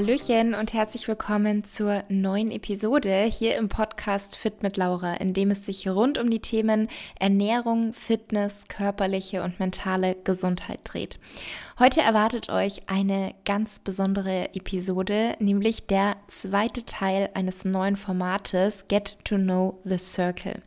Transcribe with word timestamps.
Hallöchen 0.00 0.54
und 0.54 0.72
herzlich 0.72 1.08
willkommen 1.08 1.62
zur 1.62 2.04
neuen 2.08 2.50
Episode 2.50 3.24
hier 3.24 3.56
im 3.56 3.68
Podcast 3.68 4.34
Fit 4.34 4.62
mit 4.62 4.78
Laura, 4.78 5.16
in 5.16 5.34
dem 5.34 5.50
es 5.50 5.66
sich 5.66 5.86
rund 5.86 6.16
um 6.16 6.30
die 6.30 6.40
Themen 6.40 6.88
Ernährung, 7.18 7.92
Fitness, 7.92 8.64
körperliche 8.66 9.42
und 9.42 9.60
mentale 9.60 10.16
Gesundheit 10.24 10.80
dreht. 10.84 11.18
Heute 11.80 12.02
erwartet 12.02 12.50
euch 12.50 12.82
eine 12.90 13.34
ganz 13.46 13.78
besondere 13.78 14.54
Episode, 14.54 15.34
nämlich 15.38 15.86
der 15.86 16.18
zweite 16.26 16.84
Teil 16.84 17.30
eines 17.32 17.64
neuen 17.64 17.96
Formates 17.96 18.86
Get 18.88 19.16
to 19.24 19.36
Know 19.36 19.80
the 19.84 19.96
Circle. 19.96 20.60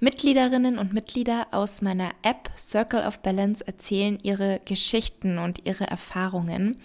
Mitgliederinnen 0.00 0.78
und 0.78 0.94
Mitglieder 0.94 1.48
aus 1.50 1.82
meiner 1.82 2.12
App 2.22 2.50
Circle 2.56 3.06
of 3.06 3.18
Balance 3.18 3.62
erzählen 3.66 4.18
ihre 4.22 4.62
Geschichten 4.64 5.36
und 5.36 5.66
ihre 5.66 5.84
Erfahrungen. 5.86 6.78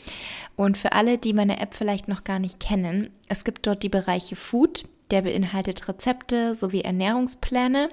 Und 0.57 0.77
für 0.77 0.91
alle, 0.91 1.17
die 1.17 1.31
meine 1.31 1.61
App 1.61 1.73
vielleicht 1.73 2.09
noch 2.09 2.25
gar 2.25 2.39
nicht 2.39 2.59
kennen, 2.59 3.11
es 3.29 3.45
gibt 3.45 3.65
dort 3.65 3.81
die 3.81 3.87
Bereiche 3.87 4.35
Food, 4.35 4.83
der 5.11 5.21
beinhaltet 5.21 5.87
Rezepte 5.87 6.55
sowie 6.55 6.81
Ernährungspläne. 6.81 7.89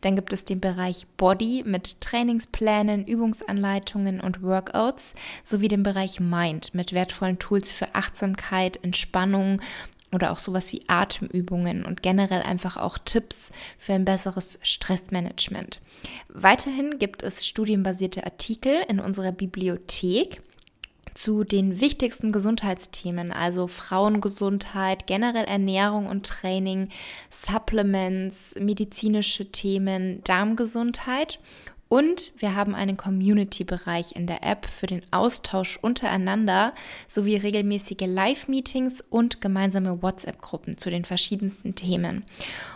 Dann 0.00 0.16
gibt 0.16 0.32
es 0.32 0.44
den 0.44 0.60
Bereich 0.60 1.06
Body 1.16 1.62
mit 1.66 2.00
Trainingsplänen, 2.00 3.06
Übungsanleitungen 3.06 4.20
und 4.20 4.42
Workouts 4.42 5.14
sowie 5.44 5.68
den 5.68 5.82
Bereich 5.82 6.20
Mind 6.20 6.74
mit 6.74 6.92
wertvollen 6.92 7.38
Tools 7.38 7.72
für 7.72 7.94
Achtsamkeit, 7.94 8.82
Entspannung 8.82 9.60
oder 10.12 10.32
auch 10.32 10.38
sowas 10.38 10.72
wie 10.72 10.82
Atemübungen 10.86 11.84
und 11.84 12.02
generell 12.02 12.42
einfach 12.42 12.76
auch 12.76 12.98
Tipps 12.98 13.52
für 13.78 13.92
ein 13.92 14.04
besseres 14.04 14.58
Stressmanagement. 14.62 15.80
Weiterhin 16.28 16.98
gibt 16.98 17.22
es 17.22 17.46
studienbasierte 17.46 18.24
Artikel 18.24 18.74
in 18.88 19.00
unserer 19.00 19.32
Bibliothek 19.32 20.40
zu 21.14 21.44
den 21.44 21.80
wichtigsten 21.80 22.32
Gesundheitsthemen, 22.32 23.32
also 23.32 23.66
Frauengesundheit, 23.66 25.06
generell 25.06 25.44
Ernährung 25.44 26.06
und 26.06 26.26
Training, 26.26 26.88
Supplements, 27.30 28.54
medizinische 28.58 29.50
Themen, 29.50 30.22
Darmgesundheit 30.24 31.38
und 31.88 32.32
wir 32.36 32.54
haben 32.54 32.74
einen 32.74 32.96
Community-Bereich 32.96 34.14
in 34.14 34.26
der 34.26 34.44
App 34.44 34.66
für 34.66 34.86
den 34.86 35.02
Austausch 35.10 35.78
untereinander 35.80 36.74
sowie 37.08 37.36
regelmäßige 37.36 38.06
Live-Meetings 38.06 39.02
und 39.08 39.40
gemeinsame 39.40 40.02
WhatsApp-Gruppen 40.02 40.76
zu 40.76 40.90
den 40.90 41.06
verschiedensten 41.06 41.74
Themen. 41.74 42.24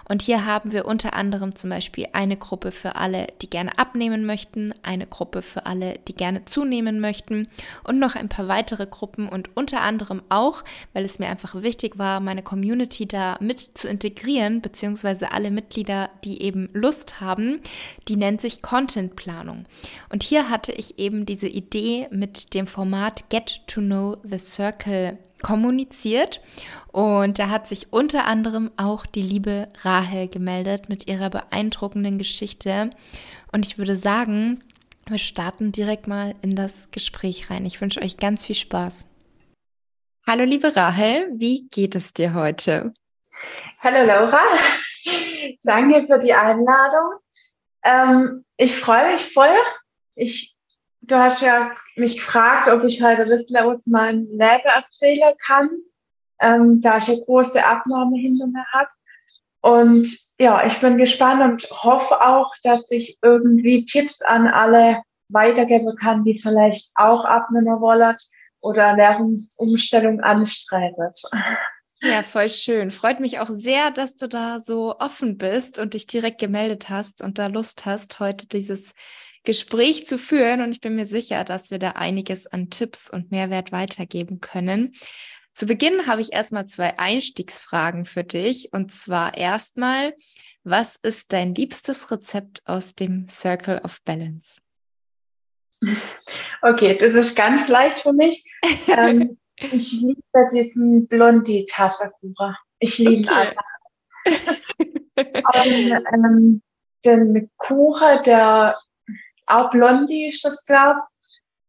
Und 0.09 0.23
hier 0.23 0.45
haben 0.47 0.73
wir 0.73 0.87
unter 0.87 1.15
anderem 1.15 1.55
zum 1.55 1.71
Beispiel 1.71 2.07
eine 2.13 2.37
Gruppe 2.37 2.73
für 2.73 2.97
alle, 2.97 3.29
die 3.41 3.49
gerne 3.49 3.79
abnehmen 3.79 4.27
möchten, 4.27 4.75
eine 4.83 5.07
Gruppe 5.07 5.43
für 5.43 5.67
alle, 5.67 5.99
die 6.09 6.15
gerne 6.15 6.45
zunehmen 6.45 7.01
möchten 7.01 7.49
und 7.85 7.99
noch 7.99 8.15
ein 8.15 8.29
paar 8.29 8.49
weitere 8.49 8.87
Gruppen 8.87 9.29
und 9.29 9.57
unter 9.57 9.83
anderem 9.83 10.23
auch, 10.29 10.65
weil 10.93 11.05
es 11.05 11.19
mir 11.19 11.29
einfach 11.29 11.63
wichtig 11.63 11.99
war, 11.99 12.21
meine 12.21 12.43
Community 12.43 13.07
da 13.07 13.37
mit 13.41 13.61
zu 13.61 13.89
integrieren, 13.89 14.61
beziehungsweise 14.61 15.33
alle 15.33 15.51
Mitglieder, 15.51 16.11
die 16.25 16.43
eben 16.43 16.69
Lust 16.73 17.21
haben, 17.21 17.61
die 18.09 18.17
nennt 18.17 18.41
sich 18.41 18.63
Contentplanung. 19.03 19.65
Und 20.11 20.23
hier 20.23 20.49
hatte 20.49 20.73
ich 20.73 20.99
eben 20.99 21.27
diese 21.27 21.49
Idee 21.49 22.09
mit 22.11 22.55
dem 22.55 22.67
Format 22.67 23.29
Get 23.31 23.61
to 23.67 23.81
Know 23.81 24.17
the 24.23 24.39
Circle 24.39 25.19
kommuniziert. 25.43 26.41
Und 26.93 27.39
da 27.39 27.49
hat 27.49 27.67
sich 27.67 27.93
unter 27.93 28.27
anderem 28.27 28.71
auch 28.77 29.07
die 29.07 29.23
liebe 29.23 29.69
Rahel 29.83 30.29
gemeldet 30.29 30.89
mit 30.89 31.09
ihrer 31.09 31.31
beeindruckenden 31.31 32.19
Geschichte. 32.19 32.91
Und 33.51 33.67
ich 33.67 33.79
würde 33.79 33.97
sagen, 33.97 34.63
wir 35.09 35.19
starten 35.19 35.73
direkt 35.73 36.07
mal 36.07 36.35
in 36.43 36.55
das 36.55 36.91
Gespräch 36.93 37.51
rein. 37.51 37.67
Ich 37.67 37.81
wünsche 37.81 38.01
euch 38.01 38.19
ganz 38.19 38.47
viel 38.47 38.55
Spaß. 38.55 39.07
Hallo 40.25 40.45
liebe 40.45 40.77
Rahel, 40.77 41.33
wie 41.35 41.67
geht 41.69 41.97
es 41.97 42.15
dir 42.15 42.35
heute? 42.35 42.95
Hallo 43.81 44.07
Laura, 44.07 44.41
danke 45.65 46.05
für 46.05 46.21
die 46.21 46.33
Einladung. 46.33 47.22
Ähm, 47.85 48.45
ich 48.57 48.77
freue 48.77 49.13
mich 49.13 49.33
voll. 49.33 49.57
Ich 50.15 50.57
du 51.03 51.17
hast 51.17 51.43
ja 51.43 51.73
mich 51.97 52.17
gefragt, 52.17 52.69
ob 52.69 52.85
ich 52.85 53.03
heute 53.03 53.27
bisschen 53.27 53.57
aus 53.59 53.87
meinem 53.87 54.27
Leben 54.31 54.65
erzählen 54.65 55.35
kann, 55.45 55.71
ähm, 56.41 56.81
da 56.81 56.99
ich 56.99 57.09
eine 57.09 57.25
große 57.25 57.65
Abnahme 57.65 58.17
hinter 58.19 58.47
mir 58.47 58.65
habe. 58.73 58.89
Und 59.61 60.09
ja, 60.39 60.67
ich 60.67 60.81
bin 60.81 60.99
gespannt 60.99 61.43
und 61.43 61.71
hoffe 61.71 62.21
auch, 62.21 62.53
dass 62.65 62.91
ich 62.91 63.19
irgendwie 63.23 63.85
Tipps 63.85 64.21
an 64.23 64.49
alle 64.49 65.03
weitergeben 65.29 65.95
kann, 65.97 66.25
die 66.25 66.39
vielleicht 66.39 66.91
auch 66.97 67.25
abnehmen 67.25 67.81
wollen 67.81 68.17
oder 68.61 68.83
Ernährungsumstellung 68.83 70.21
anstreben. 70.21 71.11
Ja, 72.05 72.25
voll 72.25 72.49
schön. 72.49 72.91
Freut 72.91 73.21
mich 73.21 73.39
auch 73.39 73.49
sehr, 73.49 73.93
dass 73.93 74.17
du 74.17 74.29
da 74.29 74.59
so 74.59 74.99
offen 74.99 75.39
bist 75.39 75.79
und 75.79 75.95
dich 75.95 76.09
direkt 76.09 76.41
gemeldet 76.41 76.89
hast 76.89 77.23
und 77.23 77.39
da 77.39 77.47
Lust 77.47 77.87
hast, 77.87 78.19
heute 78.19 78.49
dieses 78.49 78.95
Gespräch 79.45 80.05
zu 80.05 80.19
führen. 80.19 80.63
Und 80.63 80.73
ich 80.73 80.81
bin 80.81 80.97
mir 80.97 81.07
sicher, 81.07 81.45
dass 81.45 81.71
wir 81.71 81.79
da 81.79 81.93
einiges 81.93 82.49
an 82.49 82.71
Tipps 82.71 83.09
und 83.09 83.31
Mehrwert 83.31 83.71
weitergeben 83.71 84.41
können. 84.41 84.95
Zu 85.55 85.67
Beginn 85.67 86.09
habe 86.09 86.21
ich 86.21 86.33
erstmal 86.33 86.67
zwei 86.67 86.99
Einstiegsfragen 86.99 88.05
für 88.05 88.25
dich. 88.25 88.73
Und 88.73 88.91
zwar 88.91 89.37
erstmal, 89.37 90.15
was 90.65 90.97
ist 90.97 91.33
dein 91.33 91.55
liebstes 91.55 92.11
Rezept 92.11 92.63
aus 92.65 92.97
dem 92.97 93.29
Circle 93.29 93.81
of 93.85 94.03
Balance? 94.05 94.61
Okay, 96.65 96.97
das 96.97 97.15
ist 97.15 97.35
ganz 97.35 97.67
leicht 97.67 97.99
für 97.99 98.13
mich. 98.13 98.45
ähm, 98.97 99.37
ich 99.71 99.93
liebe 100.01 100.49
diesen 100.53 101.07
Blondie-Tasserkuchen. 101.09 102.57
Ich 102.79 102.99
liebe 102.99 103.29
okay. 103.31 103.49
einfach. 103.49 103.65
ähm, 106.13 106.63
den 107.05 107.51
Kuchen, 107.57 108.23
der 108.25 108.79
auch 109.47 109.71
Blondie 109.71 110.29
ist 110.29 110.45
das, 110.45 110.65
glaube 110.65 111.01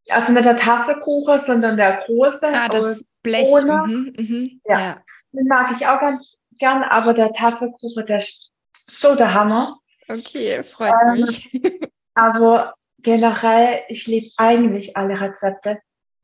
Also 0.09 0.31
nicht 0.31 0.45
der 0.45 0.57
Tassekuchen, 0.57 1.39
sondern 1.39 1.77
der 1.77 2.03
große. 2.05 2.47
Ah, 2.53 2.67
das 2.67 3.05
Blech. 3.23 3.49
Mhm, 3.63 4.13
mhm, 4.17 4.61
ja. 4.65 4.79
ja. 4.79 5.03
Den 5.31 5.47
mag 5.47 5.71
ich 5.75 5.87
auch 5.87 5.99
ganz 5.99 6.37
gern, 6.59 6.83
aber 6.83 7.13
der 7.13 7.31
Tassekuchen, 7.31 8.05
der 8.05 8.17
ist 8.17 8.51
so 8.71 9.15
der 9.15 9.33
Hammer. 9.33 9.79
Okay, 10.07 10.61
freut 10.63 10.93
ähm, 11.05 11.21
mich. 11.21 11.49
Aber 12.15 12.75
generell, 12.99 13.81
ich 13.87 14.05
liebe 14.07 14.29
eigentlich 14.37 14.95
alle 14.95 15.19
Rezepte. 15.19 15.79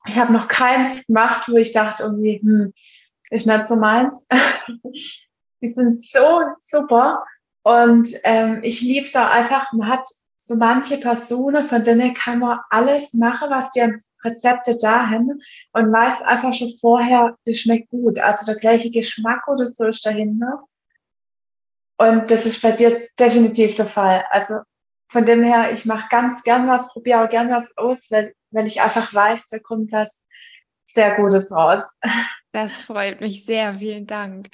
Ich 0.08 0.18
habe 0.18 0.34
noch 0.34 0.48
keins 0.48 1.06
gemacht, 1.08 1.50
wo 1.50 1.58
ich 1.58 1.74
dachte, 1.74 2.04
irgendwie, 2.04 2.40
hm, 2.42 2.74
ist 3.30 3.48
nicht 3.48 3.68
so 3.68 3.76
meins. 3.76 4.28
Die 5.62 5.68
sind 5.68 6.00
so 6.00 6.42
super. 6.60 7.26
Und 7.64 8.10
ähm, 8.24 8.60
ich 8.64 8.82
liebe 8.82 9.06
es 9.06 9.16
auch 9.16 9.30
einfach, 9.30 9.72
man 9.74 9.90
hat 9.90 10.08
so 10.38 10.56
manche 10.56 10.98
Personen, 10.98 11.66
von 11.66 11.84
denen 11.84 12.14
kann 12.14 12.40
man 12.40 12.60
alles 12.70 13.14
machen, 13.14 13.50
was 13.52 13.70
die 13.72 13.86
Rezepte 14.24 14.78
da 14.82 15.08
haben 15.08 15.42
und 15.74 15.94
weiß 15.94 16.24
einfach 16.24 16.54
schon 16.54 16.74
vorher, 16.80 17.38
das 17.46 17.58
schmeckt 17.58 17.90
gut. 17.90 18.20
Also 18.20 18.52
der 18.52 18.60
gleiche 18.60 18.90
Geschmack 18.90 19.48
oder 19.48 19.66
so 19.66 19.86
ist 19.88 20.06
dahinter. 20.06 20.64
Und 21.98 22.32
das 22.32 22.46
ist 22.46 22.62
bei 22.62 22.72
dir 22.72 23.08
definitiv 23.20 23.76
der 23.76 23.86
Fall. 23.86 24.24
Also 24.32 24.62
von 25.10 25.26
dem 25.26 25.44
her, 25.44 25.72
ich 25.72 25.86
mache 25.86 26.08
ganz 26.10 26.44
gern 26.44 26.68
was, 26.68 26.88
probiere 26.88 27.26
auch 27.26 27.30
gern 27.30 27.52
was 27.52 27.76
aus, 27.78 28.08
weil, 28.10 28.34
weil 28.52 28.68
ich 28.68 28.82
einfach 28.82 29.14
weiß, 29.14 29.48
da 29.48 29.60
kommt 29.60 29.92
was 29.92 30.24
sehr 30.86 31.16
Gutes 31.16 31.52
raus. 31.52 31.84
Das 32.52 32.82
freut 32.82 33.22
mich 33.22 33.46
sehr. 33.46 33.76
Vielen 33.76 34.08
Dank. 34.08 34.48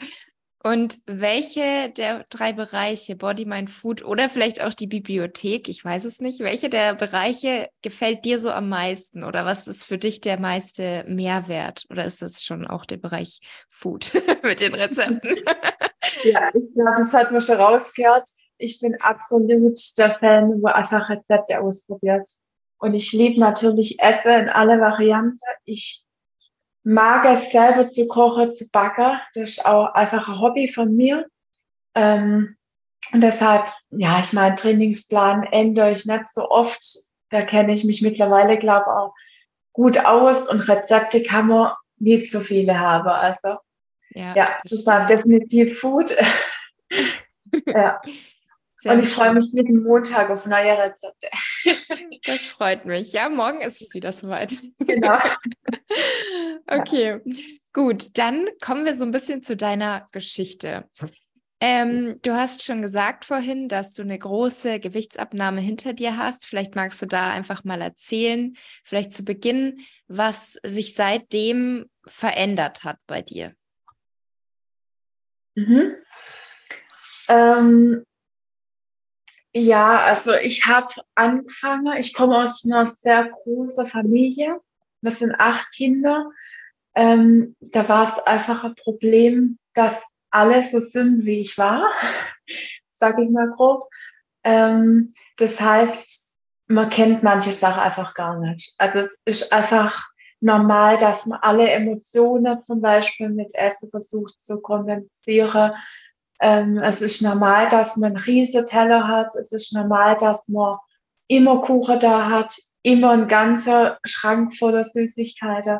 Und 0.65 0.97
welche 1.05 1.91
der 1.95 2.25
drei 2.31 2.51
Bereiche, 2.51 3.15
Body, 3.15 3.45
Mind, 3.45 3.69
Food 3.69 4.03
oder 4.03 4.29
vielleicht 4.29 4.63
auch 4.63 4.73
die 4.73 4.87
Bibliothek, 4.87 5.69
ich 5.69 5.85
weiß 5.85 6.05
es 6.05 6.21
nicht, 6.21 6.39
welche 6.39 6.71
der 6.71 6.95
Bereiche 6.95 7.69
gefällt 7.83 8.25
dir 8.25 8.39
so 8.39 8.49
am 8.49 8.67
meisten 8.67 9.23
oder 9.23 9.45
was 9.45 9.67
ist 9.67 9.85
für 9.85 9.99
dich 9.99 10.21
der 10.21 10.39
meiste 10.39 11.05
Mehrwert? 11.07 11.85
Oder 11.91 12.05
ist 12.05 12.23
das 12.23 12.43
schon 12.43 12.65
auch 12.65 12.85
der 12.85 12.97
Bereich 12.97 13.41
Food 13.69 14.11
mit 14.41 14.59
den 14.59 14.73
Rezepten? 14.73 15.35
ja, 16.23 16.49
ich 16.55 16.73
glaube, 16.73 16.95
das 16.97 17.13
hat 17.13 17.31
man 17.31 17.41
schon 17.41 17.57
rausgehört. 17.57 18.27
Ich 18.57 18.79
bin 18.79 18.99
absolut 19.01 19.77
der 19.99 20.17
Fan, 20.17 20.63
wo 20.63 20.67
einfach 20.67 21.11
Rezepte 21.11 21.61
ausprobiert. 21.61 22.27
Und 22.77 22.93
ich 22.93 23.13
liebe 23.13 23.39
natürlich 23.39 23.99
Essen 23.99 24.33
in 24.33 24.49
alle 24.49 24.79
Varianten. 24.79 25.39
Ich 25.63 26.03
mag 26.83 27.25
es 27.25 27.51
selber 27.51 27.89
zu 27.89 28.07
kochen, 28.07 28.53
zu 28.53 28.67
backen. 28.69 29.19
Das 29.33 29.51
ist 29.51 29.65
auch 29.65 29.93
einfach 29.93 30.27
ein 30.27 30.39
Hobby 30.39 30.67
von 30.67 30.95
mir. 30.95 31.25
Ähm, 31.95 32.57
und 33.11 33.21
deshalb, 33.21 33.71
ja, 33.91 34.19
ich 34.19 34.33
meine, 34.33 34.55
Trainingsplan 34.55 35.43
ändere 35.43 35.91
ich 35.91 36.05
nicht 36.05 36.29
so 36.29 36.49
oft. 36.49 36.81
Da 37.29 37.41
kenne 37.43 37.73
ich 37.73 37.83
mich 37.83 38.01
mittlerweile, 38.01 38.57
glaube 38.57 38.87
auch 38.87 39.13
gut 39.75 40.05
aus 40.05 40.47
und 40.47 40.61
Rezepte 40.69 41.21
kann 41.21 41.47
man 41.47 41.73
nicht 41.97 42.31
so 42.31 42.39
viele 42.39 42.79
haben. 42.79 43.09
Also, 43.09 43.57
ja, 44.11 44.33
ja 44.33 44.57
das 44.63 44.85
war 44.85 45.05
definitiv 45.05 45.79
Food. 45.79 46.15
ja. 47.67 48.01
Sehr 48.85 48.93
und 48.93 49.01
ich 49.01 49.09
freue 49.09 49.33
mich 49.33 49.51
jeden 49.51 49.81
Montag 49.81 50.29
auf 50.29 50.45
neue 50.45 50.77
Rezepte. 50.77 51.27
Das 52.25 52.41
freut 52.41 52.85
mich. 52.85 53.13
Ja, 53.13 53.29
morgen 53.29 53.61
ist 53.61 53.81
es 53.81 53.95
wieder 53.95 54.11
soweit. 54.11 54.59
Genau. 54.79 55.17
okay. 56.67 57.19
Gut, 57.73 58.17
dann 58.17 58.47
kommen 58.63 58.85
wir 58.85 58.95
so 58.95 59.03
ein 59.03 59.11
bisschen 59.11 59.41
zu 59.41 59.55
deiner 59.55 60.07
Geschichte. 60.11 60.87
Ähm, 61.59 62.19
du 62.21 62.35
hast 62.35 62.63
schon 62.63 62.83
gesagt 62.83 63.25
vorhin, 63.25 63.69
dass 63.69 63.93
du 63.93 64.03
eine 64.03 64.19
große 64.19 64.79
Gewichtsabnahme 64.79 65.61
hinter 65.61 65.93
dir 65.93 66.17
hast. 66.17 66.45
Vielleicht 66.45 66.75
magst 66.75 67.01
du 67.01 67.07
da 67.07 67.31
einfach 67.31 67.63
mal 67.63 67.81
erzählen, 67.81 68.55
vielleicht 68.83 69.13
zu 69.13 69.23
Beginn, 69.23 69.79
was 70.07 70.59
sich 70.63 70.93
seitdem 70.93 71.89
verändert 72.05 72.83
hat 72.83 72.97
bei 73.07 73.23
dir. 73.23 73.53
Mhm. 75.55 75.95
Ähm, 77.27 78.05
ja, 79.57 80.01
also 80.01 80.33
ich 80.33 80.65
habe 80.65 80.93
angefangen, 81.15 81.97
ich 81.97 82.13
komme 82.13 82.43
aus 82.43 82.65
einer 82.65 82.87
sehr 82.87 83.29
großen 83.29 83.85
Familie. 83.85 84.59
Wir 84.99 85.11
sind 85.11 85.33
acht 85.39 85.71
Kinder. 85.71 86.29
Ähm, 86.93 87.55
da 87.61 87.87
war 87.87 88.03
es 88.03 88.19
einfach 88.19 88.65
ein 88.65 88.75
Problem, 88.75 89.57
dass 89.73 90.03
alle 90.29 90.61
so 90.61 90.79
sind, 90.79 91.25
wie 91.25 91.39
ich 91.39 91.57
war, 91.57 91.89
sage 92.91 93.23
ich 93.23 93.29
mal 93.29 93.49
grob. 93.49 93.89
Ähm, 94.43 95.13
das 95.37 95.61
heißt, 95.61 96.37
man 96.67 96.89
kennt 96.89 97.23
manche 97.23 97.51
Sachen 97.51 97.79
einfach 97.79 98.13
gar 98.13 98.37
nicht. 98.39 98.75
Also 98.77 98.99
es 98.99 99.21
ist 99.23 99.53
einfach 99.53 100.05
normal, 100.41 100.97
dass 100.97 101.27
man 101.27 101.39
alle 101.41 101.69
Emotionen 101.69 102.61
zum 102.61 102.81
Beispiel 102.81 103.29
mit 103.29 103.55
Essen 103.55 103.89
versucht 103.89 104.35
zu 104.43 104.59
kompensieren. 104.59 105.73
Ähm, 106.41 106.79
es 106.79 107.01
ist 107.01 107.21
normal, 107.21 107.67
dass 107.69 107.97
man 107.97 108.17
riesen 108.17 108.65
Teller 108.65 109.07
hat. 109.07 109.35
Es 109.35 109.51
ist 109.51 109.73
normal, 109.73 110.17
dass 110.17 110.47
man 110.47 110.77
immer 111.27 111.61
Kuchen 111.61 111.99
da 111.99 112.29
hat, 112.29 112.55
immer 112.83 113.11
einen 113.11 113.27
ganzen 113.27 113.91
Schrank 114.05 114.55
voller 114.57 114.83
Süßigkeiten. 114.83 115.79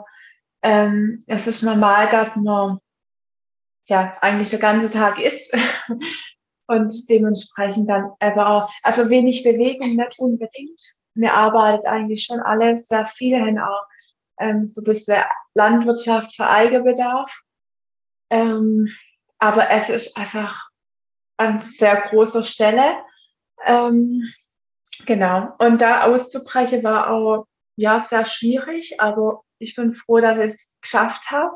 Ähm, 0.62 1.24
es 1.28 1.46
ist 1.48 1.62
normal, 1.63 2.10
dass 2.10 2.36
man 2.36 2.80
ja 3.88 4.18
eigentlich 4.22 4.50
der 4.50 4.60
ganze 4.60 4.92
Tag 4.92 5.19
isst 5.19 5.56
und 6.68 7.10
dementsprechend 7.10 7.90
dann 7.90 8.12
aber 8.19 8.48
auch, 8.50 8.72
also 8.84 9.10
wenig 9.10 9.44
Bewegung 9.44 9.96
nicht 9.96 10.19
unbedingt. 10.19 10.81
Mir 11.13 11.34
arbeitet 11.34 11.86
eigentlich 11.86 12.24
schon 12.24 12.40
alles 12.40 12.88
sehr 12.88 13.06
viel 13.06 13.38
hin 13.38 13.60
auch 13.60 13.86
ähm, 14.40 14.68
so 14.68 14.81
ein 14.81 14.86
bisschen 14.86 15.24
Landwirtschaft 15.54 16.36
für 16.36 16.48
Eigenbedarf. 16.48 17.42
Ähm, 18.30 18.90
aber 19.40 19.70
es 19.70 19.90
ist 19.90 20.18
einfach 20.18 20.70
an 21.38 21.60
sehr 21.60 22.02
großer 22.10 22.44
Stelle. 22.44 22.98
Ähm, 23.66 24.24
genau. 25.06 25.54
Und 25.60 25.82
da 25.82 26.04
auszubrechen 26.04 26.84
war 26.84 27.10
auch 27.10 27.48
ja 27.76 28.00
sehr 28.00 28.26
schwierig, 28.26 29.02
aber 29.02 29.44
ich 29.60 29.76
bin 29.76 29.92
froh, 29.92 30.20
dass 30.20 30.38
ich 30.38 30.54
es 30.54 30.76
geschafft 30.82 31.32
habe. 31.32 31.56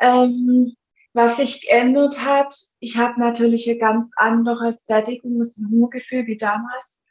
Ähm, 0.00 0.76
was 1.12 1.38
sich 1.38 1.62
geändert 1.62 2.22
hat, 2.24 2.54
ich 2.78 2.98
habe 2.98 3.18
natürlich 3.18 3.66
ein 3.68 3.78
ganz 3.78 4.10
anderes 4.16 4.86
Sättigungs- 4.86 5.58
und 5.58 5.70
Hungergefühl 5.70 6.26
wie 6.26 6.36
damals. 6.36 7.02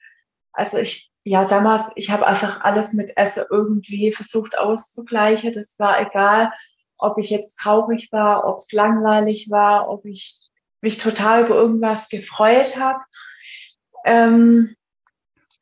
Also 0.54 0.78
ich, 0.78 1.12
ja, 1.24 1.46
damals, 1.46 1.90
ich 1.96 2.12
habe 2.12 2.28
einfach 2.28 2.62
alles 2.62 2.94
mit 2.94 3.18
Essen 3.18 3.46
irgendwie 3.50 4.12
versucht 4.12 4.58
auszugleichen. 4.58 5.54
Das 5.54 5.80
war 5.80 6.00
egal, 6.00 6.52
ob 6.97 7.18
ich 7.18 7.30
jetzt 7.30 7.57
traurig 7.57 8.12
war, 8.12 8.47
ob 8.47 8.57
es 8.57 8.71
langweilig 8.71 9.50
war, 9.50 9.89
ob 9.89 10.06
ich 10.06 10.39
mich 10.81 10.97
total 10.97 11.45
über 11.45 11.56
irgendwas 11.56 12.09
gefreut 12.09 12.77
habe. 12.77 13.00
Ähm, 14.06 14.75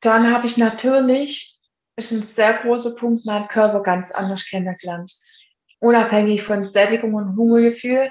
dann 0.02 0.34
habe 0.34 0.48
ich 0.48 0.58
natürlich, 0.58 1.60
ist 1.96 2.12
ein 2.12 2.22
sehr 2.24 2.54
großer 2.54 2.96
Punkt, 2.96 3.26
meinen 3.26 3.48
Körper 3.48 3.82
ganz 3.82 4.12
anders 4.12 4.46
kennengelernt 4.46 5.14
unabhängig 5.84 6.44
von 6.44 6.66
Sättigung 6.66 7.14
und 7.14 7.36
Hungergefühl, 7.36 8.10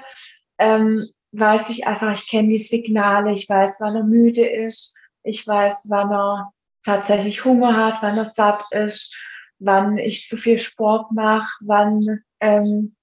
ähm, 0.59 1.09
weiß 1.31 1.71
ich 1.71 1.87
einfach, 1.87 2.13
ich 2.13 2.29
kenne 2.29 2.49
die 2.49 2.59
Signale, 2.59 3.33
ich 3.33 3.49
weiß, 3.49 3.77
wann 3.79 3.95
er 3.95 4.03
müde 4.03 4.45
ist, 4.45 4.95
ich 5.23 5.47
weiß, 5.47 5.87
wann 5.89 6.11
er 6.11 6.53
tatsächlich 6.85 7.43
Hunger 7.43 7.75
hat, 7.75 8.03
wann 8.03 8.17
er 8.17 8.25
satt 8.25 8.63
ist, 8.71 9.17
wann 9.57 9.97
ich 9.97 10.27
zu 10.27 10.37
viel 10.37 10.59
Sport 10.59 11.11
mache, 11.11 11.49
wann 11.61 12.21
ähm, 12.39 12.95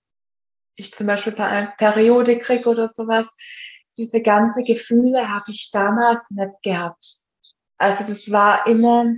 ich 0.80 0.92
zum 0.92 1.06
Beispiel 1.06 1.34
eine 1.36 1.72
Periode 1.78 2.38
kriege 2.38 2.68
oder 2.68 2.88
sowas. 2.88 3.34
Diese 3.96 4.22
ganze 4.22 4.62
Gefühle 4.62 5.28
habe 5.28 5.46
ich 5.48 5.70
damals 5.72 6.30
nicht 6.30 6.62
gehabt. 6.62 7.20
Also 7.78 8.04
das 8.06 8.30
war 8.30 8.66
immer, 8.66 9.14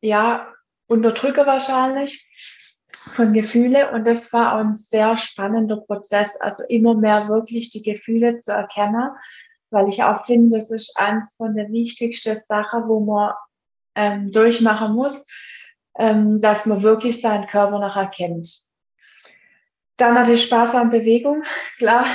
ja, 0.00 0.52
Unterdrücke 0.86 1.46
wahrscheinlich 1.46 2.28
von 3.12 3.32
Gefühle 3.32 3.90
und 3.92 4.06
das 4.06 4.32
war 4.32 4.54
auch 4.54 4.58
ein 4.58 4.74
sehr 4.74 5.16
spannender 5.16 5.78
Prozess, 5.78 6.36
also 6.40 6.62
immer 6.68 6.94
mehr 6.94 7.28
wirklich 7.28 7.70
die 7.70 7.82
Gefühle 7.82 8.38
zu 8.40 8.52
erkennen, 8.52 9.10
weil 9.70 9.88
ich 9.88 10.02
auch 10.02 10.24
finde, 10.26 10.58
das 10.58 10.70
ist 10.70 10.96
eines 10.96 11.34
von 11.36 11.54
der 11.54 11.70
wichtigsten 11.70 12.36
Sachen, 12.36 12.88
wo 12.88 13.00
man 13.00 13.32
ähm, 13.94 14.30
durchmachen 14.30 14.94
muss, 14.94 15.26
ähm, 15.98 16.40
dass 16.40 16.66
man 16.66 16.82
wirklich 16.82 17.20
seinen 17.20 17.46
Körper 17.46 17.78
noch 17.78 17.96
erkennt. 17.96 18.66
Dann 20.02 20.18
hatte 20.18 20.36
Spaß 20.36 20.74
an 20.74 20.90
Bewegung. 20.90 21.44
Klar, 21.78 22.06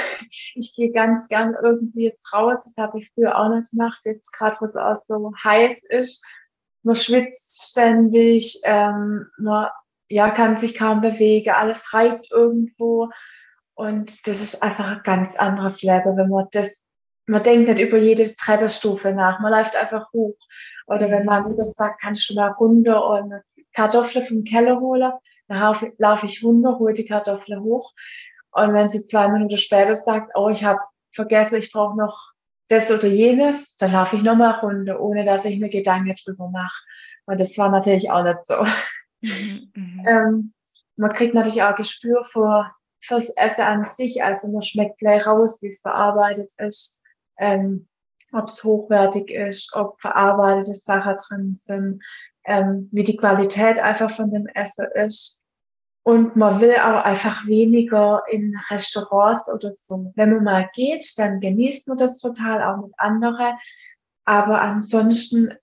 ich 0.55 0.75
gehe 0.75 0.91
ganz 0.91 1.29
gern 1.29 1.55
irgendwie 1.63 2.03
jetzt 2.03 2.33
raus. 2.33 2.65
Das 2.65 2.75
habe 2.75 2.99
ich 2.99 3.09
früher 3.13 3.37
auch 3.39 3.47
nicht 3.47 3.71
gemacht. 3.71 4.01
Jetzt 4.03 4.33
gerade, 4.33 4.57
wo 4.59 4.65
es 4.65 4.75
auch 4.75 4.97
so 4.97 5.31
heiß 5.41 5.83
ist. 5.87 6.21
Man 6.83 6.97
schwitzt 6.97 7.69
ständig. 7.71 8.59
Ähm, 8.65 9.27
man 9.37 9.69
ja, 10.09 10.29
kann 10.31 10.57
sich 10.57 10.75
kaum 10.77 10.99
bewegen, 10.99 11.51
alles 11.51 11.93
reibt 11.93 12.29
irgendwo. 12.29 13.09
Und 13.73 14.27
das 14.27 14.41
ist 14.41 14.61
einfach 14.61 14.85
ein 14.85 15.01
ganz 15.05 15.37
anderes 15.37 15.81
Leben, 15.81 16.17
wenn 16.17 16.27
man 16.27 16.47
das, 16.51 16.83
man 17.25 17.43
denkt 17.43 17.69
nicht 17.69 17.79
über 17.79 17.97
jede 17.97 18.35
Treppenstufe 18.35 19.13
nach, 19.13 19.39
man 19.39 19.53
läuft 19.53 19.77
einfach 19.77 20.11
hoch. 20.11 20.35
Oder 20.87 21.09
wenn 21.09 21.23
man 21.23 21.43
Mutter 21.43 21.63
sagt, 21.63 22.01
kannst 22.01 22.29
du 22.29 22.35
mal 22.35 22.51
runter 22.51 23.05
und 23.05 23.33
Kartoffeln 23.71 24.25
vom 24.25 24.43
Keller 24.43 24.81
holen, 24.81 25.13
dann 25.47 25.75
laufe 25.97 26.25
ich 26.25 26.43
runter, 26.43 26.79
hole 26.79 26.93
die 26.93 27.05
Kartoffeln 27.05 27.61
hoch. 27.61 27.93
Und 28.51 28.73
wenn 28.73 28.89
sie 28.89 29.03
zwei 29.03 29.27
Minuten 29.27 29.57
später 29.57 29.95
sagt, 29.95 30.31
oh, 30.35 30.49
ich 30.49 30.63
habe 30.63 30.79
vergessen, 31.11 31.59
ich 31.59 31.71
brauche 31.71 31.97
noch 31.97 32.33
das 32.69 32.91
oder 32.91 33.07
jenes, 33.07 33.77
dann 33.77 33.93
laufe 33.93 34.17
ich 34.17 34.23
nochmal 34.23 34.59
runter, 34.59 34.99
ohne 34.99 35.23
dass 35.23 35.45
ich 35.45 35.59
mir 35.59 35.69
Gedanken 35.69 36.15
drüber 36.23 36.49
mache. 36.49 36.83
Und 37.25 37.39
das 37.39 37.57
war 37.57 37.69
natürlich 37.69 38.09
auch 38.09 38.23
nicht 38.23 38.45
so. 38.45 38.65
Mhm, 39.21 39.71
mhm, 39.73 40.05
ähm, 40.07 40.53
man 40.95 41.13
kriegt 41.13 41.33
natürlich 41.33 41.63
auch 41.63 41.75
Gespür 41.75 42.23
für, 42.25 42.71
fürs 42.99 43.29
Essen 43.29 43.61
an 43.61 43.85
sich. 43.85 44.23
Also 44.23 44.49
man 44.49 44.61
schmeckt 44.61 44.99
gleich 44.99 45.25
raus, 45.25 45.61
wie 45.61 45.69
es 45.69 45.81
verarbeitet 45.81 46.51
ist, 46.57 47.01
ähm, 47.37 47.87
ob 48.33 48.49
es 48.49 48.63
hochwertig 48.63 49.29
ist, 49.29 49.73
ob 49.73 49.99
verarbeitete 49.99 50.73
Sachen 50.73 51.15
drin 51.17 51.53
sind, 51.55 52.03
ähm, 52.45 52.89
wie 52.91 53.03
die 53.03 53.17
Qualität 53.17 53.79
einfach 53.79 54.11
von 54.11 54.31
dem 54.31 54.47
Essen 54.47 54.87
ist. 54.95 55.43
Und 56.07 56.37
man 56.37 56.61
will 56.61 56.73
auch 56.77 57.03
einfach 57.03 57.47
weniger 57.47 58.23
in 58.31 58.57
Restaurants 58.69 59.51
oder 59.51 59.73
so. 59.73 60.13
Wenn 60.15 60.35
man 60.35 60.43
mal 60.45 60.69
geht, 60.73 61.03
dann 61.17 61.41
genießt 61.41 61.89
man 61.89 61.97
das 61.97 62.17
total, 62.19 62.63
auch 62.63 62.81
mit 62.81 62.93
anderen. 62.97 63.57
Aber 64.23 64.61
ansonsten 64.61 65.53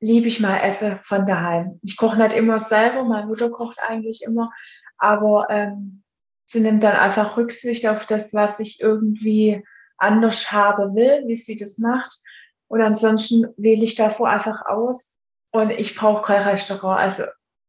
liebe 0.00 0.28
ich 0.28 0.40
mal 0.40 0.60
Essen 0.60 0.98
von 1.00 1.26
daheim. 1.26 1.78
Ich 1.82 1.98
koche 1.98 2.16
nicht 2.16 2.32
immer 2.32 2.60
selber, 2.60 3.04
meine 3.04 3.26
Mutter 3.26 3.50
kocht 3.50 3.80
eigentlich 3.86 4.22
immer, 4.26 4.50
aber 4.96 5.48
ähm, 5.50 6.02
sie 6.46 6.60
nimmt 6.60 6.82
dann 6.82 6.96
einfach 6.96 7.36
Rücksicht 7.36 7.86
auf 7.86 8.06
das, 8.06 8.32
was 8.32 8.60
ich 8.60 8.80
irgendwie 8.80 9.62
anders 9.98 10.50
haben 10.50 10.94
will, 10.94 11.24
wie 11.26 11.36
sie 11.36 11.56
das 11.56 11.76
macht. 11.76 12.18
Und 12.66 12.80
ansonsten 12.80 13.46
wähle 13.58 13.84
ich 13.84 13.94
davor 13.96 14.30
einfach 14.30 14.64
aus 14.64 15.18
und 15.50 15.68
ich 15.68 15.94
brauche 15.96 16.22
kein 16.22 16.48
Restaurant. 16.48 16.98
Also 16.98 17.24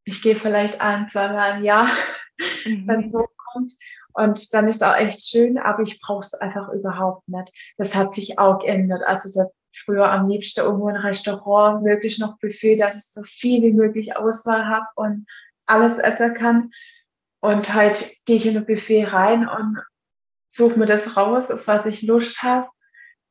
ich 0.05 0.21
gehe 0.21 0.35
vielleicht 0.35 0.81
ein, 0.81 1.09
zweimal 1.09 1.57
im 1.57 1.63
Jahr, 1.63 1.89
mhm. 2.65 2.87
wenn 2.87 3.03
es 3.03 3.11
so 3.11 3.27
kommt. 3.51 3.73
Und 4.13 4.53
dann 4.53 4.67
ist 4.67 4.83
auch 4.83 4.95
echt 4.95 5.27
schön, 5.27 5.57
aber 5.57 5.81
ich 5.83 5.99
brauche 5.99 6.21
es 6.21 6.33
einfach 6.35 6.69
überhaupt 6.69 7.27
nicht. 7.27 7.51
Das 7.77 7.95
hat 7.95 8.13
sich 8.13 8.37
auch 8.37 8.59
geändert. 8.59 9.01
Also 9.05 9.29
das 9.33 9.51
früher 9.75 10.09
am 10.11 10.29
liebsten 10.29 10.61
irgendwo 10.61 10.87
ein 10.87 10.95
Restaurant, 10.95 11.83
möglichst 11.83 12.19
noch 12.19 12.37
Buffet, 12.37 12.75
dass 12.75 12.95
ich 12.95 13.11
so 13.11 13.23
viel 13.23 13.61
wie 13.63 13.73
möglich 13.73 14.15
Auswahl 14.15 14.67
habe 14.67 14.85
und 14.95 15.25
alles 15.65 15.97
essen 15.97 16.33
kann. 16.33 16.71
Und 17.39 17.73
halt 17.73 18.17
gehe 18.25 18.35
ich 18.35 18.45
in 18.45 18.57
ein 18.57 18.65
Buffet 18.65 19.05
rein 19.05 19.47
und 19.47 19.81
suche 20.47 20.79
mir 20.79 20.85
das 20.85 21.17
raus, 21.17 21.51
auf 21.51 21.67
was 21.67 21.85
ich 21.85 22.03
Lust 22.03 22.43
habe. 22.43 22.69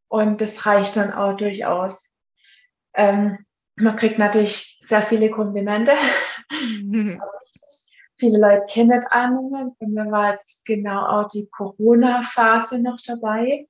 Und 0.08 0.40
das 0.40 0.66
reicht 0.66 0.96
dann 0.96 1.12
auch 1.12 1.36
durchaus. 1.36 2.14
Ähm, 2.94 3.46
man 3.76 3.96
kriegt 3.96 4.18
natürlich 4.18 4.78
sehr 4.82 5.02
viele 5.02 5.30
Komplimente. 5.30 5.92
Mhm. 6.82 7.20
Viele 8.16 8.38
Leute 8.38 8.66
kennen 8.68 9.04
einen. 9.10 9.76
Bei 9.80 9.86
mir 9.86 10.10
war 10.10 10.32
jetzt 10.32 10.64
genau 10.64 11.06
auch 11.06 11.28
die 11.28 11.48
Corona-Phase 11.48 12.78
noch 12.78 12.98
dabei. 13.04 13.66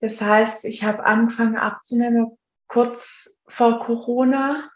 Das 0.00 0.20
heißt, 0.20 0.64
ich 0.64 0.84
habe 0.84 1.04
angefangen 1.04 1.56
abzunehmen 1.56 2.36
kurz 2.66 3.34
vor 3.48 3.80
Corona. 3.80 4.70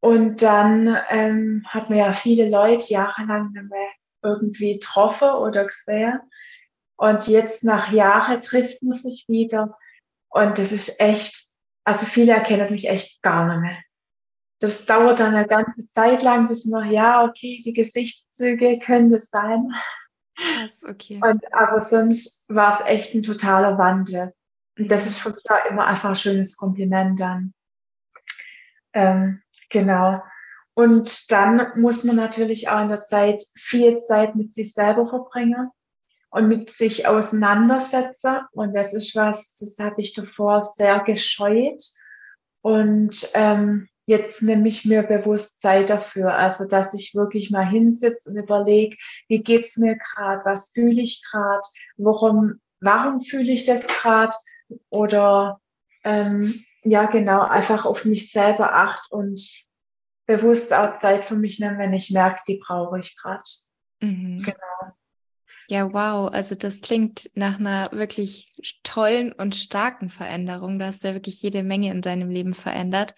Und 0.00 0.42
dann 0.42 0.96
ähm, 1.08 1.64
hat 1.66 1.90
man 1.90 1.98
ja 1.98 2.12
viele 2.12 2.48
Leute 2.48 2.92
jahrelang 2.92 3.50
nicht 3.52 3.68
mehr 3.68 3.90
irgendwie 4.22 4.74
getroffen 4.74 5.30
oder 5.30 5.64
gesehen. 5.64 6.20
Und 6.96 7.26
jetzt 7.26 7.64
nach 7.64 7.92
Jahren 7.92 8.42
trifft 8.42 8.82
man 8.82 8.96
sich 8.96 9.24
wieder. 9.28 9.76
Und 10.28 10.58
das 10.58 10.72
ist 10.72 11.00
echt, 11.00 11.48
also 11.84 12.06
viele 12.06 12.32
erkennen 12.32 12.70
mich 12.70 12.88
echt 12.88 13.22
gar 13.22 13.46
nicht 13.48 13.60
mehr. 13.60 13.78
Das 14.60 14.86
dauert 14.86 15.20
dann 15.20 15.34
eine 15.34 15.46
ganze 15.46 15.88
Zeit 15.88 16.22
lang, 16.22 16.48
bis 16.48 16.64
man, 16.66 16.90
ja, 16.90 17.24
okay, 17.24 17.60
die 17.64 17.72
Gesichtszüge 17.72 18.78
können 18.80 19.10
das 19.10 19.30
sein. 19.30 19.72
Krass, 20.36 20.84
okay. 20.88 21.20
Und, 21.22 21.42
aber 21.52 21.80
sonst 21.80 22.48
war 22.48 22.74
es 22.74 22.86
echt 22.86 23.14
ein 23.14 23.22
totaler 23.22 23.78
Wandel. 23.78 24.32
Und 24.78 24.90
das 24.90 25.06
ist 25.06 25.18
für 25.18 25.30
mich 25.30 25.48
auch 25.50 25.64
immer 25.70 25.86
einfach 25.86 26.10
ein 26.10 26.16
schönes 26.16 26.56
Kompliment 26.56 27.20
dann. 27.20 27.54
Ähm, 28.92 29.42
genau. 29.68 30.22
Und 30.74 31.32
dann 31.32 31.72
muss 31.80 32.04
man 32.04 32.16
natürlich 32.16 32.68
auch 32.68 32.82
in 32.82 32.88
der 32.88 33.02
Zeit 33.02 33.42
viel 33.56 33.98
Zeit 33.98 34.36
mit 34.36 34.52
sich 34.52 34.74
selber 34.74 35.06
verbringen 35.06 35.70
und 36.30 36.46
mit 36.46 36.70
sich 36.70 37.06
auseinandersetzen. 37.06 38.38
Und 38.52 38.74
das 38.74 38.94
ist 38.94 39.16
was, 39.16 39.56
das 39.56 39.76
habe 39.80 40.00
ich 40.00 40.14
davor 40.14 40.62
sehr 40.62 41.00
gescheut. 41.00 41.82
Und 42.60 43.28
ähm, 43.34 43.88
jetzt 44.08 44.42
nehme 44.42 44.66
ich 44.68 44.86
mir 44.86 45.02
bewusst 45.02 45.60
Zeit 45.60 45.90
dafür. 45.90 46.34
Also, 46.34 46.64
dass 46.64 46.94
ich 46.94 47.14
wirklich 47.14 47.50
mal 47.50 47.68
hinsitze 47.68 48.30
und 48.30 48.36
überlege, 48.36 48.96
wie 49.28 49.42
geht's 49.42 49.76
mir 49.76 49.96
gerade, 49.96 50.44
was 50.46 50.70
fühle 50.70 51.02
ich 51.02 51.22
gerade, 51.30 51.60
warum, 51.98 52.58
warum 52.80 53.20
fühle 53.20 53.52
ich 53.52 53.64
das 53.64 53.86
gerade? 53.86 54.34
Oder 54.88 55.60
ähm, 56.04 56.64
ja, 56.84 57.04
genau, 57.04 57.42
einfach 57.42 57.84
auf 57.84 58.06
mich 58.06 58.32
selber 58.32 58.74
acht 58.74 59.12
und 59.12 59.46
bewusst 60.26 60.72
auch 60.72 60.96
Zeit 60.96 61.26
für 61.26 61.36
mich 61.36 61.60
nehmen, 61.60 61.78
wenn 61.78 61.92
ich 61.92 62.10
merke, 62.10 62.40
die 62.48 62.60
brauche 62.66 63.00
ich 63.00 63.14
gerade. 63.14 63.44
Mhm. 64.00 64.42
Genau. 64.42 64.94
Ja, 65.68 65.92
wow. 65.92 66.32
Also 66.32 66.54
das 66.54 66.80
klingt 66.80 67.30
nach 67.34 67.58
einer 67.58 67.90
wirklich 67.92 68.54
tollen 68.84 69.32
und 69.32 69.54
starken 69.54 70.08
Veränderung. 70.08 70.78
Du 70.78 70.86
hast 70.86 71.04
ja 71.04 71.12
wirklich 71.12 71.42
jede 71.42 71.62
Menge 71.62 71.90
in 71.90 72.00
deinem 72.00 72.30
Leben 72.30 72.54
verändert. 72.54 73.14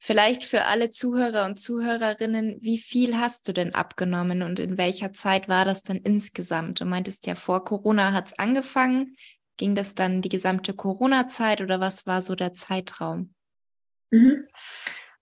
Vielleicht 0.00 0.44
für 0.44 0.64
alle 0.64 0.90
Zuhörer 0.90 1.44
und 1.44 1.60
Zuhörerinnen, 1.60 2.58
wie 2.60 2.78
viel 2.78 3.18
hast 3.18 3.48
du 3.48 3.52
denn 3.52 3.74
abgenommen 3.74 4.42
und 4.42 4.60
in 4.60 4.78
welcher 4.78 5.12
Zeit 5.12 5.48
war 5.48 5.64
das 5.64 5.82
denn 5.82 5.96
insgesamt? 5.96 6.80
Du 6.80 6.84
meintest 6.84 7.26
ja, 7.26 7.34
vor 7.34 7.64
Corona 7.64 8.12
hat 8.12 8.28
es 8.28 8.38
angefangen. 8.38 9.16
Ging 9.56 9.74
das 9.74 9.96
dann 9.96 10.22
die 10.22 10.28
gesamte 10.28 10.72
Corona-Zeit 10.72 11.60
oder 11.60 11.80
was 11.80 12.06
war 12.06 12.22
so 12.22 12.36
der 12.36 12.54
Zeitraum? 12.54 13.34
Mhm. 14.10 14.46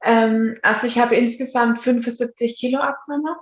Ähm, 0.02 0.59
also 0.62 0.87
ich 0.87 0.99
habe 0.99 1.16
insgesamt 1.16 1.80
75 1.80 2.59
Kilo 2.59 2.78
abgenommen. 2.78 3.37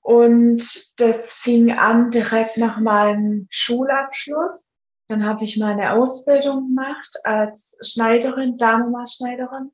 Und 0.00 1.00
das 1.00 1.32
fing 1.32 1.72
an 1.72 2.10
direkt 2.10 2.58
nach 2.58 2.78
meinem 2.78 3.46
Schulabschluss. 3.48 4.70
Dann 5.08 5.24
habe 5.24 5.44
ich 5.44 5.56
meine 5.56 5.92
Ausbildung 5.92 6.68
gemacht 6.68 7.10
als 7.24 7.78
Schneiderin, 7.80 8.58
Damenmaßschneiderin. 8.58 9.70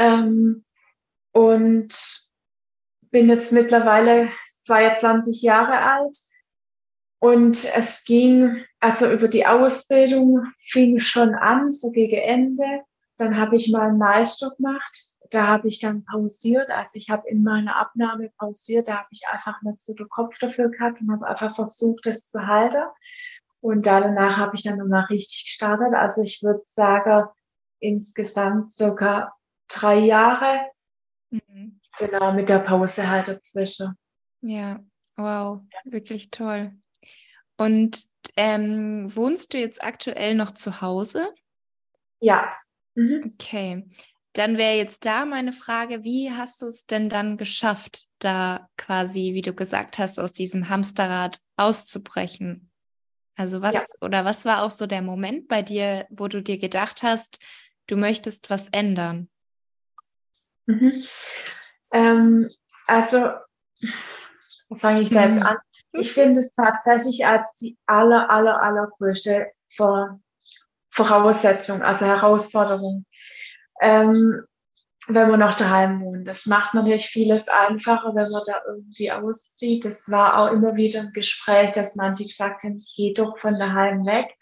Ähm, 0.00 0.64
und 1.32 1.94
bin 3.10 3.28
jetzt 3.28 3.52
mittlerweile 3.52 4.30
22 4.64 5.42
Jahre 5.42 5.78
alt. 5.78 6.16
Und 7.18 7.66
es 7.76 8.04
ging, 8.04 8.64
also 8.80 9.10
über 9.12 9.28
die 9.28 9.46
Ausbildung 9.46 10.42
fing 10.58 10.98
schon 11.00 11.34
an, 11.34 11.70
so 11.70 11.90
gegen 11.90 12.16
Ende. 12.16 12.80
Dann 13.18 13.38
habe 13.38 13.56
ich 13.56 13.70
mal 13.70 13.88
einen 13.88 13.98
Meister 13.98 14.50
gemacht. 14.56 15.04
Da 15.30 15.46
habe 15.46 15.68
ich 15.68 15.80
dann 15.80 16.04
pausiert. 16.06 16.70
Also 16.70 16.92
ich 16.94 17.10
habe 17.10 17.28
in 17.28 17.42
meiner 17.42 17.76
Abnahme 17.76 18.30
pausiert. 18.38 18.88
Da 18.88 19.00
habe 19.00 19.08
ich 19.10 19.24
einfach 19.30 19.60
nicht 19.60 19.82
so 19.82 19.92
den 19.92 20.08
Kopf 20.08 20.38
dafür 20.38 20.70
gehabt 20.70 21.02
und 21.02 21.12
habe 21.12 21.26
einfach 21.26 21.54
versucht, 21.54 22.06
das 22.06 22.30
zu 22.30 22.46
halten. 22.46 22.84
Und 23.60 23.86
danach 23.86 24.38
habe 24.38 24.56
ich 24.56 24.62
dann 24.62 24.78
nochmal 24.78 25.04
richtig 25.04 25.44
gestartet. 25.44 25.92
Also 25.92 26.22
ich 26.22 26.42
würde 26.42 26.62
sagen, 26.64 27.28
insgesamt 27.80 28.72
sogar 28.72 29.36
drei 29.70 29.98
Jahre. 29.98 30.70
Mhm. 31.30 31.80
Genau, 31.98 32.32
mit 32.32 32.48
der 32.48 32.60
Pause 32.60 33.08
halt 33.08 33.28
dazwischen. 33.28 33.96
Ja, 34.42 34.80
wow, 35.16 35.60
wirklich 35.84 36.30
toll. 36.30 36.72
Und 37.56 38.02
ähm, 38.36 39.14
wohnst 39.14 39.52
du 39.52 39.58
jetzt 39.58 39.82
aktuell 39.82 40.34
noch 40.34 40.52
zu 40.52 40.80
Hause? 40.80 41.34
Ja. 42.20 42.54
Mhm. 42.94 43.34
Okay. 43.34 43.86
Dann 44.34 44.58
wäre 44.58 44.76
jetzt 44.76 45.04
da 45.04 45.24
meine 45.24 45.52
Frage, 45.52 46.04
wie 46.04 46.30
hast 46.30 46.62
du 46.62 46.66
es 46.66 46.86
denn 46.86 47.08
dann 47.08 47.36
geschafft, 47.36 48.06
da 48.20 48.68
quasi, 48.76 49.34
wie 49.34 49.42
du 49.42 49.52
gesagt 49.52 49.98
hast, 49.98 50.20
aus 50.20 50.32
diesem 50.32 50.68
Hamsterrad 50.68 51.40
auszubrechen? 51.56 52.70
Also 53.36 53.62
was 53.62 53.74
ja. 53.74 53.84
oder 54.02 54.26
was 54.26 54.44
war 54.44 54.62
auch 54.62 54.70
so 54.70 54.86
der 54.86 55.00
Moment 55.00 55.48
bei 55.48 55.62
dir, 55.62 56.06
wo 56.10 56.28
du 56.28 56.42
dir 56.42 56.58
gedacht 56.58 57.02
hast, 57.02 57.40
du 57.86 57.96
möchtest 57.96 58.50
was 58.50 58.68
ändern? 58.68 59.29
Mhm. 60.70 61.04
Ähm, 61.92 62.50
also, 62.86 63.30
fange 64.76 65.02
ich 65.02 65.10
da 65.10 65.26
jetzt 65.26 65.36
mhm. 65.36 65.42
an? 65.42 65.56
Ich 65.92 66.12
finde 66.12 66.40
es 66.40 66.52
tatsächlich 66.52 67.26
als 67.26 67.56
die 67.56 67.76
aller, 67.86 68.30
aller, 68.30 68.62
allergrößte 68.62 69.50
Vor 69.68 70.20
Voraussetzung, 70.92 71.82
also 71.82 72.04
Herausforderung, 72.04 73.06
ähm, 73.80 74.44
wenn 75.06 75.30
man 75.30 75.40
noch 75.40 75.54
daheim 75.54 76.00
wohnt. 76.00 76.26
Das 76.26 76.46
macht 76.46 76.74
natürlich 76.74 77.06
vieles 77.06 77.48
einfacher, 77.48 78.14
wenn 78.14 78.30
man 78.30 78.42
da 78.44 78.60
irgendwie 78.66 79.10
auszieht. 79.10 79.84
Das 79.84 80.10
war 80.10 80.38
auch 80.38 80.52
immer 80.52 80.76
wieder 80.76 81.00
ein 81.00 81.12
Gespräch, 81.12 81.72
dass 81.72 81.96
manche 81.96 82.24
gesagt 82.24 82.64
haben, 82.64 82.84
geh 82.96 83.14
doch 83.14 83.38
von 83.38 83.58
daheim 83.58 84.04
weg. 84.04 84.36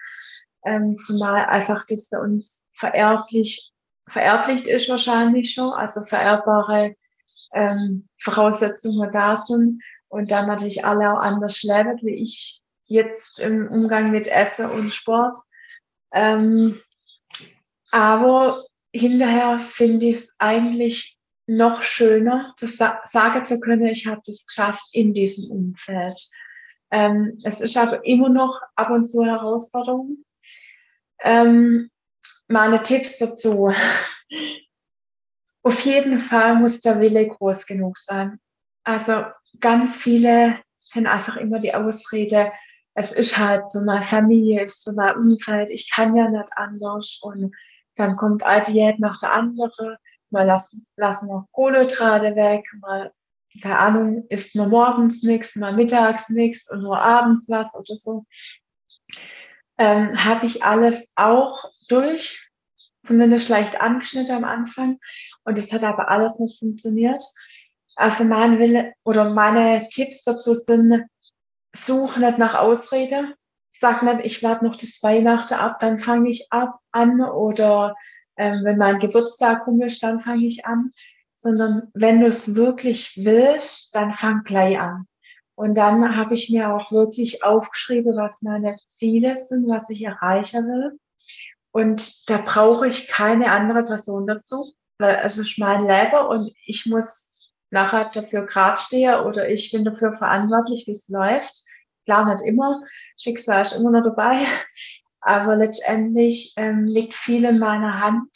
Ähm, 0.64 0.97
zumal 0.97 1.47
einfach 1.47 1.85
das 1.87 2.08
bei 2.08 2.18
uns 2.18 2.64
vererblich 2.73 3.73
vererblicht 4.09 4.67
ist 4.67 4.88
wahrscheinlich 4.88 5.53
schon, 5.53 5.73
also 5.73 6.03
vererbbare 6.03 6.95
ähm, 7.53 8.09
Voraussetzungen 8.19 9.11
da 9.12 9.38
sind 9.38 9.83
und 10.09 10.31
dann 10.31 10.47
natürlich 10.47 10.85
alle 10.85 11.12
auch 11.12 11.21
anders 11.21 11.62
leben, 11.62 11.99
wie 12.03 12.15
ich 12.15 12.62
jetzt 12.85 13.38
im 13.41 13.69
Umgang 13.69 14.11
mit 14.11 14.29
Essen 14.29 14.71
und 14.71 14.93
Sport. 14.93 15.37
Ähm, 16.12 16.79
aber 17.91 18.65
hinterher 18.93 19.61
finde 19.61 20.07
ich 20.07 20.17
es 20.17 20.35
eigentlich 20.38 21.19
noch 21.47 21.83
schöner, 21.83 22.53
zu 22.57 22.67
sa 22.67 23.00
sagen 23.05 23.45
zu 23.47 23.59
können, 23.61 23.87
ich 23.87 24.07
habe 24.07 24.21
das 24.27 24.47
geschafft 24.47 24.85
in 24.93 25.15
diesem 25.15 25.50
Umfeld. 25.50 26.21
Ähm, 26.91 27.41
es 27.45 27.61
ist 27.61 27.77
aber 27.77 28.05
immer 28.05 28.29
noch 28.29 28.61
ab 28.77 28.91
und 28.91 29.05
zu 29.05 29.21
eine 29.21 29.33
Herausforderung. 29.33 30.25
Ähm, 31.21 31.91
meine 32.49 32.83
Tipps 32.83 33.19
dazu. 33.19 33.73
Auf 35.62 35.81
jeden 35.81 36.21
Fall 36.21 36.57
muss 36.57 36.81
der 36.81 37.00
Wille 37.00 37.28
groß 37.28 37.67
genug 37.67 37.99
sein. 37.99 38.40
Also 38.85 39.25
ganz 39.61 39.97
viele 39.97 40.59
haben 40.95 41.07
einfach 41.07 41.37
immer 41.37 41.59
die 41.59 41.75
Ausrede, 41.75 42.52
es 42.95 43.12
ist 43.12 43.38
halt 43.38 43.69
so 43.71 43.85
meine 43.85 44.02
Familie, 44.02 44.64
ist 44.64 44.83
so 44.83 44.93
mein 44.93 45.17
Umfeld, 45.17 45.71
ich 45.71 45.90
kann 45.90 46.17
ja 46.17 46.28
nicht 46.28 46.49
anders 46.57 47.21
und 47.23 47.55
dann 47.95 48.17
kommt 48.17 48.43
eine 48.43 48.64
Diät 48.64 48.99
nach 48.99 49.21
der 49.21 49.33
andere, 49.33 49.99
mal 50.31 50.47
lassen, 50.47 50.87
lassen 50.97 51.28
noch 51.28 51.47
Kohlenhydrate 51.52 52.35
weg, 52.35 52.64
mal, 52.81 53.12
keine 53.62 53.78
Ahnung, 53.78 54.26
isst 54.31 54.57
nur 54.57 54.67
morgens 54.67 55.23
nichts, 55.23 55.55
mal 55.55 55.73
mittags 55.73 56.28
nichts 56.28 56.71
und 56.71 56.83
nur 56.83 57.00
abends 57.00 57.49
was 57.49 57.75
oder 57.75 57.95
so. 57.95 58.25
Ähm, 59.78 60.25
Habe 60.25 60.47
ich 60.47 60.64
alles 60.64 61.12
auch 61.14 61.71
durch, 61.88 62.50
zumindest 63.04 63.49
leicht 63.49 63.80
angeschnitten 63.80 64.37
am 64.37 64.45
Anfang. 64.45 64.99
Und 65.45 65.59
es 65.59 65.73
hat 65.73 65.85
aber 65.85 66.11
alles 66.11 66.38
nicht 66.38 66.59
funktioniert. 66.59 67.25
Also 67.97 68.25
mein 68.25 68.59
Wille 68.59 68.92
oder 69.04 69.30
meine 69.30 69.88
Tipps 69.88 70.23
dazu 70.23 70.54
sind, 70.54 71.04
such 71.75 72.16
nicht 72.16 72.38
nach 72.38 72.54
Ausrede. 72.54 73.35
Sag 73.71 74.02
nicht, 74.02 74.25
ich 74.25 74.42
warte 74.42 74.64
noch 74.64 74.76
das 74.76 75.02
Weihnachten 75.02 75.54
ab, 75.54 75.78
dann 75.80 75.99
fange 75.99 76.30
ich 76.30 76.47
ab 76.50 76.78
an. 76.92 77.21
Oder 77.21 77.95
ähm, 78.37 78.61
wenn 78.64 78.78
mein 78.78 78.99
Geburtstag 78.99 79.66
rum 79.66 79.80
ist, 79.83 80.02
dann 80.02 80.21
fange 80.21 80.47
ich 80.47 80.64
an. 80.64 80.92
Sondern 81.35 81.88
wenn 81.95 82.21
du 82.21 82.26
es 82.26 82.54
wirklich 82.54 83.16
willst, 83.16 83.95
dann 83.95 84.12
fang 84.12 84.42
gleich 84.45 84.78
an. 84.78 85.07
Und 85.54 85.75
dann 85.75 86.16
habe 86.16 86.35
ich 86.35 86.50
mir 86.50 86.73
auch 86.73 86.92
wirklich 86.92 87.42
aufgeschrieben, 87.42 88.16
was 88.16 88.42
meine 88.42 88.76
Ziele 88.87 89.35
sind, 89.35 89.66
was 89.66 89.90
ich 89.90 90.04
erreichen 90.04 90.68
will. 90.68 91.00
Und 91.71 92.29
da 92.31 92.39
brauche 92.39 92.89
ich 92.89 93.09
keine 93.09 93.51
andere 93.51 93.85
Person 93.85 94.27
dazu, 94.27 94.73
weil 94.99 95.21
es 95.23 95.39
ist 95.39 95.59
mein 95.59 95.87
Leben 95.87 96.27
und 96.29 96.53
ich 96.67 96.87
muss 96.87 97.31
nachher 97.71 98.11
dafür 98.13 98.47
gerade 98.47 98.81
stehen 98.81 99.21
oder 99.21 99.49
ich 99.49 99.71
bin 99.71 99.85
dafür 99.85 100.13
verantwortlich, 100.13 100.87
wie 100.87 100.93
es 100.93 101.09
läuft. 101.09 101.65
Klar, 102.05 102.35
nicht 102.35 102.47
immer. 102.47 102.83
Schicksal 103.19 103.63
ist 103.63 103.77
immer 103.77 103.91
noch 103.91 104.05
dabei. 104.05 104.47
Aber 105.21 105.57
letztendlich 105.57 106.55
ähm, 106.57 106.85
liegt 106.85 107.15
viel 107.15 107.45
in 107.45 107.59
meiner 107.59 108.01
Hand, 108.01 108.31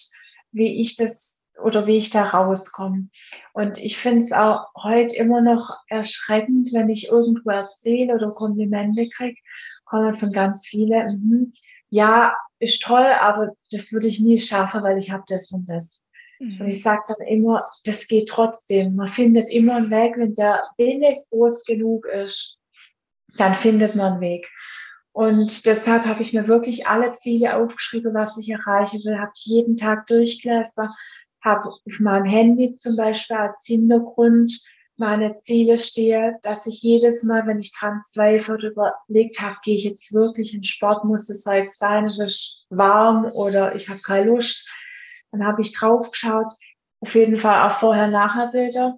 wie 0.50 0.80
ich 0.80 0.96
das 0.96 1.40
oder 1.62 1.86
wie 1.86 1.96
ich 1.96 2.10
da 2.10 2.24
rauskomme. 2.24 3.08
Und 3.52 3.78
ich 3.78 3.96
finde 3.96 4.18
es 4.18 4.32
auch 4.32 4.66
heute 4.82 5.14
immer 5.16 5.40
noch 5.40 5.76
erschreckend, 5.88 6.72
wenn 6.72 6.88
ich 6.88 7.08
irgendwo 7.08 7.50
erzähle 7.50 8.14
oder 8.14 8.30
Komplimente 8.30 9.08
kriege, 9.08 9.38
kommen 9.84 10.14
von 10.14 10.32
ganz 10.32 10.66
vielen, 10.66 11.28
mhm, 11.28 11.52
ja, 11.92 12.34
ist 12.58 12.82
toll, 12.82 13.04
aber 13.04 13.52
das 13.70 13.92
würde 13.92 14.06
ich 14.06 14.18
nie 14.18 14.40
schaffen, 14.40 14.82
weil 14.82 14.96
ich 14.96 15.10
habe 15.10 15.24
das 15.26 15.52
und 15.52 15.66
das. 15.68 16.02
Mhm. 16.40 16.62
Und 16.62 16.68
ich 16.68 16.82
sage 16.82 17.02
dann 17.06 17.26
immer, 17.26 17.66
das 17.84 18.08
geht 18.08 18.30
trotzdem. 18.30 18.96
Man 18.96 19.08
findet 19.08 19.50
immer 19.50 19.76
einen 19.76 19.90
Weg, 19.90 20.14
wenn 20.16 20.34
der 20.34 20.62
Wille 20.78 21.22
groß 21.28 21.64
genug 21.64 22.06
ist, 22.06 22.58
dann 23.36 23.54
findet 23.54 23.94
man 23.94 24.12
einen 24.12 24.20
Weg. 24.22 24.48
Und 25.12 25.66
deshalb 25.66 26.06
habe 26.06 26.22
ich 26.22 26.32
mir 26.32 26.48
wirklich 26.48 26.86
alle 26.86 27.12
Ziele 27.12 27.56
aufgeschrieben, 27.56 28.14
was 28.14 28.38
ich 28.38 28.48
erreichen 28.48 29.02
will, 29.04 29.18
habe 29.18 29.32
jeden 29.34 29.76
Tag 29.76 30.06
durchgelesen, 30.06 30.88
habe 31.42 31.68
auf 31.68 32.00
meinem 32.00 32.24
Handy 32.24 32.72
zum 32.72 32.96
Beispiel 32.96 33.36
als 33.36 33.66
Hintergrund 33.66 34.50
meine 35.02 35.34
Ziele 35.34 35.80
stehe, 35.80 36.38
dass 36.42 36.68
ich 36.68 36.80
jedes 36.80 37.24
Mal, 37.24 37.44
wenn 37.48 37.58
ich 37.58 37.76
dran 37.76 38.02
zweifle 38.04 38.54
oder 38.54 38.68
überlegt 38.68 39.40
habe, 39.40 39.56
gehe 39.64 39.74
ich 39.74 39.82
jetzt 39.82 40.14
wirklich 40.14 40.54
in 40.54 40.62
Sport, 40.62 41.04
muss 41.04 41.28
es 41.28 41.44
heute 41.44 41.68
sein, 41.68 42.06
es 42.06 42.20
ist 42.20 42.66
warm 42.70 43.24
oder 43.24 43.74
ich 43.74 43.88
habe 43.88 44.00
keine 44.00 44.30
Lust, 44.30 44.70
dann 45.32 45.44
habe 45.44 45.60
ich 45.60 45.74
drauf 45.74 46.12
geschaut, 46.12 46.52
auf 47.00 47.16
jeden 47.16 47.36
Fall 47.36 47.68
auch 47.68 47.78
Vorher-Nachher-Bilder, 47.80 48.96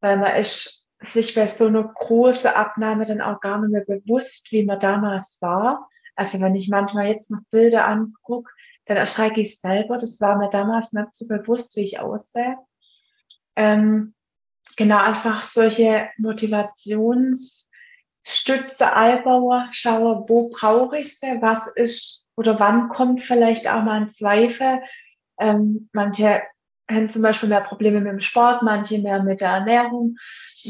weil 0.00 0.18
man 0.18 0.36
ist 0.36 0.88
sich 1.02 1.34
bei 1.34 1.48
so 1.48 1.66
einer 1.66 1.82
großen 1.82 2.52
Abnahme 2.52 3.04
dann 3.04 3.20
auch 3.20 3.40
gar 3.40 3.60
nicht 3.60 3.72
mehr 3.72 3.84
bewusst, 3.84 4.52
wie 4.52 4.64
man 4.64 4.78
damals 4.78 5.38
war. 5.40 5.88
Also 6.14 6.40
wenn 6.40 6.54
ich 6.54 6.68
manchmal 6.68 7.08
jetzt 7.08 7.32
noch 7.32 7.40
Bilder 7.50 7.88
angucke, 7.88 8.52
dann 8.84 8.98
erschrecke 8.98 9.40
ich 9.40 9.58
selber. 9.58 9.98
Das 9.98 10.20
war 10.20 10.38
mir 10.38 10.50
damals 10.50 10.92
nicht 10.92 11.12
so 11.12 11.26
bewusst, 11.26 11.74
wie 11.76 11.82
ich 11.82 11.98
aussehe. 11.98 12.56
Ähm, 13.56 14.14
genau, 14.76 14.98
einfach 14.98 15.42
solche 15.42 16.08
Motivationsstütze 16.18 18.92
Allbauer, 18.92 19.68
schaue, 19.70 20.24
wo 20.28 20.50
brauche 20.50 20.98
ich 20.98 21.18
sie, 21.18 21.38
was 21.40 21.68
ist 21.68 22.28
oder 22.36 22.58
wann 22.58 22.88
kommt 22.88 23.22
vielleicht 23.22 23.68
auch 23.68 23.82
mal 23.82 24.00
ein 24.00 24.08
Zweifel, 24.08 24.80
ähm, 25.38 25.88
manche 25.92 26.42
haben 26.90 27.08
zum 27.08 27.22
Beispiel 27.22 27.48
mehr 27.48 27.60
Probleme 27.60 28.00
mit 28.00 28.12
dem 28.12 28.20
Sport, 28.20 28.62
manche 28.62 28.98
mehr 28.98 29.22
mit 29.22 29.40
der 29.40 29.50
Ernährung. 29.50 30.16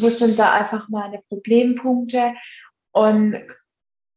Wo 0.01 0.09
sind 0.09 0.39
da 0.39 0.53
einfach 0.53 0.89
meine 0.89 1.23
Problempunkte? 1.29 2.35
Und 2.93 3.37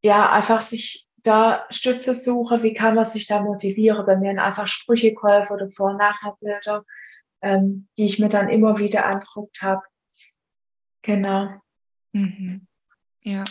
ja, 0.02 0.32
einfach 0.32 0.62
sich 0.62 1.08
da 1.18 1.66
Stütze 1.70 2.14
suche, 2.14 2.64
wie 2.64 2.74
kann 2.74 2.96
man 2.96 3.06
sich 3.06 3.28
da 3.28 3.42
motivieren? 3.42 4.06
Bei 4.06 4.18
mir 4.18 4.44
einfach 4.44 4.68
Sprüche 4.68 5.14
geholfen 5.14 5.54
oder 5.54 5.70
Vor- 5.70 5.92
und 5.92 5.98
Nachherbilder, 5.98 6.84
ähm, 7.44 7.88
die 7.98 8.06
ich 8.06 8.20
mir 8.20 8.30
dann 8.30 8.50
immer 8.50 8.80
wieder 8.80 9.06
angeguckt 9.06 9.62
habe. 9.62 9.84
Genau. 11.04 11.50
Mhm. 12.14 12.68
Ja. 13.22 13.44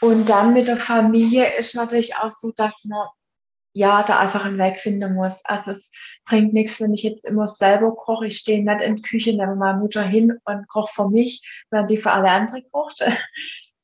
Und 0.00 0.28
dann 0.28 0.54
mit 0.54 0.68
der 0.68 0.76
Familie 0.76 1.56
ist 1.56 1.74
natürlich 1.74 2.16
auch 2.16 2.30
so, 2.30 2.52
dass 2.56 2.84
man 2.84 3.08
ja, 3.78 4.02
da 4.02 4.18
einfach 4.18 4.44
einen 4.44 4.58
Weg 4.58 4.80
finden 4.80 5.14
muss. 5.14 5.44
Also 5.44 5.70
es 5.70 5.92
bringt 6.24 6.52
nichts, 6.52 6.80
wenn 6.80 6.94
ich 6.94 7.04
jetzt 7.04 7.24
immer 7.24 7.46
selber 7.46 7.94
koche. 7.94 8.26
Ich 8.26 8.38
stehe 8.38 8.64
nicht 8.64 8.82
in 8.82 8.96
der 8.96 9.02
Küche, 9.02 9.30
nehme 9.36 9.54
meine 9.54 9.78
Mutter 9.78 10.02
hin 10.02 10.36
und 10.44 10.68
koche 10.68 10.92
für 10.92 11.08
mich, 11.08 11.48
während 11.70 11.88
die 11.88 11.96
für 11.96 12.10
alle 12.12 12.30
anderen 12.30 12.64
kocht. 12.70 13.00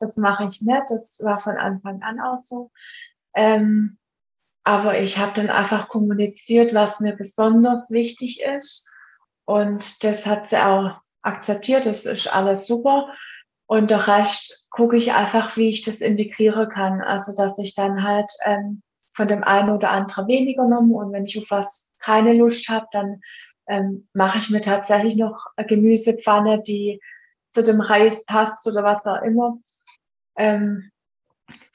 Das 0.00 0.16
mache 0.16 0.44
ich 0.44 0.60
nicht. 0.60 0.82
Das 0.88 1.20
war 1.22 1.38
von 1.38 1.56
Anfang 1.56 2.02
an 2.02 2.20
auch 2.20 2.36
so. 2.36 2.72
Ähm, 3.32 3.96
aber 4.64 4.98
ich 4.98 5.18
habe 5.18 5.32
dann 5.34 5.50
einfach 5.50 5.88
kommuniziert, 5.88 6.74
was 6.74 6.98
mir 6.98 7.14
besonders 7.14 7.92
wichtig 7.92 8.42
ist. 8.42 8.90
Und 9.46 10.04
das 10.04 10.26
hat 10.26 10.50
sie 10.50 10.58
auch 10.58 10.98
akzeptiert. 11.22 11.86
Das 11.86 12.06
ist 12.06 12.32
alles 12.32 12.66
super. 12.66 13.08
Und 13.66 13.90
der 13.90 14.06
Rest 14.06 14.66
gucke 14.70 14.96
ich 14.96 15.12
einfach, 15.12 15.56
wie 15.56 15.68
ich 15.68 15.82
das 15.82 16.00
integrieren 16.00 16.68
kann. 16.68 17.00
Also, 17.00 17.32
dass 17.34 17.58
ich 17.58 17.74
dann 17.74 18.02
halt 18.02 18.30
ähm, 18.44 18.82
von 19.14 19.28
dem 19.28 19.44
einen 19.44 19.70
oder 19.70 19.90
anderen 19.90 20.28
weniger 20.28 20.64
genommen 20.64 20.92
und 20.92 21.12
wenn 21.12 21.24
ich 21.24 21.38
auf 21.38 21.50
was 21.50 21.92
keine 21.98 22.34
Lust 22.34 22.68
habe, 22.68 22.86
dann 22.90 23.20
ähm, 23.68 24.08
mache 24.12 24.38
ich 24.38 24.50
mir 24.50 24.60
tatsächlich 24.60 25.16
noch 25.16 25.46
eine 25.56 25.66
Gemüsepfanne, 25.66 26.62
die 26.62 27.00
zu 27.52 27.62
dem 27.62 27.80
Reis 27.80 28.24
passt 28.26 28.66
oder 28.66 28.82
was 28.82 29.06
auch 29.06 29.22
immer. 29.22 29.58
Ähm, 30.36 30.90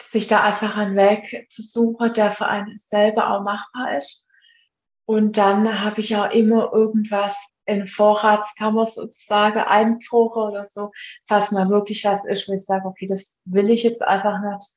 sich 0.01 0.27
da 0.27 0.43
einfach 0.43 0.77
einen 0.77 0.95
Weg 0.97 1.47
zu 1.49 1.61
suchen, 1.61 2.13
der 2.13 2.31
für 2.31 2.47
einen 2.47 2.77
selber 2.77 3.31
auch 3.31 3.43
machbar 3.43 3.97
ist. 3.97 4.27
Und 5.05 5.37
dann 5.37 5.81
habe 5.81 6.01
ich 6.01 6.15
auch 6.17 6.29
immer 6.31 6.71
irgendwas 6.73 7.35
in 7.69 7.87
Vorratskammer 7.87 8.85
sozusagen 8.85 9.59
einfroren 9.59 10.51
oder 10.51 10.65
so, 10.65 10.91
falls 11.27 11.51
mal 11.51 11.69
wirklich 11.69 12.03
was 12.05 12.25
ist, 12.25 12.49
wo 12.49 12.53
ich 12.53 12.65
sage, 12.65 12.85
okay, 12.85 13.05
das 13.07 13.37
will 13.45 13.69
ich 13.69 13.83
jetzt 13.83 14.01
einfach 14.01 14.39
nicht 14.41 14.67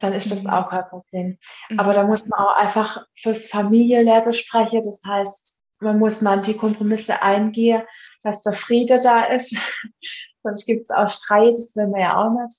dann 0.00 0.14
ist 0.14 0.32
das 0.32 0.44
mhm. 0.44 0.50
auch 0.50 0.70
kein 0.70 0.88
Problem. 0.88 1.38
Mhm. 1.68 1.78
Aber 1.78 1.92
da 1.92 2.02
muss 2.04 2.26
man 2.26 2.40
auch 2.40 2.56
einfach 2.56 3.06
fürs 3.14 3.46
Familienleben 3.46 4.32
sprechen. 4.32 4.82
Das 4.82 5.02
heißt, 5.06 5.60
man 5.80 5.98
muss 5.98 6.22
manche 6.22 6.56
Kompromisse 6.56 7.22
eingehen, 7.22 7.82
dass 8.22 8.42
der 8.42 8.54
Friede 8.54 9.00
da 9.00 9.24
ist. 9.24 9.56
Sonst 10.42 10.66
gibt 10.66 10.82
es 10.82 10.90
auch 10.90 11.08
Streit, 11.08 11.50
das 11.50 11.76
will 11.76 11.88
man 11.88 12.00
ja 12.00 12.16
auch 12.16 12.30
nicht. 12.30 12.56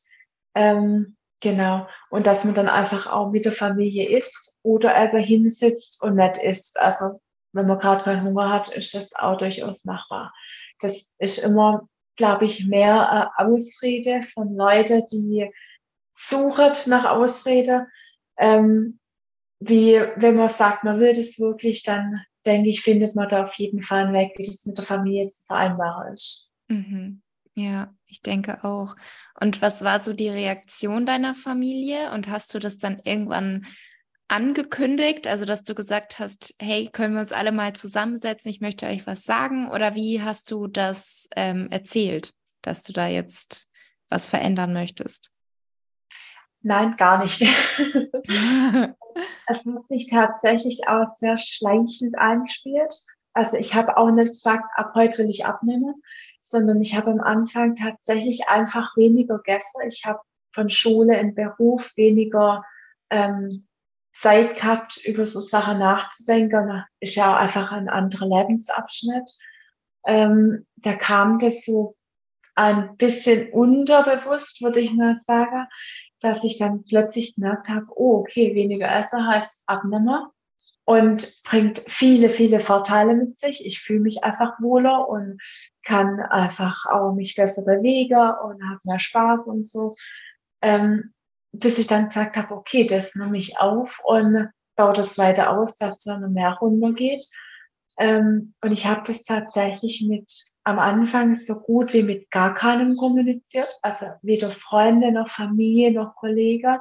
Ähm, 0.56 1.18
genau. 1.40 1.88
Und 2.10 2.28
dass 2.28 2.46
man 2.46 2.54
dann 2.54 2.70
einfach 2.70 3.08
auch 3.08 3.32
mit 3.32 3.46
der 3.46 3.52
Familie 3.52 4.10
isst 4.18 4.58
oder 4.62 4.96
eben 5.04 5.24
hinsitzt 5.24 6.02
und 6.04 6.16
nicht 6.16 6.38
isst. 6.38 6.80
Also 6.80 7.20
wenn 7.54 7.68
man 7.68 7.80
gerade 7.80 8.04
keinen 8.04 8.24
Hunger 8.26 8.50
hat, 8.50 8.70
ist 8.70 8.94
das 8.94 9.14
auch 9.16 9.38
durchaus 9.38 9.86
machbar. 9.86 10.34
Das 10.80 11.14
ist 11.20 11.40
immer, 11.40 11.88
glaube 12.16 12.46
ich, 12.46 12.68
mehr 12.68 13.32
äh, 13.38 13.44
Ausrede 13.44 14.22
von 14.22 14.56
Leuten, 14.56 15.06
die 15.12 15.52
sucht 16.14 16.88
nach 16.88 17.06
Ausrede. 17.06 17.88
Ähm, 18.38 19.00
wie 19.60 20.02
wenn 20.16 20.36
man 20.36 20.50
sagt, 20.50 20.84
man 20.84 21.00
will 21.00 21.14
das 21.14 21.38
wirklich, 21.40 21.84
dann 21.84 22.22
denke 22.46 22.70
ich, 22.70 22.82
findet 22.82 23.16
man 23.16 23.30
da 23.30 23.44
auf 23.44 23.54
jeden 23.56 23.84
Fall 23.84 24.06
einen 24.06 24.14
Weg, 24.14 24.34
wie 24.38 24.44
das 24.44 24.66
mit 24.66 24.78
der 24.78 24.86
Familie 24.86 25.28
zu 25.30 25.44
vereinbaren 25.46 26.16
ist. 26.16 26.50
Mhm. 26.68 27.22
Ja, 27.54 27.94
ich 28.08 28.22
denke 28.22 28.64
auch. 28.64 28.96
Und 29.40 29.62
was 29.62 29.84
war 29.84 30.00
so 30.00 30.14
die 30.14 30.30
Reaktion 30.30 31.06
deiner 31.06 31.36
Familie? 31.36 32.12
Und 32.12 32.30
hast 32.30 32.54
du 32.56 32.60
das 32.60 32.78
dann 32.78 33.00
irgendwann 33.04 33.66
angekündigt, 34.32 35.28
also 35.28 35.44
dass 35.46 35.66
du 35.66 35.76
gesagt 35.76 36.18
hast, 36.20 36.56
hey, 36.60 36.90
können 36.92 37.16
wir 37.16 37.22
uns 37.22 37.34
alle 37.34 37.52
mal 37.52 37.74
zusammensetzen, 37.74 38.50
ich 38.50 38.62
möchte 38.62 38.88
euch 38.88 39.06
was 39.06 39.24
sagen? 39.24 39.70
Oder 39.70 39.94
wie 39.94 40.22
hast 40.22 40.50
du 40.52 40.68
das 40.68 41.28
ähm, 41.36 41.68
erzählt, 41.70 42.34
dass 42.62 42.82
du 42.82 42.94
da 42.94 43.08
jetzt 43.08 43.68
was 44.10 44.28
verändern 44.28 44.72
möchtest? 44.72 45.32
Nein, 46.62 46.96
gar 46.96 47.22
nicht. 47.22 47.42
es 49.48 49.66
hat 49.66 49.88
sich 49.90 50.08
tatsächlich 50.08 50.88
auch 50.88 51.08
sehr 51.08 51.38
schleichend 51.38 52.18
eingespielt. 52.18 52.94
Also 53.34 53.58
ich 53.58 53.74
habe 53.74 53.98
auch 53.98 54.12
nicht 54.12 54.30
gesagt, 54.30 54.66
ab 54.76 54.94
heute 54.96 55.20
will 55.20 55.30
ich 55.30 55.46
abnehmen, 55.46 56.02
sondern 56.42 56.80
ich 56.82 56.96
habe 56.96 57.12
am 57.12 57.20
Anfang 57.20 57.76
tatsächlich 57.76 58.48
einfach 58.48 58.96
weniger 58.96 59.38
gegessen. 59.38 59.82
Ich 59.88 60.06
habe 60.06 60.20
von 60.54 60.70
Schule 60.70 61.20
in 61.20 61.36
Beruf 61.36 61.98
weniger 61.98 62.64
ähm, 63.10 63.68
Zeit 64.12 64.58
gehabt, 64.58 65.00
über 65.06 65.26
so 65.26 65.40
Sachen 65.40 65.80
nachzudenken. 65.80 66.84
ist 67.00 67.16
ja 67.16 67.32
auch 67.32 67.38
einfach 67.38 67.72
ein 67.72 67.90
anderer 67.90 68.28
Lebensabschnitt. 68.28 69.30
Ähm, 70.06 70.66
da 70.78 70.94
kam 70.94 71.40
das 71.40 71.64
so 71.64 71.96
ein 72.56 72.98
bisschen 72.98 73.52
unterbewusst, 73.54 74.62
würde 74.62 74.80
ich 74.80 74.94
mal 74.94 75.16
sagen, 75.16 75.68
dass 76.20 76.44
ich 76.44 76.58
dann 76.58 76.84
plötzlich 76.84 77.36
gemerkt 77.36 77.70
habe, 77.70 77.88
oh, 77.96 78.20
okay, 78.20 78.54
weniger 78.56 78.94
Essen 78.94 79.28
heißt 79.28 79.64
Abnehmer 79.68 80.32
und 80.86 81.42
bringt 81.44 81.80
viele, 81.80 82.30
viele 82.30 82.60
Vorteile 82.60 83.16
mit 83.16 83.38
sich. 83.38 83.66
Ich 83.66 83.80
fühle 83.80 84.02
mich 84.02 84.24
einfach 84.24 84.60
wohler 84.60 85.08
und 85.08 85.42
kann 85.84 86.20
einfach 86.20 86.86
auch 86.86 87.14
mich 87.14 87.36
besser 87.36 87.64
bewegen 87.64 88.20
und 88.20 88.64
habe 88.70 88.80
mehr 88.84 89.00
Spaß 89.00 89.48
und 89.48 89.66
so. 89.66 89.96
Ähm, 90.62 91.14
bis 91.52 91.78
ich 91.78 91.88
dann 91.88 92.08
gesagt 92.08 92.38
habe, 92.38 92.54
okay, 92.56 92.86
das 92.86 93.16
nehme 93.16 93.38
ich 93.38 93.60
auf 93.60 94.02
und 94.04 94.50
baue 94.76 94.94
das 94.94 95.18
weiter 95.18 95.58
aus, 95.58 95.76
dass 95.76 95.98
es 95.98 96.04
dann 96.04 96.34
mehr 96.34 96.58
runtergeht. 96.62 97.26
Ähm, 97.98 98.54
und 98.62 98.72
ich 98.72 98.86
habe 98.88 99.04
das 99.06 99.24
tatsächlich 99.24 100.06
mit 100.08 100.32
am 100.64 100.80
Anfang 100.80 101.36
so 101.36 101.60
gut 101.60 101.94
wie 101.94 102.04
mit 102.04 102.32
gar 102.32 102.54
keinem 102.54 102.96
kommuniziert, 102.96 103.78
also 103.82 104.08
weder 104.22 104.50
Freunde 104.50 105.12
noch 105.12 105.30
Familie 105.30 105.92
noch 105.92 106.16
Kollege. 106.16 106.80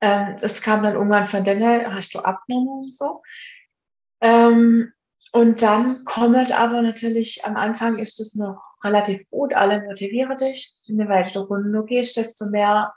Ähm, 0.00 0.36
das 0.40 0.62
kam 0.62 0.82
dann 0.82 0.94
irgendwann 0.94 1.26
von 1.26 1.44
denen, 1.44 1.94
hast 1.94 2.14
du 2.14 2.20
abgenommen 2.20 2.84
und 2.84 2.94
so. 2.94 3.22
Ähm, 4.20 4.92
und 5.32 5.62
dann 5.62 6.04
kommt 6.04 6.52
aber 6.58 6.82
natürlich, 6.82 7.44
am 7.44 7.56
Anfang 7.56 7.98
ist 7.98 8.20
es 8.20 8.34
noch 8.34 8.60
relativ 8.82 9.28
gut, 9.30 9.54
alle 9.54 9.82
motivieren 9.82 10.36
dich. 10.36 10.74
Je 10.84 11.08
weiter 11.08 11.40
du 11.40 11.46
runter 11.46 11.84
gehst, 11.84 12.16
desto 12.16 12.50
mehr 12.50 12.92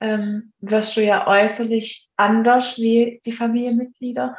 ähm, 0.00 0.52
wirst 0.60 0.96
du 0.96 1.02
ja 1.02 1.26
äußerlich 1.26 2.10
anders 2.16 2.76
wie 2.78 3.20
die 3.24 3.32
Familienmitglieder. 3.32 4.36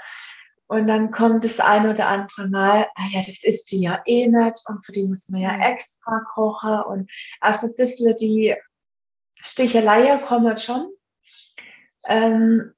Und 0.68 0.86
dann 0.86 1.12
kommt 1.12 1.46
das 1.46 1.60
eine 1.60 1.96
oder 1.96 2.08
andere 2.08 2.48
Mal, 2.48 2.86
ah 2.94 3.08
ja, 3.12 3.20
das 3.20 3.44
ist 3.44 3.72
die 3.72 3.82
ja 3.82 4.02
eh 4.06 4.28
nicht 4.28 4.62
und 4.68 4.86
für 4.86 4.92
die 4.92 5.08
muss 5.08 5.28
man 5.30 5.42
ja 5.42 5.68
extra 5.68 6.20
kochen 6.34 6.82
und 6.84 7.12
also 7.42 7.68
ein 7.68 7.76
bisschen 7.76 8.16
die 8.18 8.56
Sticheleien 9.42 10.22
kommen 10.22 10.58
schon. 10.58 10.92
Ähm, 12.06 12.74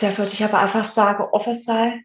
da 0.00 0.16
würde 0.18 0.32
ich 0.32 0.42
aber 0.42 0.58
einfach 0.58 0.84
sagen, 0.84 1.24
offen 1.30 1.56
sein. 1.56 2.04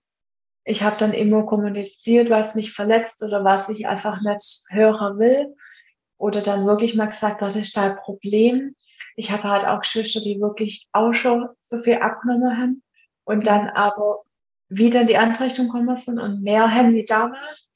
Ich 0.63 0.83
habe 0.83 0.97
dann 0.97 1.13
immer 1.13 1.43
kommuniziert, 1.43 2.29
was 2.29 2.53
mich 2.53 2.71
verletzt 2.71 3.23
oder 3.23 3.43
was 3.43 3.69
ich 3.69 3.87
einfach 3.87 4.21
nicht 4.21 4.63
hören 4.69 5.17
will. 5.17 5.55
Oder 6.23 6.39
dann 6.39 6.65
wirklich 6.65 6.95
mal 6.95 7.07
gesagt, 7.07 7.41
was 7.41 7.57
ist 7.57 7.75
dein 7.75 7.97
Problem? 7.97 8.77
Ich 9.17 9.29
habe 9.29 9.43
halt 9.43 9.65
auch 9.65 9.81
Geschwister, 9.81 10.21
die 10.21 10.39
wirklich 10.39 10.87
auch 10.93 11.11
schon 11.11 11.49
so 11.59 11.79
viel 11.79 11.95
abgenommen 11.95 12.57
haben 12.57 12.83
und 13.25 13.45
dann 13.45 13.67
aber 13.67 14.23
wieder 14.69 15.01
in 15.01 15.07
die 15.07 15.17
andere 15.17 15.43
Richtung 15.43 15.65
gekommen 15.65 15.97
sind 15.97 16.19
und 16.19 16.41
mehr 16.41 16.73
haben 16.73 16.93
wie 16.93 17.03
damals, 17.03 17.73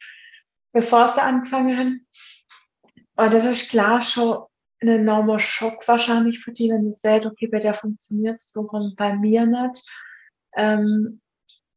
bevor 0.72 1.10
sie 1.10 1.22
angefangen 1.22 1.78
haben. 1.78 2.08
Und 3.18 3.34
das 3.34 3.44
ist 3.44 3.70
klar 3.70 4.02
schon 4.02 4.46
ein 4.80 4.88
enormer 4.88 5.40
Schock 5.40 5.86
wahrscheinlich 5.86 6.40
für 6.40 6.54
die, 6.54 6.70
wenn 6.70 6.86
du 6.86 6.92
seht, 6.94 7.26
okay, 7.26 7.48
bei 7.48 7.60
der 7.60 7.74
funktioniert 7.74 8.38
es, 8.40 8.54
warum 8.56 8.96
bei 8.96 9.14
mir 9.14 9.46
nicht. 9.46 9.86
Ähm, 10.56 11.20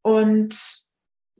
und 0.02 0.56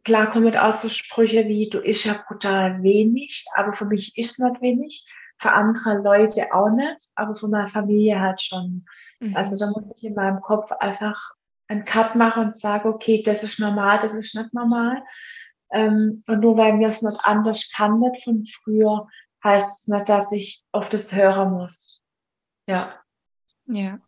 klar 0.03 0.33
kommen 0.33 0.57
auch 0.57 0.77
so 0.77 0.88
Sprüche 0.88 1.47
wie, 1.47 1.69
du 1.69 1.79
isst 1.79 2.07
ja 2.07 2.21
brutal 2.27 2.83
wenig, 2.83 3.45
aber 3.55 3.73
für 3.73 3.85
mich 3.85 4.19
ist 4.19 4.40
nicht 4.40 4.61
wenig, 4.61 5.07
für 5.40 5.53
andere 5.53 5.94
Leute 6.03 6.53
auch 6.53 6.68
nicht, 6.70 7.11
aber 7.14 7.35
für 7.35 7.48
meine 7.48 7.66
Familie 7.66 8.20
halt 8.20 8.40
schon. 8.40 8.87
Mhm. 9.20 9.35
Also 9.35 9.59
da 9.59 9.70
muss 9.72 9.94
ich 9.96 10.05
in 10.05 10.14
meinem 10.14 10.40
Kopf 10.40 10.70
einfach 10.72 11.31
einen 11.66 11.85
Cut 11.85 12.14
machen 12.14 12.46
und 12.46 12.57
sagen, 12.57 12.88
okay, 12.88 13.22
das 13.22 13.42
ist 13.42 13.59
normal, 13.59 13.98
das 14.00 14.12
ist 14.14 14.35
nicht 14.35 14.53
normal. 14.53 15.03
Ähm, 15.72 16.22
und 16.26 16.40
nur 16.40 16.57
weil 16.57 16.74
mir 16.74 16.88
es 16.88 17.00
nicht 17.00 17.18
anders 17.22 17.70
kann, 17.74 18.00
nicht 18.00 18.22
von 18.22 18.44
früher, 18.44 19.09
heißt 19.42 19.83
es 19.83 19.88
nicht, 19.88 20.09
dass 20.09 20.31
ich 20.33 20.64
auf 20.72 20.90
das 20.90 21.12
hören 21.12 21.53
muss. 21.53 22.03
Ja. 22.66 22.94
Ja. 23.66 23.98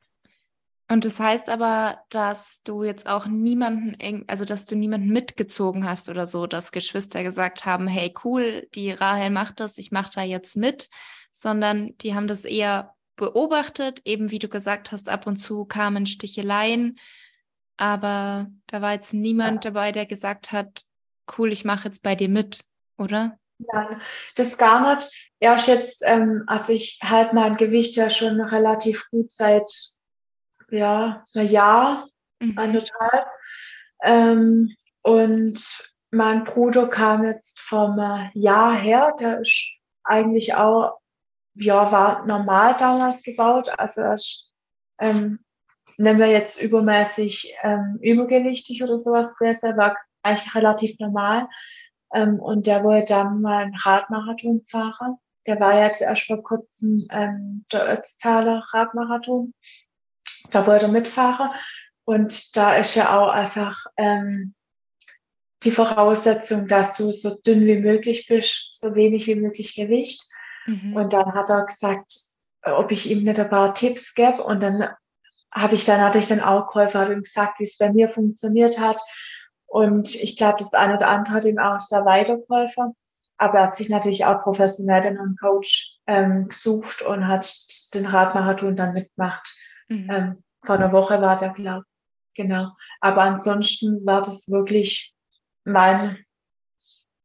Und 0.88 1.06
das 1.06 1.18
heißt 1.18 1.48
aber, 1.48 2.02
dass 2.10 2.62
du 2.64 2.84
jetzt 2.84 3.08
auch 3.08 3.24
niemanden, 3.24 4.24
also 4.26 4.44
dass 4.44 4.66
du 4.66 4.76
niemanden 4.76 5.08
mitgezogen 5.08 5.88
hast 5.88 6.10
oder 6.10 6.26
so, 6.26 6.46
dass 6.46 6.72
Geschwister 6.72 7.22
gesagt 7.22 7.64
haben, 7.64 7.86
hey 7.86 8.12
cool, 8.24 8.68
die 8.74 8.90
Rahel 8.90 9.30
macht 9.30 9.60
das, 9.60 9.78
ich 9.78 9.90
mache 9.90 10.10
da 10.14 10.22
jetzt 10.22 10.56
mit, 10.56 10.90
sondern 11.32 11.96
die 11.98 12.14
haben 12.14 12.26
das 12.26 12.44
eher 12.44 12.94
beobachtet, 13.16 14.00
eben 14.04 14.30
wie 14.30 14.38
du 14.38 14.48
gesagt 14.48 14.92
hast, 14.92 15.08
ab 15.08 15.26
und 15.26 15.36
zu 15.36 15.64
kamen 15.64 16.06
Sticheleien 16.06 16.98
aber 17.82 18.46
da 18.68 18.80
war 18.80 18.92
jetzt 18.92 19.12
niemand 19.12 19.64
dabei, 19.64 19.90
der 19.90 20.06
gesagt 20.06 20.52
hat, 20.52 20.84
cool, 21.36 21.50
ich 21.52 21.64
mache 21.64 21.88
jetzt 21.88 22.04
bei 22.04 22.14
dir 22.14 22.28
mit, 22.28 22.64
oder? 22.96 23.38
Nein, 23.58 24.00
das 24.36 24.56
gar 24.58 24.94
nicht. 24.94 25.30
Erst 25.40 25.66
jetzt, 25.66 26.02
ähm, 26.06 26.44
als 26.46 26.68
ich 26.68 27.00
halt 27.02 27.32
mein 27.32 27.56
Gewicht 27.56 27.96
ja 27.96 28.10
schon 28.10 28.40
relativ 28.40 29.08
gut 29.10 29.32
seit 29.32 29.68
ja, 30.70 31.24
einem 31.34 31.46
Jahr, 31.48 32.08
mhm. 32.40 32.56
anderthalb. 32.56 33.26
Ähm, 34.02 34.76
und 35.02 35.92
mein 36.12 36.44
Bruder 36.44 36.88
kam 36.88 37.24
jetzt 37.24 37.58
vom 37.58 37.98
Jahr 38.34 38.76
her, 38.76 39.14
der 39.18 39.40
ist 39.40 39.72
eigentlich 40.04 40.54
auch, 40.54 41.00
ja, 41.54 41.92
war 41.92 42.26
normal 42.26 42.76
damals 42.78 43.22
gebaut. 43.22 43.70
Also 43.78 44.00
er 44.00 44.14
ist 44.14 44.50
ähm, 44.98 45.40
nennen 45.98 46.18
wir 46.18 46.28
jetzt 46.28 46.60
übermäßig 46.60 47.56
ähm, 47.62 47.98
übergewichtig 48.00 48.82
oder 48.82 48.98
sowas 48.98 49.36
gewesen, 49.36 49.76
war 49.76 49.96
eigentlich 50.22 50.54
relativ 50.54 50.98
normal. 50.98 51.48
Ähm, 52.14 52.38
und 52.38 52.66
der 52.66 52.84
wollte 52.84 53.14
dann 53.14 53.40
mal 53.40 53.64
einen 53.64 53.74
Radmarathon 53.74 54.62
fahren. 54.66 55.16
Der 55.46 55.58
war 55.60 55.82
jetzt 55.82 56.00
erst 56.02 56.26
vor 56.26 56.42
kurzem 56.42 57.06
ähm, 57.10 57.64
der 57.72 57.88
Ötztaler 57.90 58.64
Radmarathon. 58.72 59.54
Da 60.50 60.66
wollte 60.66 60.86
er 60.86 60.92
mitfahren. 60.92 61.50
Und 62.04 62.56
da 62.56 62.76
ist 62.76 62.94
ja 62.94 63.18
auch 63.18 63.28
einfach 63.28 63.86
ähm, 63.96 64.54
die 65.62 65.70
Voraussetzung, 65.70 66.68
dass 66.68 66.96
du 66.96 67.12
so 67.12 67.36
dünn 67.46 67.64
wie 67.64 67.78
möglich 67.78 68.26
bist, 68.28 68.70
so 68.72 68.94
wenig 68.94 69.26
wie 69.26 69.36
möglich 69.36 69.74
Gewicht. 69.74 70.22
Mhm. 70.66 70.94
Und 70.94 71.12
dann 71.12 71.34
hat 71.34 71.50
er 71.50 71.66
gesagt, 71.66 72.12
ob 72.62 72.92
ich 72.92 73.10
ihm 73.10 73.24
nicht 73.24 73.40
ein 73.40 73.50
paar 73.50 73.74
Tipps 73.74 74.14
gebe. 74.14 74.42
Und 74.42 74.62
dann 74.62 74.88
habe 75.52 75.74
ich 75.74 75.84
dann, 75.84 76.00
hatte 76.00 76.18
ich 76.18 76.26
dann 76.26 76.40
auch 76.40 76.68
Käufer, 76.68 77.00
habe 77.00 77.12
ihm 77.12 77.22
gesagt, 77.22 77.58
wie 77.58 77.64
es 77.64 77.78
bei 77.78 77.92
mir 77.92 78.08
funktioniert 78.08 78.78
hat. 78.78 79.00
Und 79.66 80.14
ich 80.14 80.36
glaube, 80.36 80.56
das 80.58 80.74
eine 80.74 80.96
oder 80.96 81.08
andere 81.08 81.36
hat 81.36 81.44
ihm 81.44 81.58
auch 81.58 81.80
sehr 81.80 82.04
weitergeholfen. 82.04 82.94
Aber 83.38 83.58
er 83.58 83.66
hat 83.66 83.76
sich 83.76 83.88
natürlich 83.88 84.24
auch 84.24 84.42
professionell 84.42 85.02
dann 85.02 85.18
einen 85.18 85.36
Coach 85.36 85.98
ähm, 86.06 86.48
gesucht 86.48 87.02
und 87.02 87.26
hat 87.26 87.50
den 87.94 88.06
Radmarathon 88.06 88.76
dann 88.76 88.94
mitgemacht. 88.94 89.48
Mhm. 89.88 90.10
Ähm, 90.10 90.44
vor 90.64 90.76
einer 90.76 90.92
Woche 90.92 91.20
war 91.20 91.36
der, 91.36 91.50
glaube 91.50 91.84
Genau. 92.34 92.70
Aber 93.00 93.22
ansonsten 93.22 94.04
war 94.06 94.20
das 94.20 94.48
wirklich 94.48 95.14
mein, 95.64 96.24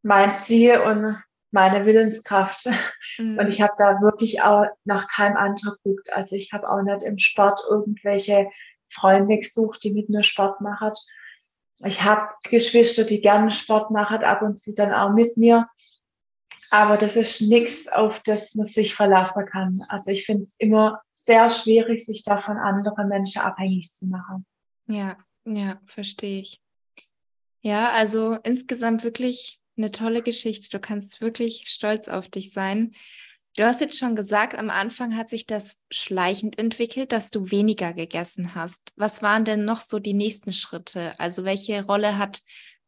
mein 0.01 0.41
Ziel 0.41 0.79
und 0.79 1.21
meine 1.51 1.85
Willenskraft. 1.85 2.69
Mhm. 3.17 3.39
Und 3.39 3.47
ich 3.47 3.61
habe 3.61 3.73
da 3.77 4.01
wirklich 4.01 4.41
auch 4.41 4.65
nach 4.83 5.07
keinem 5.07 5.37
anderen 5.37 5.75
geguckt. 5.83 6.13
Also 6.13 6.35
ich 6.35 6.51
habe 6.53 6.69
auch 6.69 6.81
nicht 6.81 7.03
im 7.03 7.17
Sport 7.17 7.61
irgendwelche 7.69 8.49
Freunde 8.89 9.37
gesucht, 9.37 9.83
die 9.83 9.93
mit 9.93 10.09
mir 10.09 10.23
Sport 10.23 10.61
machen. 10.61 10.91
Ich 11.85 12.03
habe 12.03 12.29
Geschwister, 12.43 13.03
die 13.03 13.21
gerne 13.21 13.51
Sport 13.51 13.91
machen, 13.91 14.23
ab 14.23 14.41
und 14.41 14.57
zu 14.57 14.73
dann 14.73 14.93
auch 14.93 15.13
mit 15.13 15.37
mir. 15.37 15.67
Aber 16.69 16.97
das 16.97 17.15
ist 17.15 17.41
nichts, 17.41 17.87
auf 17.87 18.21
das 18.21 18.55
man 18.55 18.65
sich 18.65 18.93
verlassen 18.93 19.45
kann. 19.45 19.81
Also 19.87 20.11
ich 20.11 20.25
finde 20.25 20.43
es 20.43 20.55
immer 20.57 21.01
sehr 21.11 21.49
schwierig, 21.49 22.05
sich 22.05 22.23
da 22.23 22.39
von 22.39 22.57
anderen 22.57 23.07
Menschen 23.07 23.41
abhängig 23.41 23.91
zu 23.93 24.05
machen. 24.05 24.45
Ja, 24.87 25.17
ja, 25.45 25.79
verstehe 25.85 26.41
ich. 26.41 26.59
Ja, 27.61 27.91
also 27.91 28.37
insgesamt 28.43 29.03
wirklich 29.03 29.59
eine 29.77 29.91
tolle 29.91 30.21
Geschichte. 30.21 30.69
Du 30.69 30.79
kannst 30.79 31.21
wirklich 31.21 31.65
stolz 31.67 32.07
auf 32.07 32.29
dich 32.29 32.51
sein. 32.51 32.91
Du 33.57 33.63
hast 33.63 33.81
jetzt 33.81 33.97
schon 33.97 34.15
gesagt, 34.15 34.55
am 34.55 34.69
Anfang 34.69 35.17
hat 35.17 35.31
sich 35.31 35.47
das 35.47 35.81
schleichend 35.89 36.59
entwickelt, 36.59 37.11
dass 37.11 37.31
du 37.31 37.49
weniger 37.49 37.91
gegessen 37.93 38.53
hast. 38.53 38.93
Was 38.95 39.23
waren 39.23 39.45
denn 39.45 39.65
noch 39.65 39.81
so 39.81 39.97
die 39.97 40.13
nächsten 40.13 40.53
Schritte? 40.53 41.19
Also 41.19 41.43
welche 41.43 41.83
Rolle 41.83 42.19
hat 42.19 42.41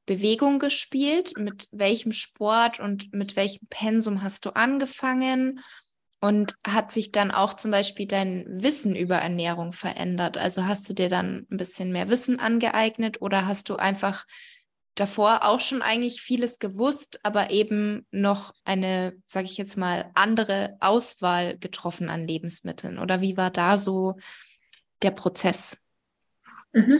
Bewegung 0.06 0.60
gespielt? 0.60 1.34
Mit 1.38 1.68
welchem 1.72 2.12
Sport 2.12 2.80
und 2.80 3.12
mit 3.12 3.36
welchem 3.36 3.68
Pensum 3.70 4.22
hast 4.22 4.46
du 4.46 4.52
angefangen? 4.52 5.60
Und 6.22 6.54
hat 6.68 6.92
sich 6.92 7.12
dann 7.12 7.32
auch 7.32 7.54
zum 7.56 7.72
Beispiel 7.72 8.06
dein 8.06 8.46
Wissen 8.48 8.96
über 8.96 9.16
Ernährung 9.16 9.72
verändert? 9.74 10.38
Also 10.38 10.68
hast 10.68 10.88
du 10.88 10.94
dir 10.94 11.10
dann 11.10 11.48
ein 11.50 11.58
bisschen 11.58 11.92
mehr 11.92 12.10
Wissen 12.10 12.40
angeeignet 12.40 13.22
oder 13.22 13.48
hast 13.48 13.70
du 13.70 13.78
einfach 13.78 14.26
davor 14.96 15.44
auch 15.44 15.62
schon 15.62 15.82
eigentlich 15.82 16.22
vieles 16.22 16.60
gewusst, 16.60 17.20
aber 17.24 17.52
eben 17.52 18.06
noch 18.12 18.54
eine, 18.66 19.14
sage 19.26 19.46
ich 19.46 19.58
jetzt 19.58 19.78
mal, 19.78 20.12
andere 20.14 20.78
Auswahl 20.80 21.58
getroffen 21.58 22.10
an 22.10 22.28
Lebensmitteln? 22.28 23.00
Oder 23.00 23.22
wie 23.22 23.38
war 23.38 23.50
da 23.50 23.78
so 23.78 24.16
der 25.02 25.12
Prozess? 25.12 25.78
Mhm. 26.74 27.00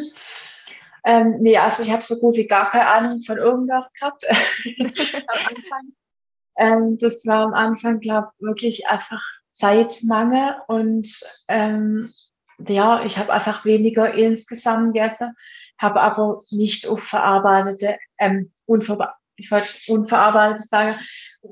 Ähm, 1.06 1.38
nee, 1.40 1.58
also 1.58 1.84
ich 1.84 1.92
habe 1.92 2.04
so 2.04 2.20
gut 2.20 2.36
wie 2.36 2.48
gar 2.48 2.70
keine 2.70 2.88
Ahnung 2.88 3.22
von 3.22 3.38
irgendwas 3.38 3.92
gehabt 3.94 4.26
am 4.30 5.48
Anfang. 5.48 5.94
Ähm, 6.58 6.98
das 7.00 7.26
war 7.26 7.46
am 7.46 7.54
Anfang, 7.54 8.00
glaube 8.00 8.30
ich, 8.38 8.46
wirklich 8.46 8.88
einfach 8.88 9.22
Zeitmangel 9.54 10.56
und 10.68 11.08
ähm, 11.48 12.12
ja, 12.68 13.06
ich 13.06 13.18
habe 13.18 13.34
einfach 13.34 13.64
weniger 13.66 14.14
insgesamt 14.14 14.94
gegessen 14.94 15.36
habe 15.80 16.02
aber 16.02 16.42
nicht 16.52 16.88
auf 16.88 17.04
verarbeitete, 17.04 17.98
ähm, 18.20 18.52
unver 18.66 19.16
ich 19.40 19.52
wollte 19.52 19.70
unverarbeitet 19.88 20.68
sagen, 20.68 20.96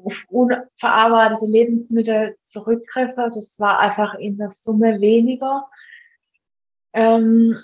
auf 0.04 0.26
unverarbeitete 0.28 1.46
Lebensmittel 1.46 2.38
zurückgriffe. 2.42 3.32
Das 3.34 3.60
war 3.60 3.80
einfach 3.80 4.16
in 4.16 4.38
der 4.38 4.52
Summe 4.52 5.00
weniger. 5.00 5.68
Ähm, 6.94 7.58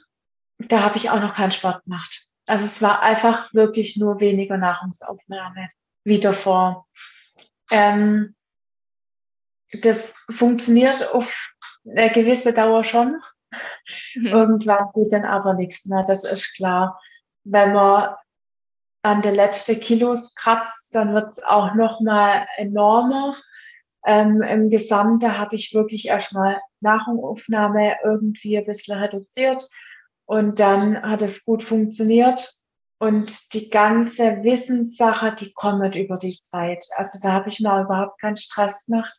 da 0.60 0.82
habe 0.82 0.98
ich 0.98 1.10
auch 1.10 1.20
noch 1.20 1.36
keinen 1.36 1.52
Sport 1.52 1.84
gemacht. 1.84 2.30
Also 2.46 2.66
es 2.66 2.82
war 2.82 3.02
einfach 3.02 3.54
wirklich 3.54 3.98
nur 3.98 4.20
weniger 4.20 4.58
Nahrungsaufnahme 4.58 5.70
wie 6.04 6.20
davor. 6.20 6.88
Ähm, 7.72 8.36
das 9.82 10.24
funktioniert 10.30 11.12
auf 11.14 11.54
eine 11.86 12.12
gewisse 12.12 12.54
Dauer 12.54 12.84
schon. 12.84 13.22
Mhm. 14.16 14.28
Irgendwann 14.28 14.86
geht 14.94 15.14
dann 15.14 15.26
aber 15.26 15.54
nichts 15.54 15.86
mehr, 15.86 16.04
das 16.04 16.24
ist 16.24 16.56
klar. 16.56 17.00
Wenn 17.44 17.74
man 17.74 18.16
an 19.04 19.22
der 19.22 19.34
letzten 19.34 19.80
Kilos 19.80 20.34
kratzt, 20.36 20.96
dann 20.96 21.14
wird 21.14 21.32
es 21.32 21.44
auch 21.44 21.74
noch 21.76 22.00
mal 22.02 22.48
enormer. 22.58 23.34
Ähm, 24.06 24.42
Im 24.42 24.70
Gesamten 24.70 25.38
habe 25.38 25.56
ich 25.56 25.74
wirklich 25.74 26.08
erstmal 26.08 26.60
Nahrungsaufnahme 26.82 27.96
irgendwie 28.04 28.58
ein 28.58 28.66
bisschen 28.66 28.98
reduziert 28.98 29.68
und 30.26 30.60
dann 30.60 31.02
hat 31.02 31.22
es 31.22 31.46
gut 31.46 31.64
funktioniert. 31.64 32.50
Und 33.00 33.54
die 33.54 33.70
ganze 33.70 34.44
Wissenssache, 34.44 35.36
die 35.36 35.52
kommt 35.54 35.96
über 35.96 36.16
die 36.16 36.40
Zeit. 36.42 36.86
Also 36.96 37.20
da 37.22 37.34
habe 37.34 37.50
ich 37.50 37.60
mir 37.60 37.82
überhaupt 37.82 38.22
keinen 38.22 38.38
Stress 38.38 38.86
gemacht. 38.86 39.14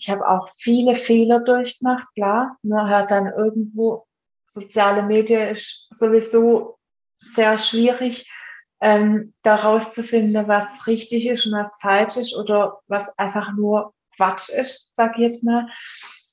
Ich 0.00 0.08
habe 0.08 0.26
auch 0.26 0.48
viele 0.56 0.94
Fehler 0.96 1.40
durchgemacht, 1.40 2.08
klar. 2.14 2.56
Man 2.62 2.88
hört 2.88 3.10
dann 3.10 3.26
irgendwo, 3.26 4.06
soziale 4.46 5.02
Medien 5.02 5.48
ist 5.48 5.88
sowieso 5.90 6.78
sehr 7.18 7.58
schwierig, 7.58 8.32
ähm, 8.80 9.34
da 9.42 9.56
rauszufinden, 9.56 10.48
was 10.48 10.86
richtig 10.86 11.28
ist 11.28 11.44
und 11.46 11.52
was 11.52 11.78
falsch 11.82 12.16
ist 12.16 12.34
oder 12.34 12.80
was 12.88 13.16
einfach 13.18 13.52
nur 13.52 13.92
Quatsch 14.16 14.48
ist, 14.48 14.90
sag 14.94 15.18
ich 15.18 15.32
jetzt 15.32 15.44
mal. 15.44 15.68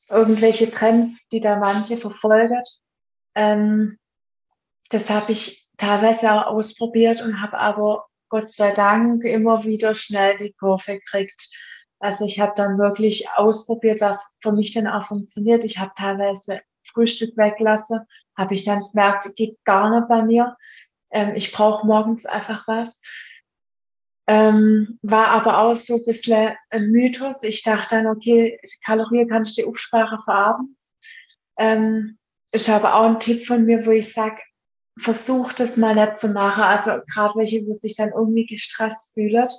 Irgendwelche 0.09 0.71
Trends, 0.71 1.17
die 1.33 1.41
da 1.41 1.57
manche 1.57 1.97
verfolgen. 1.97 2.63
Ähm, 3.35 3.99
das 4.89 5.09
habe 5.09 5.33
ich 5.33 5.69
teilweise 5.75 6.31
auch 6.31 6.45
ausprobiert 6.53 7.21
und 7.21 7.41
habe 7.41 7.57
aber 7.57 8.05
Gott 8.29 8.49
sei 8.49 8.71
Dank 8.71 9.25
immer 9.25 9.65
wieder 9.65 9.93
schnell 9.93 10.37
die 10.37 10.53
Kurve 10.53 10.99
gekriegt. 10.99 11.49
Also 11.99 12.25
ich 12.25 12.39
habe 12.39 12.53
dann 12.55 12.77
wirklich 12.77 13.27
ausprobiert, 13.35 14.01
was 14.01 14.35
für 14.41 14.51
mich 14.51 14.73
dann 14.73 14.87
auch 14.87 15.05
funktioniert. 15.05 15.65
Ich 15.65 15.79
habe 15.79 15.91
teilweise 15.97 16.61
Frühstück 16.83 17.35
weglassen, 17.37 18.01
habe 18.37 18.53
ich 18.53 18.63
dann 18.65 18.83
gemerkt, 18.91 19.35
geht 19.35 19.57
gar 19.65 19.89
nicht 19.89 20.07
bei 20.07 20.21
mir. 20.21 20.55
Ähm, 21.11 21.35
ich 21.35 21.51
brauche 21.51 21.85
morgens 21.85 22.25
einfach 22.25 22.67
was. 22.67 23.01
Ähm, 24.27 24.99
war 25.01 25.29
aber 25.29 25.59
auch 25.59 25.75
so 25.75 25.95
ein 25.95 26.05
bisschen 26.05 26.53
ein 26.69 26.91
Mythos. 26.91 27.43
Ich 27.43 27.63
dachte 27.63 27.95
dann, 27.95 28.07
okay, 28.07 28.59
Kalorien 28.85 29.29
kannst 29.29 29.57
du 29.57 29.67
aufsparen 29.67 30.19
für 30.19 30.33
abends. 30.33 30.95
Ähm, 31.57 32.17
ich 32.51 32.69
habe 32.69 32.93
auch 32.93 33.05
einen 33.05 33.19
Tipp 33.19 33.45
von 33.47 33.65
mir, 33.65 33.85
wo 33.85 33.91
ich 33.91 34.13
sage, 34.13 34.37
versuch 34.99 35.53
das 35.53 35.77
mal 35.77 35.95
nicht 35.95 36.17
zu 36.17 36.27
machen. 36.27 36.63
Also 36.63 37.01
gerade 37.11 37.35
welche, 37.35 37.65
wo 37.65 37.73
sich 37.73 37.95
dann 37.95 38.09
irgendwie 38.09 38.45
gestresst 38.45 39.13
fühlt. 39.13 39.51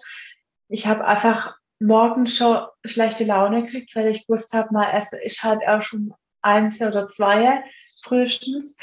Ich 0.68 0.86
habe 0.86 1.04
einfach 1.06 1.57
morgens 1.80 2.36
schon 2.36 2.66
schlechte 2.84 3.24
Laune 3.24 3.62
gekriegt, 3.62 3.94
weil 3.94 4.08
ich 4.08 4.26
gewusst 4.26 4.52
habe, 4.52 4.72
mal 4.72 4.90
esse 4.90 5.20
ich 5.22 5.42
halt 5.42 5.60
auch 5.66 5.82
schon 5.82 6.14
eins 6.42 6.80
oder 6.80 7.08
zwei 7.08 7.62
frühestens. 8.02 8.76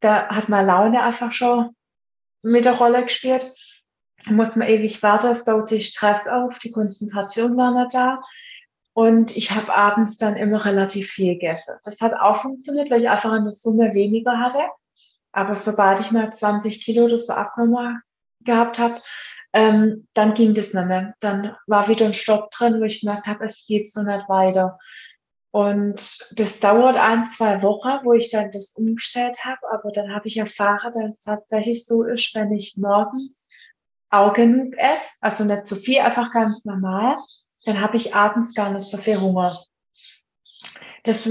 Da 0.00 0.28
hat 0.28 0.48
meine 0.48 0.68
Laune 0.68 1.02
einfach 1.02 1.32
schon 1.32 1.74
mit 2.42 2.64
der 2.64 2.74
Rolle 2.74 3.02
gespielt. 3.02 3.52
Da 4.24 4.32
muss 4.32 4.56
man 4.56 4.68
ewig 4.68 5.02
warten, 5.02 5.28
es 5.28 5.44
baut 5.44 5.68
sich 5.68 5.88
Stress 5.88 6.26
auf, 6.28 6.58
die 6.58 6.70
Konzentration 6.70 7.56
war 7.56 7.72
nicht 7.72 7.94
da. 7.94 8.20
Und 8.92 9.36
ich 9.36 9.52
habe 9.52 9.72
abends 9.72 10.16
dann 10.16 10.36
immer 10.36 10.64
relativ 10.64 11.10
viel 11.10 11.34
gegessen. 11.34 11.76
Das 11.84 12.00
hat 12.00 12.14
auch 12.14 12.42
funktioniert, 12.42 12.90
weil 12.90 13.00
ich 13.00 13.08
einfach 13.08 13.32
in 13.34 13.44
der 13.44 13.52
Summe 13.52 13.94
weniger 13.94 14.40
hatte. 14.40 14.66
Aber 15.30 15.54
sobald 15.54 16.00
ich 16.00 16.10
mal 16.10 16.32
20 16.32 16.82
Kilo 16.82 17.04
oder 17.04 17.18
so 17.18 17.32
abgenommen 17.32 18.02
gehabt 18.40 18.78
habe, 18.78 19.00
ähm, 19.52 20.06
dann 20.14 20.34
ging 20.34 20.54
das 20.54 20.74
nicht 20.74 20.86
mehr. 20.86 21.14
Dann 21.20 21.56
war 21.66 21.88
wieder 21.88 22.06
ein 22.06 22.12
Stopp 22.12 22.50
drin, 22.50 22.80
wo 22.80 22.84
ich 22.84 23.00
gemerkt 23.00 23.26
habe, 23.26 23.44
es 23.44 23.64
geht 23.66 23.90
so 23.90 24.02
nicht 24.02 24.28
weiter. 24.28 24.78
Und 25.50 26.18
das 26.38 26.60
dauert 26.60 26.96
ein, 26.96 27.26
zwei 27.28 27.62
Wochen, 27.62 28.04
wo 28.04 28.12
ich 28.12 28.30
dann 28.30 28.52
das 28.52 28.74
umgestellt 28.76 29.44
habe. 29.44 29.60
Aber 29.72 29.90
dann 29.90 30.14
habe 30.14 30.28
ich 30.28 30.36
erfahren, 30.36 30.92
dass 30.92 31.14
es 31.14 31.20
tatsächlich 31.20 31.84
so 31.86 32.02
ist, 32.02 32.34
wenn 32.34 32.52
ich 32.52 32.76
morgens 32.76 33.48
auch 34.10 34.32
genug 34.34 34.74
esse, 34.76 35.08
also 35.20 35.44
nicht 35.44 35.66
zu 35.66 35.76
viel, 35.76 36.00
einfach 36.00 36.32
ganz 36.32 36.64
normal, 36.64 37.16
dann 37.64 37.80
habe 37.80 37.96
ich 37.96 38.14
abends 38.14 38.54
gar 38.54 38.70
nicht 38.72 38.90
so 38.90 38.98
viel 38.98 39.20
Hunger. 39.20 39.64
Das 41.04 41.28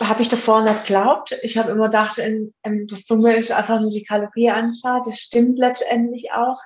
habe 0.00 0.22
ich 0.22 0.28
davor 0.28 0.62
nicht 0.62 0.86
geglaubt. 0.86 1.36
Ich 1.42 1.56
habe 1.56 1.70
immer 1.70 1.86
gedacht, 1.86 2.18
in, 2.18 2.52
in 2.62 2.86
der 2.86 2.98
Summe 2.98 3.36
ist 3.36 3.52
einfach 3.52 3.80
nur 3.80 3.90
die 3.90 4.04
Kalorieanzahl. 4.04 5.02
Das 5.04 5.18
stimmt 5.18 5.58
letztendlich 5.58 6.32
auch. 6.32 6.58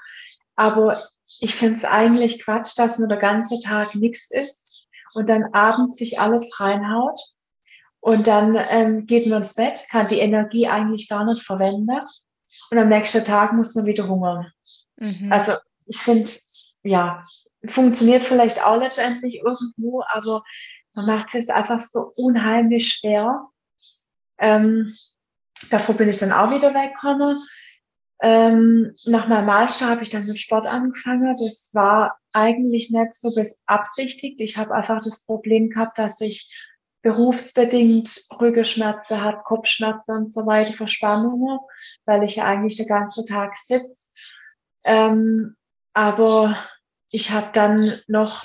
Aber 0.59 1.09
ich 1.39 1.55
finde 1.55 1.79
es 1.79 1.85
eigentlich 1.85 2.43
Quatsch, 2.43 2.77
dass 2.77 2.99
nur 2.99 3.07
der 3.07 3.19
ganze 3.19 3.61
Tag 3.61 3.95
nichts 3.95 4.29
isst 4.33 4.89
und 5.15 5.29
dann 5.29 5.55
abends 5.55 5.99
sich 5.99 6.19
alles 6.19 6.59
reinhaut 6.59 7.21
und 8.01 8.27
dann 8.27 8.57
ähm, 8.57 9.07
geht 9.07 9.29
man 9.29 9.39
ins 9.39 9.55
Bett, 9.55 9.87
kann 9.89 10.09
die 10.09 10.19
Energie 10.19 10.67
eigentlich 10.67 11.09
gar 11.09 11.25
nicht 11.25 11.45
verwenden 11.45 12.01
und 12.73 12.79
am 12.79 12.89
nächsten 12.89 13.25
Tag 13.25 13.53
muss 13.53 13.77
man 13.77 13.87
wieder 13.87 14.09
hungern. 14.09 14.53
Mhm. 14.97 15.31
Also 15.31 15.53
ich 15.87 15.99
finde, 15.99 16.29
ja, 16.83 17.23
funktioniert 17.65 18.25
vielleicht 18.25 18.65
auch 18.65 18.79
letztendlich 18.79 19.37
irgendwo, 19.37 20.03
aber 20.11 20.43
man 20.93 21.07
macht 21.07 21.37
es 21.37 21.51
einfach 21.51 21.81
so 21.81 22.11
unheimlich 22.17 22.95
schwer. 22.95 23.47
Ähm, 24.39 24.93
davor 25.71 25.95
bin 25.95 26.09
ich 26.09 26.19
dann 26.19 26.33
auch 26.33 26.51
wieder 26.51 26.75
weggekommen. 26.75 27.41
Ähm, 28.21 28.95
nach 29.05 29.29
meinem 29.29 29.47
Master 29.47 29.89
habe 29.89 30.03
ich 30.03 30.11
dann 30.11 30.27
mit 30.27 30.41
Sport 30.41 30.67
angefangen. 30.67 31.37
Das 31.41 31.71
war 31.73 32.19
eigentlich 32.33 32.91
nicht 32.91 33.15
so 33.15 33.33
beabsichtigt. 33.33 34.41
Ich 34.41 34.57
habe 34.57 34.75
einfach 34.75 35.01
das 35.03 35.25
Problem 35.25 35.71
gehabt, 35.71 35.99
dass 35.99 36.21
ich 36.21 36.53
berufsbedingt 37.03 38.27
Rückenschmerzen 38.41 39.23
hat, 39.23 39.45
Kopfschmerzen 39.45 40.17
und 40.17 40.33
so 40.33 40.47
weiter, 40.47 40.73
Verspannungen, 40.73 41.59
weil 42.05 42.25
ich 42.25 42.37
ja 42.37 42.45
eigentlich 42.45 42.77
den 42.77 42.89
ganzen 42.89 43.25
Tag 43.25 43.57
sitze. 43.57 44.09
Ähm, 44.85 45.57
aber 45.93 46.57
ich 47.11 47.31
habe 47.31 47.51
dann 47.53 48.01
noch 48.09 48.45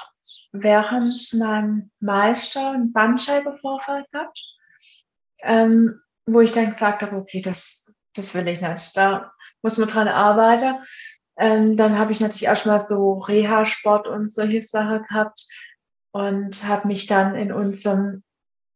während 0.51 1.33
meinem 1.33 1.91
Meister 1.99 2.71
einen 2.71 2.93
Bandscheibenvorfall 2.93 4.05
gehabt, 4.11 4.45
ähm, 5.41 5.99
wo 6.27 6.41
ich 6.41 6.51
dann 6.51 6.67
gesagt 6.67 7.01
habe, 7.01 7.15
okay, 7.17 7.41
das, 7.41 7.91
das 8.13 8.35
will 8.35 8.47
ich 8.47 8.61
nicht. 8.61 8.95
Da 8.95 9.31
muss 9.63 9.77
man 9.77 9.87
dran 9.87 10.07
arbeiten. 10.07 10.83
Ähm, 11.35 11.77
dann 11.77 11.97
habe 11.97 12.11
ich 12.11 12.19
natürlich 12.19 12.49
auch 12.49 12.55
schon 12.55 12.71
mal 12.71 12.79
so 12.79 13.13
Reha-Sport 13.19 14.07
und 14.07 14.29
solche 14.29 14.61
Sachen 14.61 15.03
gehabt 15.03 15.47
und 16.11 16.63
habe 16.65 16.87
mich 16.87 17.07
dann 17.07 17.35
in 17.35 17.51
unserem 17.51 18.23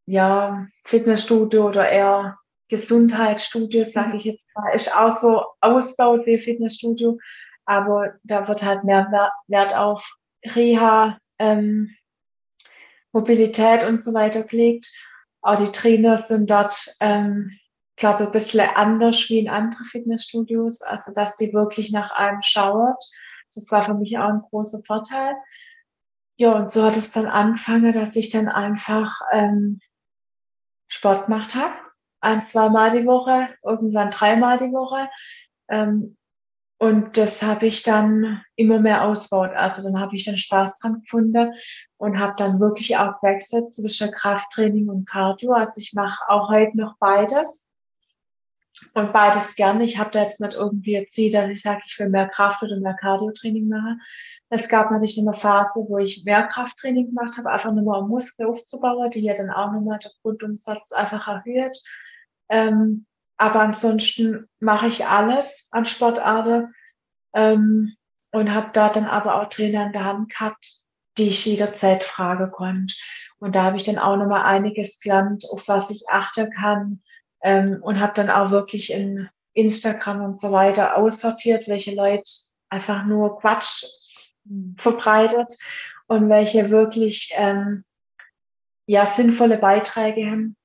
ja, 0.07 0.65
Fitnessstudio 0.83 1.67
oder 1.67 1.87
eher 1.87 2.39
Gesundheitsstudio, 2.69 3.83
sage 3.83 4.09
mhm. 4.09 4.15
ich 4.15 4.23
jetzt 4.23 4.47
mal, 4.55 4.73
ist 4.73 4.95
auch 4.95 5.15
so 5.15 5.45
ausbaut 5.61 6.25
wie 6.25 6.39
Fitnessstudio, 6.39 7.19
aber 7.65 8.15
da 8.23 8.47
wird 8.47 8.63
halt 8.63 8.83
mehr 8.83 9.31
Wert 9.47 9.77
auf 9.77 10.17
Reha, 10.43 11.19
ähm, 11.39 11.95
Mobilität 13.11 13.85
und 13.85 14.03
so 14.03 14.13
weiter 14.13 14.43
gelegt. 14.43 14.91
Auch 15.41 15.55
die 15.55 15.71
Trainer 15.71 16.17
sind 16.17 16.49
dort 16.49 16.95
ähm, 16.99 17.51
glaube, 17.97 18.25
ein 18.25 18.31
bisschen 18.31 18.61
anders 18.61 19.29
wie 19.29 19.39
in 19.39 19.49
anderen 19.49 19.85
Fitnessstudios, 19.85 20.81
also 20.81 21.11
dass 21.13 21.35
die 21.35 21.53
wirklich 21.53 21.91
nach 21.91 22.11
einem 22.11 22.41
schaut. 22.41 23.03
Das 23.53 23.71
war 23.71 23.81
für 23.81 23.95
mich 23.95 24.17
auch 24.17 24.29
ein 24.29 24.41
großer 24.49 24.81
Vorteil. 24.85 25.35
Ja, 26.37 26.53
und 26.53 26.69
so 26.69 26.83
hat 26.83 26.95
es 26.95 27.11
dann 27.11 27.25
angefangen, 27.25 27.91
dass 27.91 28.15
ich 28.15 28.29
dann 28.29 28.47
einfach 28.47 29.21
ähm, 29.31 29.79
Sport 30.87 31.25
gemacht 31.25 31.55
habe. 31.55 31.73
Ein, 32.21 32.43
zweimal 32.43 32.91
die 32.91 33.05
Woche, 33.05 33.49
irgendwann 33.63 34.11
dreimal 34.11 34.59
die 34.59 34.71
Woche. 34.71 35.09
Ähm, 35.67 36.15
und 36.79 37.17
das 37.17 37.41
habe 37.41 37.65
ich 37.65 37.81
dann 37.81 38.43
immer 38.55 38.77
mehr 38.79 39.03
ausgebaut. 39.03 39.51
Also 39.55 39.81
dann 39.81 39.99
habe 39.99 40.15
ich 40.15 40.25
dann 40.25 40.37
Spaß 40.37 40.79
dran 40.79 41.01
gefunden 41.01 41.53
und 41.97 42.19
habe 42.19 42.35
dann 42.37 42.59
wirklich 42.59 42.97
auch 42.97 43.19
gewechselt 43.19 43.73
zwischen 43.73 44.11
Krafttraining 44.11 44.87
und 44.87 45.09
Cardio. 45.09 45.53
Also 45.53 45.73
ich 45.77 45.93
mache 45.93 46.29
auch 46.29 46.49
heute 46.49 46.77
noch 46.77 46.95
beides 46.99 47.66
und 48.93 49.13
beides 49.13 49.55
gerne. 49.55 49.83
Ich 49.83 49.97
habe 49.97 50.11
da 50.11 50.23
jetzt 50.23 50.41
nicht 50.41 50.55
irgendwie 50.55 51.05
Ziel, 51.07 51.31
dass 51.31 51.49
ich 51.49 51.61
sage, 51.61 51.81
ich 51.85 51.97
will 51.99 52.09
mehr 52.09 52.27
Kraft 52.27 52.61
oder 52.63 52.79
mehr 52.79 52.95
Cardio-Training 52.95 53.67
machen. 53.67 54.01
Es 54.49 54.69
gab 54.69 54.91
natürlich 54.91 55.19
eine 55.19 55.33
Phase, 55.33 55.85
wo 55.87 55.97
ich 55.97 56.23
mehr 56.23 56.43
Krafttraining 56.43 57.07
gemacht 57.07 57.37
habe, 57.37 57.51
einfach 57.51 57.71
nur 57.71 57.83
mal 57.83 57.99
um 57.99 58.09
Muskeln 58.09 58.49
aufzubauen, 58.49 59.11
die 59.11 59.21
ja 59.21 59.33
dann 59.33 59.49
auch 59.49 59.71
nochmal 59.71 59.99
der 59.99 60.11
Grundumsatz 60.21 60.91
einfach 60.93 61.27
erhöht. 61.27 61.77
Ähm, 62.49 63.05
aber 63.37 63.61
ansonsten 63.61 64.47
mache 64.59 64.87
ich 64.87 65.05
alles 65.05 65.67
an 65.71 65.85
Sportarten 65.85 66.73
ähm, 67.33 67.95
und 68.31 68.53
habe 68.53 68.69
da 68.73 68.89
dann 68.89 69.05
aber 69.05 69.41
auch 69.41 69.49
Trainer 69.49 69.85
in 69.85 69.91
der 69.91 70.05
Hand 70.05 70.29
gehabt, 70.29 70.81
die 71.17 71.27
ich 71.27 71.45
jederzeit 71.45 72.05
fragen 72.05 72.51
konnte. 72.51 72.95
Und 73.39 73.55
da 73.55 73.63
habe 73.63 73.77
ich 73.77 73.83
dann 73.83 73.99
auch 73.99 74.15
nochmal 74.15 74.43
einiges 74.43 74.99
gelernt, 74.99 75.45
auf 75.51 75.67
was 75.67 75.91
ich 75.91 76.05
achten 76.09 76.49
kann, 76.51 77.03
ähm, 77.43 77.79
und 77.81 77.99
habe 77.99 78.13
dann 78.13 78.29
auch 78.29 78.51
wirklich 78.51 78.91
in 78.91 79.29
Instagram 79.53 80.23
und 80.23 80.39
so 80.39 80.51
weiter 80.51 80.97
aussortiert, 80.97 81.67
welche 81.67 81.95
Leute 81.95 82.29
einfach 82.69 83.05
nur 83.05 83.39
Quatsch 83.39 83.85
verbreitet 84.77 85.55
und 86.07 86.29
welche 86.29 86.69
wirklich 86.69 87.33
ähm, 87.35 87.83
ja 88.85 89.05
sinnvolle 89.05 89.57
Beiträge 89.57 90.25
haben, 90.25 90.55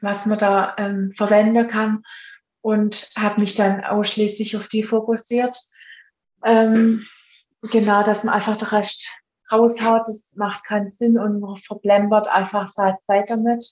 was 0.00 0.26
man 0.26 0.38
da 0.38 0.74
ähm, 0.78 1.12
verwenden 1.14 1.68
kann 1.68 2.02
und 2.62 3.10
habe 3.16 3.40
mich 3.40 3.54
dann 3.54 3.84
ausschließlich 3.84 4.56
auf 4.56 4.68
die 4.68 4.82
fokussiert. 4.82 5.56
Ähm, 6.44 7.06
genau, 7.62 8.02
dass 8.02 8.24
man 8.24 8.34
einfach 8.34 8.56
den 8.56 8.68
Rest 8.68 9.08
raushaut, 9.52 10.08
das 10.08 10.34
macht 10.36 10.64
keinen 10.64 10.90
Sinn 10.90 11.18
und 11.18 11.40
man 11.40 11.56
verblembert 11.58 12.28
einfach 12.28 12.68
seit 12.68 13.00
Zeit 13.02 13.30
damit. 13.30 13.64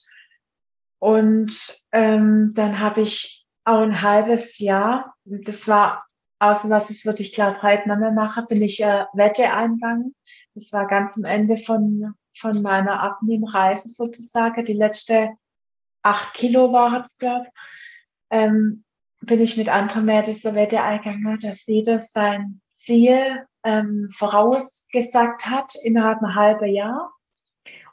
Und 0.99 1.81
ähm, 1.91 2.51
dann 2.53 2.79
habe 2.79 3.01
ich 3.01 3.45
auch 3.63 3.81
ein 3.81 4.01
halbes 4.01 4.59
Jahr, 4.59 5.15
das 5.25 5.67
war 5.67 6.05
außer 6.39 6.69
was 6.69 6.89
ich 6.89 7.05
heute 7.05 7.89
noch 7.89 7.97
mehr 7.97 8.11
machen, 8.11 8.45
bin 8.47 8.61
ich 8.61 8.83
äh, 8.83 9.05
Wette 9.13 9.51
eingegangen. 9.51 10.15
Das 10.53 10.71
war 10.71 10.87
ganz 10.87 11.17
am 11.17 11.23
Ende 11.23 11.57
von, 11.57 12.13
von 12.35 12.61
meiner 12.61 13.01
Abnehmreise 13.01 13.89
sozusagen. 13.89 14.65
Die 14.65 14.73
letzte 14.73 15.31
acht 16.03 16.33
Kilo 16.33 16.71
war 16.71 17.05
es, 17.05 17.17
glaube 17.17 17.47
ähm, 18.29 18.83
bin 19.21 19.41
ich 19.41 19.57
mit 19.57 19.69
anderen 19.69 20.05
Mädels 20.05 20.41
der 20.41 20.55
Wette 20.55 20.81
eingegangen, 20.81 21.39
dass 21.39 21.65
jeder 21.65 21.99
sein 21.99 22.61
Ziel 22.71 23.45
ähm, 23.63 24.09
vorausgesagt 24.13 25.47
hat 25.47 25.73
innerhalb 25.83 26.19
einer 26.19 26.35
halben 26.35 26.69
Jahr 26.69 27.11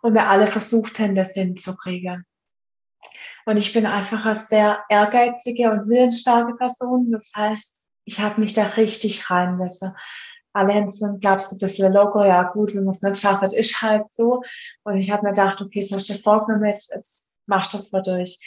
und 0.03 0.15
wir 0.15 0.29
alle 0.29 0.47
versucht 0.47 0.99
haben, 0.99 1.15
das 1.15 1.33
hinzukriegen. 1.33 2.27
Und 3.47 3.57
ich 3.57 3.73
bin 3.73 3.87
einfach 3.87 4.25
eine 4.25 4.35
sehr 4.35 4.79
ehrgeizige 4.89 5.71
und 5.71 5.89
willensstarke 5.89 6.55
Person. 6.55 7.11
Das 7.11 7.33
heißt, 7.35 7.85
ich 8.05 8.19
habe 8.21 8.41
mich 8.41 8.55
da 8.55 8.65
richtig 8.65 9.31
reinmessen. 9.31 9.95
Alle 10.53 10.75
haben 10.75 10.89
so, 10.89 11.07
glaubst 11.19 11.51
du, 11.51 11.57
ein 11.57 11.59
bisschen 11.59 11.93
locker, 11.93 12.27
ja 12.27 12.43
gut, 12.43 12.75
wenn 12.75 12.85
man 12.85 12.95
es 12.95 13.03
nicht 13.03 13.19
schafft, 13.19 13.53
ist 13.55 13.81
halt 13.81 14.09
so. 14.11 14.43
Und 14.85 14.99
ich 14.99 15.11
habe 15.11 15.25
mir 15.25 15.31
gedacht, 15.31 15.61
okay, 15.63 15.81
so 15.81 15.97
hast 15.97 16.11
du 16.11 16.15
vorgenommen, 16.15 16.67
jetzt, 16.67 16.93
jetzt 16.95 17.31
machst 17.47 17.73
du 17.73 17.79
das 17.79 17.93
mal 17.93 18.03
durch. 18.03 18.39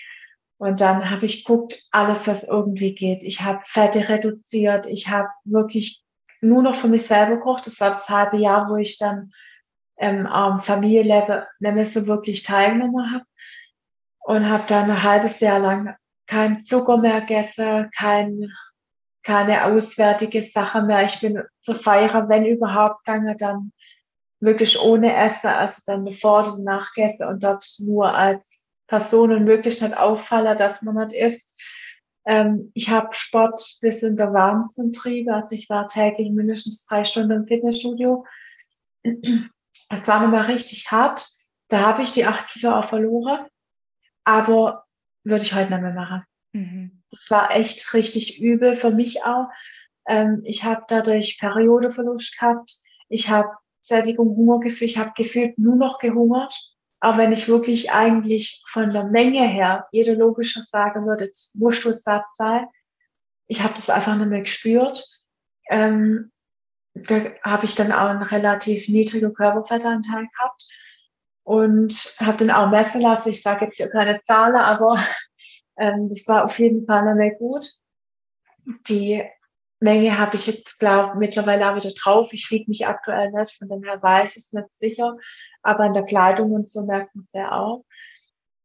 Und 0.58 0.82
dann 0.82 1.10
habe 1.10 1.26
ich 1.26 1.44
geguckt, 1.44 1.84
alles, 1.92 2.28
was 2.28 2.44
irgendwie 2.44 2.96
geht. 2.96 3.24
Ich 3.24 3.42
habe 3.42 3.62
Fette 3.66 4.08
reduziert. 4.08 4.88
Ich 4.88 5.10
habe 5.10 5.28
wirklich 5.44 6.04
nur 6.42 6.64
noch 6.64 6.76
für 6.76 6.88
mich 6.88 7.06
selber 7.06 7.38
gekocht. 7.38 7.66
Das 7.68 7.80
war 7.82 7.90
das 7.90 8.10
halbe 8.10 8.38
Jahr, 8.38 8.70
wo 8.70 8.76
ich 8.78 8.98
dann 8.98 9.32
ähm, 9.98 10.26
am 10.28 10.60
Familienleben 10.60 11.44
nicht 11.60 11.94
so 11.94 12.08
wirklich 12.08 12.44
teilgenommen 12.44 13.14
habe. 13.14 13.26
Und 14.26 14.50
habe 14.50 14.64
dann 14.68 14.90
ein 14.90 15.04
halbes 15.04 15.40
Jahr 15.40 15.60
lang 15.60 15.96
kein 16.26 16.64
Zucker 16.64 16.98
mehr 16.98 17.22
gegessen, 17.22 17.92
kein, 17.96 18.52
keine 19.22 19.66
auswärtige 19.66 20.42
Sache 20.42 20.82
mehr. 20.82 21.04
Ich 21.04 21.22
bin 21.22 21.44
zu 21.62 21.76
feiern, 21.76 22.28
wenn 22.28 22.46
überhaupt, 22.46 23.06
gegangen, 23.06 23.38
dann 23.38 23.72
wirklich 24.40 24.82
ohne 24.82 25.16
Essen, 25.16 25.52
also 25.52 25.80
dann 25.86 26.06
bevor 26.06 26.42
oder 26.42 26.58
nachgegessen 26.58 27.28
und 27.28 27.44
dort 27.44 27.64
nur 27.80 28.16
als 28.16 28.72
Person 28.88 29.32
und 29.32 29.46
möglichst 29.46 29.84
nicht 29.84 29.98
auffallen, 29.98 30.58
dass 30.58 30.82
man 30.82 30.96
nicht 30.96 31.14
isst. 31.14 31.62
Ähm, 32.26 32.72
ich 32.74 32.90
habe 32.90 33.10
Sport 33.12 33.78
bis 33.82 34.02
in 34.02 34.18
der 34.18 34.34
Wahnsinn 34.34 34.92
trieben, 34.92 35.32
also 35.32 35.52
ich 35.52 35.70
war 35.70 35.88
täglich 35.88 36.32
mindestens 36.32 36.86
drei 36.88 37.04
Stunden 37.04 37.32
im 37.32 37.46
Fitnessstudio. 37.46 38.26
Es 39.04 40.08
war 40.08 40.20
nochmal 40.20 40.46
richtig 40.46 40.90
hart. 40.90 41.28
Da 41.68 41.82
habe 41.82 42.02
ich 42.02 42.12
die 42.12 42.26
acht 42.26 42.50
Kilo 42.50 42.72
auch 42.74 42.86
verloren. 42.86 43.46
Aber 44.26 44.86
würde 45.24 45.44
ich 45.44 45.54
heute 45.54 45.72
nicht 45.72 45.82
mehr 45.82 45.94
machen. 45.94 46.24
Mhm. 46.54 47.04
Das 47.12 47.30
war 47.30 47.52
echt 47.52 47.94
richtig 47.94 48.42
übel 48.42 48.76
für 48.76 48.92
mich 48.92 49.24
auch. 49.24 49.48
Ähm, 50.08 50.42
ich 50.44 50.64
habe 50.64 50.84
dadurch 50.88 51.38
Periodeverlust 51.40 52.38
gehabt. 52.38 52.76
Ich 53.10 53.30
habe 53.30 53.50
Sättigung, 53.82 54.36
Hungergefühl. 54.36 54.88
Ich 54.88 54.98
habe 54.98 55.14
gefühlt 55.16 55.58
nur 55.58 55.76
noch 55.76 56.00
gehungert. 56.00 56.56
Auch 57.00 57.18
wenn 57.18 57.32
ich 57.32 57.48
wirklich 57.48 57.92
eigentlich 57.92 58.64
von 58.68 58.90
der 58.90 59.04
Menge 59.04 59.48
her 59.48 59.88
jeder 59.92 60.16
logischer 60.16 60.62
sagen 60.62 61.06
würde, 61.06 61.26
jetzt 61.26 61.56
musst 61.56 61.86
du 61.86 61.94
satt 61.94 62.26
sein. 62.34 62.66
Ich 63.48 63.62
habe 63.62 63.74
das 63.74 63.90
einfach 63.90 64.16
nicht 64.16 64.30
mehr 64.30 64.42
gespürt. 64.42 65.04
Ähm, 65.70 66.32
da 66.94 67.16
habe 67.44 67.66
ich 67.66 67.76
dann 67.76 67.92
auch 67.92 68.10
einen 68.10 68.24
relativ 68.24 68.88
niedrigen 68.88 69.34
Körperfettanteil 69.34 70.28
gehabt 70.28 70.66
und 71.46 72.16
habe 72.20 72.38
dann 72.38 72.52
auch 72.52 72.70
messen 72.70 73.02
lassen. 73.02 73.30
Ich 73.30 73.42
sage 73.42 73.66
jetzt 73.66 73.78
hier 73.78 73.90
keine 73.90 74.20
Zahlen, 74.22 74.56
aber 74.56 74.98
ähm, 75.78 76.10
das 76.10 76.28
war 76.28 76.44
auf 76.44 76.60
jeden 76.60 76.84
Fall 76.84 77.06
nicht 77.06 77.18
mehr 77.18 77.36
gut. 77.36 77.72
Die 78.90 79.24
Menge 79.80 80.18
habe 80.18 80.36
ich 80.36 80.48
jetzt, 80.48 80.80
glaube 80.80 81.18
mittlerweile 81.18 81.70
auch 81.70 81.76
wieder 81.76 81.92
drauf. 81.92 82.34
Ich 82.34 82.50
wiege 82.50 82.66
mich 82.68 82.88
aktuell 82.88 83.32
nicht, 83.32 83.58
von 83.58 83.70
dem 83.70 83.84
her 83.84 84.02
weiß 84.02 84.32
ich 84.38 84.44
es 84.44 84.54
nicht 84.54 84.74
sicher. 84.74 85.16
Aber 85.62 85.86
in 85.86 85.94
der 85.94 86.04
Kleidung 86.04 86.52
und 86.52 86.68
so 86.68 86.84
merkt 86.84 87.14
man 87.14 87.24
es 87.24 87.32
ja 87.34 87.52
auch. 87.52 87.86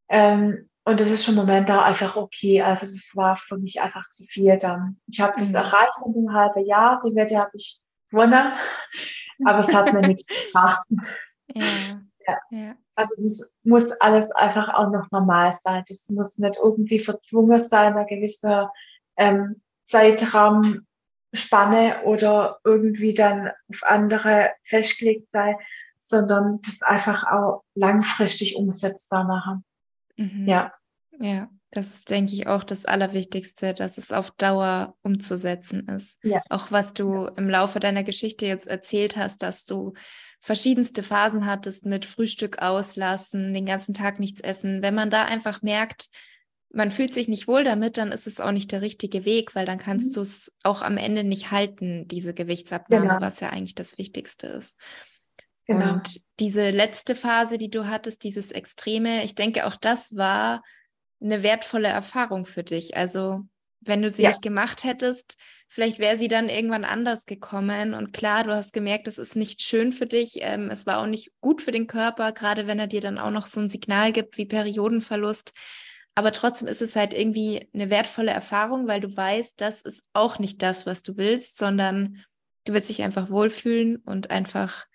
Ähm, 0.08 0.70
und 0.84 0.98
das 0.98 1.10
ist 1.10 1.26
schon 1.26 1.34
momentan 1.34 1.80
einfach 1.80 2.16
okay. 2.16 2.62
Also 2.62 2.86
das 2.86 3.12
war 3.14 3.36
für 3.36 3.58
mich 3.58 3.82
einfach 3.82 4.08
zu 4.08 4.24
viel 4.24 4.56
dann. 4.56 4.98
Ich 5.06 5.20
habe 5.20 5.34
das 5.36 5.50
mhm. 5.50 5.56
erreicht 5.56 5.98
in 6.06 6.14
einem 6.14 6.32
halben 6.32 6.64
Jahr. 6.64 7.02
Die 7.04 7.14
Wette 7.14 7.36
habe 7.36 7.50
ich 7.52 7.82
gewonnen, 8.10 8.52
aber 9.44 9.58
es 9.58 9.74
hat 9.74 9.92
mir 9.92 10.00
nichts 10.08 10.26
gebracht. 10.28 10.86
Ja. 11.54 12.00
Ja. 12.26 12.38
ja. 12.50 12.76
Also 12.94 13.14
das 13.16 13.56
muss 13.62 13.92
alles 13.92 14.30
einfach 14.32 14.68
auch 14.74 14.90
noch 14.90 15.10
normal 15.10 15.52
sein. 15.62 15.84
Das 15.88 16.08
muss 16.10 16.38
nicht 16.38 16.58
irgendwie 16.62 17.00
verzwungen 17.00 17.60
sein, 17.60 17.96
eine 17.96 18.06
gewisse 18.06 18.68
ähm, 19.16 19.62
Zeitraum 19.86 20.86
Spanne 21.32 22.02
oder 22.04 22.58
irgendwie 22.64 23.14
dann 23.14 23.50
auf 23.68 23.82
andere 23.82 24.50
festgelegt 24.64 25.30
sein, 25.30 25.56
sondern 25.98 26.60
das 26.62 26.82
einfach 26.82 27.24
auch 27.24 27.62
langfristig 27.74 28.56
umsetzbar 28.56 29.24
machen. 29.24 29.64
Mhm. 30.16 30.48
Ja. 30.48 30.72
Ja, 31.20 31.48
das 31.70 31.88
ist, 31.88 32.10
denke 32.10 32.32
ich, 32.32 32.46
auch 32.46 32.64
das 32.64 32.84
Allerwichtigste, 32.84 33.74
dass 33.74 33.98
es 33.98 34.10
auf 34.10 34.30
Dauer 34.32 34.96
umzusetzen 35.02 35.86
ist. 35.88 36.18
Ja. 36.24 36.42
Auch 36.48 36.72
was 36.72 36.94
du 36.94 37.26
im 37.36 37.48
Laufe 37.48 37.78
deiner 37.78 38.02
Geschichte 38.02 38.46
jetzt 38.46 38.66
erzählt 38.66 39.16
hast, 39.16 39.42
dass 39.42 39.66
du 39.66 39.92
verschiedenste 40.40 41.02
Phasen 41.02 41.46
hattest 41.46 41.84
mit 41.86 42.06
Frühstück 42.06 42.62
auslassen, 42.62 43.52
den 43.52 43.66
ganzen 43.66 43.94
Tag 43.94 44.18
nichts 44.18 44.40
essen. 44.40 44.82
Wenn 44.82 44.94
man 44.94 45.10
da 45.10 45.24
einfach 45.24 45.62
merkt, 45.62 46.08
man 46.72 46.90
fühlt 46.90 47.12
sich 47.12 47.28
nicht 47.28 47.48
wohl 47.48 47.64
damit, 47.64 47.98
dann 47.98 48.12
ist 48.12 48.26
es 48.26 48.40
auch 48.40 48.52
nicht 48.52 48.72
der 48.72 48.80
richtige 48.80 49.24
Weg, 49.24 49.54
weil 49.54 49.66
dann 49.66 49.78
kannst 49.78 50.10
mhm. 50.10 50.14
du 50.14 50.20
es 50.20 50.56
auch 50.62 50.82
am 50.82 50.96
Ende 50.96 51.24
nicht 51.24 51.50
halten, 51.50 52.06
diese 52.06 52.32
Gewichtsabnahme, 52.32 53.08
genau. 53.08 53.20
was 53.20 53.40
ja 53.40 53.50
eigentlich 53.50 53.74
das 53.74 53.98
Wichtigste 53.98 54.46
ist. 54.46 54.78
Genau. 55.66 55.94
Und 55.94 56.20
diese 56.38 56.70
letzte 56.70 57.14
Phase, 57.14 57.58
die 57.58 57.70
du 57.70 57.86
hattest, 57.86 58.24
dieses 58.24 58.50
Extreme, 58.50 59.24
ich 59.24 59.34
denke, 59.34 59.66
auch 59.66 59.76
das 59.76 60.16
war 60.16 60.62
eine 61.20 61.42
wertvolle 61.42 61.88
Erfahrung 61.88 62.46
für 62.46 62.64
dich. 62.64 62.96
Also, 62.96 63.42
wenn 63.80 64.02
du 64.02 64.10
sie 64.10 64.22
ja. 64.22 64.30
nicht 64.30 64.42
gemacht 64.42 64.84
hättest, 64.84 65.36
vielleicht 65.70 66.00
wäre 66.00 66.18
sie 66.18 66.28
dann 66.28 66.48
irgendwann 66.48 66.84
anders 66.84 67.24
gekommen. 67.24 67.94
Und 67.94 68.12
klar, 68.12 68.42
du 68.42 68.54
hast 68.54 68.72
gemerkt, 68.72 69.06
es 69.08 69.18
ist 69.18 69.36
nicht 69.36 69.62
schön 69.62 69.92
für 69.92 70.06
dich. 70.06 70.38
Ähm, 70.40 70.68
es 70.68 70.84
war 70.84 70.98
auch 70.98 71.06
nicht 71.06 71.30
gut 71.40 71.62
für 71.62 71.70
den 71.70 71.86
Körper, 71.86 72.32
gerade 72.32 72.66
wenn 72.66 72.80
er 72.80 72.88
dir 72.88 73.00
dann 73.00 73.18
auch 73.18 73.30
noch 73.30 73.46
so 73.46 73.60
ein 73.60 73.70
Signal 73.70 74.12
gibt 74.12 74.36
wie 74.36 74.46
Periodenverlust. 74.46 75.54
Aber 76.16 76.32
trotzdem 76.32 76.66
ist 76.66 76.82
es 76.82 76.96
halt 76.96 77.14
irgendwie 77.14 77.68
eine 77.72 77.88
wertvolle 77.88 78.32
Erfahrung, 78.32 78.88
weil 78.88 79.00
du 79.00 79.16
weißt, 79.16 79.60
das 79.60 79.80
ist 79.80 80.02
auch 80.12 80.40
nicht 80.40 80.60
das, 80.60 80.86
was 80.86 81.02
du 81.02 81.16
willst, 81.16 81.56
sondern 81.56 82.24
du 82.64 82.74
willst 82.74 82.88
dich 82.88 83.02
einfach 83.02 83.30
wohlfühlen 83.30 83.96
und 83.96 84.30
einfach 84.30 84.86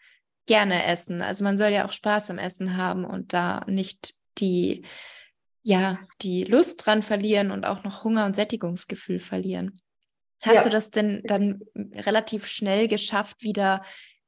gerne 0.46 0.86
essen. 0.86 1.22
Also 1.22 1.46
man 1.46 1.58
soll 1.58 1.72
ja 1.72 1.88
auch 1.88 1.94
Spaß 1.94 2.30
am 2.32 2.38
Essen 2.38 2.76
haben 2.76 3.06
und 3.06 3.32
da 3.32 3.64
nicht 3.68 4.16
die, 4.38 4.86
ja, 5.64 6.00
die 6.22 6.44
Lust 6.44 6.86
dran 6.86 7.02
verlieren 7.02 7.52
und 7.52 7.66
auch 7.66 7.86
noch 7.86 8.04
Hunger 8.04 8.26
und 8.26 8.36
Sättigungsgefühl 8.36 9.20
verlieren. 9.20 9.82
Hast 10.46 10.56
ja. 10.56 10.64
du 10.64 10.70
das 10.70 10.92
denn 10.92 11.22
dann 11.26 11.62
relativ 11.94 12.48
schnell 12.48 12.88
geschafft, 12.88 13.42
wieder 13.42 13.82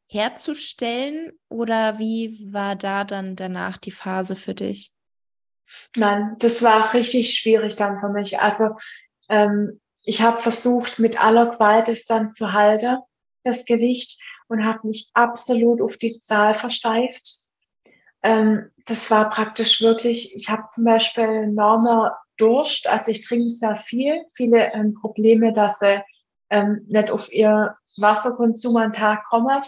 herzustellen? 0.07 1.31
Oder 1.49 1.99
wie 1.99 2.51
war 2.51 2.75
da 2.75 3.03
dann 3.03 3.35
danach 3.35 3.77
die 3.77 3.91
Phase 3.91 4.35
für 4.35 4.55
dich? 4.55 4.91
Nein, 5.95 6.35
das 6.39 6.61
war 6.63 6.93
richtig 6.93 7.37
schwierig 7.37 7.75
dann 7.75 7.99
für 7.99 8.09
mich. 8.09 8.39
Also 8.39 8.77
ähm, 9.29 9.79
ich 10.03 10.21
habe 10.21 10.41
versucht, 10.41 10.99
mit 10.99 11.21
aller 11.21 11.51
Gewalt 11.51 11.89
es 11.89 12.05
dann 12.05 12.33
zu 12.33 12.53
halten, 12.53 12.97
das 13.43 13.65
Gewicht, 13.65 14.21
und 14.47 14.63
habe 14.63 14.87
mich 14.87 15.09
absolut 15.13 15.81
auf 15.81 15.97
die 15.97 16.19
Zahl 16.19 16.53
versteift. 16.53 17.41
Ähm, 18.23 18.71
das 18.85 19.11
war 19.11 19.29
praktisch 19.29 19.81
wirklich, 19.81 20.33
ich 20.35 20.49
habe 20.49 20.63
zum 20.73 20.85
Beispiel 20.85 21.25
enormer 21.25 22.17
Durst, 22.37 22.87
also 22.87 23.11
ich 23.11 23.27
trinke 23.27 23.49
sehr 23.49 23.75
viel, 23.75 24.23
viele 24.33 24.71
ähm, 24.73 24.93
Probleme, 24.93 25.51
dass 25.51 25.79
sie 25.79 26.01
ähm, 26.49 26.85
nicht 26.87 27.11
auf 27.11 27.31
ihr 27.31 27.77
Wasserkonsum 27.97 28.77
am 28.77 28.93
Tag 28.93 29.25
kommen. 29.25 29.61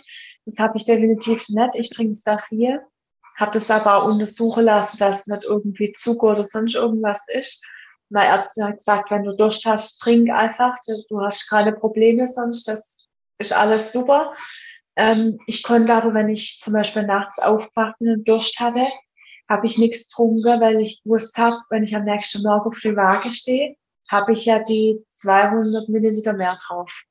Das 0.46 0.60
habe 0.60 0.78
ich 0.78 0.86
definitiv 0.86 1.50
nicht. 1.50 1.76
Ich 1.76 1.90
trinke 1.90 2.16
sehr 2.16 2.40
viel 2.40 2.82
habe 3.40 3.52
das 3.52 3.72
aber 3.72 3.96
auch 3.96 4.08
untersuchen 4.08 4.66
lassen, 4.66 4.98
dass 4.98 5.28
nicht 5.28 5.44
irgendwie 5.46 5.94
Zucker 5.94 6.32
oder 6.32 6.44
sonst 6.44 6.76
irgendwas 6.76 7.24
ist. 7.28 7.64
Meine 8.10 8.28
Ärztin 8.28 8.66
hat 8.66 8.78
gesagt, 8.78 9.12
wenn 9.12 9.24
du 9.24 9.36
Durst 9.36 9.66
hast, 9.66 10.00
trink 10.00 10.30
einfach. 10.30 10.76
Du 11.10 11.22
hast 11.22 11.50
keine 11.50 11.72
Probleme 11.72 12.28
sonst. 12.28 12.68
Das 12.68 13.00
ist 13.38 13.54
alles 13.54 13.94
super. 13.94 14.34
Ähm, 14.96 15.40
ich 15.48 15.64
konnte 15.64 15.94
aber, 15.94 16.14
wenn 16.14 16.28
ich 16.28 16.60
zum 16.62 16.74
Beispiel 16.74 17.04
nachts 17.04 17.40
aufwachen 17.40 18.10
und 18.10 18.28
Durst 18.28 18.60
hatte, 18.60 18.88
habe 19.48 19.66
ich 19.66 19.78
nichts 19.78 20.10
getrunken, 20.10 20.60
weil 20.60 20.82
ich 20.82 21.02
gewusst 21.04 21.38
habe, 21.38 21.58
wenn 21.70 21.84
ich 21.84 21.96
am 21.96 22.04
nächsten 22.04 22.44
Morgen 22.44 22.68
auf 22.68 22.80
die 22.80 22.96
Waage 22.96 23.32
stehe, 23.32 23.76
habe 24.10 24.34
ich 24.34 24.46
ja 24.46 24.60
die 24.60 25.06
200 25.10 25.88
Milliliter 25.88 26.34
mehr 26.34 26.58
drauf. 26.66 27.04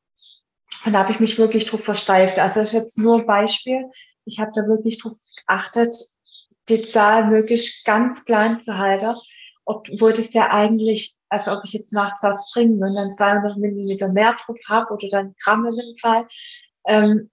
Und 0.84 0.92
da 0.92 1.00
habe 1.00 1.12
ich 1.12 1.20
mich 1.20 1.38
wirklich 1.38 1.66
drauf 1.66 1.82
versteift. 1.82 2.38
Also 2.38 2.60
das 2.60 2.68
ist 2.70 2.74
jetzt 2.74 2.98
nur 2.98 3.20
ein 3.20 3.26
Beispiel. 3.26 3.84
Ich 4.24 4.40
habe 4.40 4.52
da 4.54 4.66
wirklich 4.66 4.98
drauf 5.00 5.16
geachtet, 5.46 5.94
die 6.68 6.82
Zahl 6.82 7.26
möglichst 7.26 7.84
ganz 7.84 8.24
klein 8.24 8.60
zu 8.60 8.76
halten, 8.76 9.14
obwohl 9.64 10.12
das 10.12 10.34
ja 10.34 10.50
eigentlich 10.50 11.16
Also 11.30 11.52
ob 11.52 11.60
ich 11.64 11.72
jetzt 11.72 11.92
nachts 11.92 12.22
was 12.22 12.46
trinke 12.52 12.84
und 12.84 12.94
dann 12.94 13.12
200 13.12 13.56
Milliliter 13.56 14.08
mehr 14.12 14.34
drauf 14.34 14.58
habe 14.68 14.92
oder 14.92 15.08
dann 15.10 15.34
Gramm 15.42 15.66
in 15.66 15.76
dem 15.76 15.94
Fall, 15.96 16.26
ähm, 16.86 17.30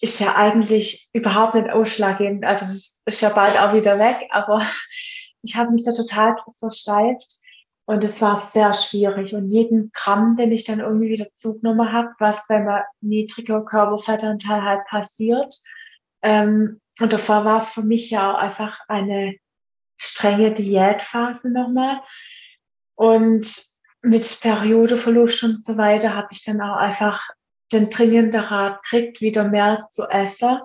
ist 0.00 0.20
ja 0.20 0.34
eigentlich 0.36 1.08
überhaupt 1.12 1.54
nicht 1.54 1.70
ausschlaggebend. 1.70 2.44
Also 2.44 2.66
das 2.66 3.02
ist 3.06 3.20
ja 3.22 3.30
bald 3.30 3.58
auch 3.58 3.72
wieder 3.74 3.98
weg, 3.98 4.28
aber 4.30 4.66
ich 5.42 5.56
habe 5.56 5.70
mich 5.72 5.84
da 5.84 5.92
total 5.92 6.34
drauf 6.36 6.56
versteift 6.58 7.38
und 7.86 8.02
es 8.02 8.20
war 8.22 8.36
sehr 8.36 8.72
schwierig. 8.72 9.34
Und 9.34 9.48
jeden 9.48 9.90
Gramm, 9.92 10.36
den 10.36 10.52
ich 10.52 10.64
dann 10.64 10.80
irgendwie 10.80 11.10
wieder 11.10 11.26
zugenommen 11.34 11.92
habe, 11.92 12.10
was 12.18 12.46
bei 12.46 12.56
einem 12.56 12.82
niedriger 13.00 13.62
Körperfettanteil 13.64 14.62
halt 14.62 14.86
passiert. 14.86 15.54
Ähm, 16.22 16.80
und 16.98 17.12
davor 17.12 17.44
war 17.44 17.58
es 17.58 17.70
für 17.70 17.82
mich 17.82 18.10
ja 18.10 18.32
auch 18.32 18.38
einfach 18.38 18.80
eine 18.88 19.36
strenge 19.96 20.52
Diätphase 20.52 21.50
nochmal. 21.50 22.00
Und 22.94 23.46
mit 24.00 24.38
Periodeverlust 24.40 25.44
und 25.44 25.64
so 25.64 25.76
weiter 25.76 26.14
habe 26.14 26.28
ich 26.30 26.44
dann 26.44 26.60
auch 26.60 26.76
einfach 26.76 27.28
den 27.72 27.90
dringenden 27.90 28.40
Rat 28.40 28.82
gekriegt, 28.82 29.20
wieder 29.20 29.48
mehr 29.48 29.86
zu 29.90 30.04
essen 30.04 30.58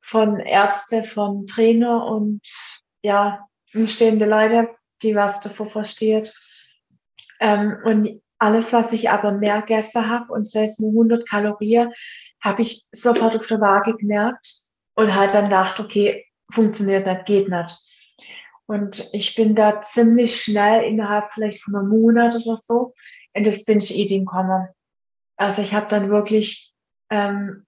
von 0.00 0.38
Ärzte, 0.38 1.02
von 1.02 1.46
Trainer 1.46 2.06
und 2.06 2.42
ja, 3.02 3.46
umstehende 3.74 4.26
Leute, 4.26 4.74
die 5.02 5.14
was 5.14 5.40
davor 5.40 5.66
versteht. 5.66 6.34
Ähm, 7.40 7.76
und 7.84 8.22
alles, 8.38 8.72
was 8.72 8.92
ich 8.92 9.10
aber 9.10 9.32
mehr 9.32 9.60
gegessen 9.60 10.08
habe 10.08 10.32
und 10.32 10.46
sei 10.46 10.64
es 10.64 10.78
nur 10.78 10.90
100 10.90 11.28
Kalorien, 11.28 11.92
habe 12.40 12.62
ich 12.62 12.84
sofort 12.92 13.36
auf 13.36 13.46
der 13.46 13.60
Waage 13.60 13.96
gemerkt 13.96 14.58
und 14.94 15.14
halt 15.14 15.34
dann 15.34 15.44
gedacht, 15.44 15.80
okay, 15.80 16.26
funktioniert 16.50 17.06
nicht, 17.06 17.24
geht 17.26 17.48
nicht. 17.48 17.78
Und 18.66 19.08
ich 19.12 19.34
bin 19.34 19.54
da 19.54 19.82
ziemlich 19.82 20.40
schnell 20.42 20.84
innerhalb 20.84 21.30
vielleicht 21.30 21.62
von 21.62 21.76
einem 21.76 21.88
Monat 21.88 22.34
oder 22.34 22.56
so 22.56 22.94
in 23.32 23.44
das 23.44 23.64
Binge-Eating 23.64 24.24
gekommen. 24.24 24.68
Also 25.36 25.62
ich 25.62 25.74
habe 25.74 25.86
dann 25.88 26.10
wirklich, 26.10 26.72
ähm, 27.10 27.66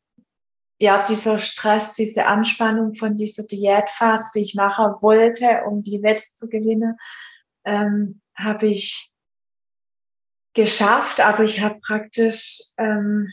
ja, 0.78 1.02
dieser 1.02 1.38
Stress, 1.38 1.94
diese 1.94 2.26
Anspannung 2.26 2.94
von 2.94 3.16
dieser 3.16 3.44
Diätphase, 3.44 4.30
die 4.34 4.42
ich 4.42 4.54
machen 4.54 4.94
wollte, 5.00 5.64
um 5.66 5.82
die 5.82 6.02
Wette 6.02 6.24
zu 6.34 6.48
gewinnen, 6.48 6.96
ähm, 7.64 8.20
habe 8.34 8.68
ich 8.68 9.11
geschafft, 10.57 11.20
aber 11.20 11.44
ich 11.44 11.61
habe 11.61 11.78
praktisch, 11.80 12.62
ähm, 12.78 13.30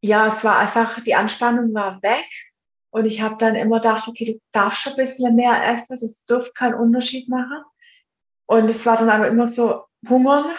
ja, 0.00 0.28
es 0.28 0.44
war 0.44 0.58
einfach, 0.58 1.02
die 1.02 1.14
Anspannung 1.14 1.74
war 1.74 2.00
weg 2.02 2.28
und 2.90 3.06
ich 3.06 3.22
habe 3.22 3.36
dann 3.38 3.56
immer 3.56 3.80
gedacht, 3.80 4.06
okay, 4.06 4.26
du 4.26 4.40
darfst 4.52 4.82
schon 4.82 4.92
ein 4.92 4.98
bisschen 4.98 5.34
mehr 5.34 5.66
essen, 5.72 5.96
das 5.98 6.24
dürfte 6.26 6.52
keinen 6.52 6.74
Unterschied 6.74 7.28
machen. 7.28 7.64
Und 8.44 8.70
es 8.70 8.84
war 8.86 8.98
dann 8.98 9.08
aber 9.08 9.26
immer 9.26 9.46
so 9.46 9.82
Hungern, 10.08 10.54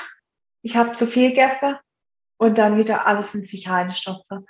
ich 0.63 0.75
habe 0.75 0.91
zu 0.93 1.05
viel 1.07 1.29
gegessen 1.29 1.77
und 2.37 2.57
dann 2.57 2.77
wieder 2.77 3.05
alles 3.05 3.33
in 3.35 3.45
sich 3.45 3.69
reinstopfen. 3.69 4.45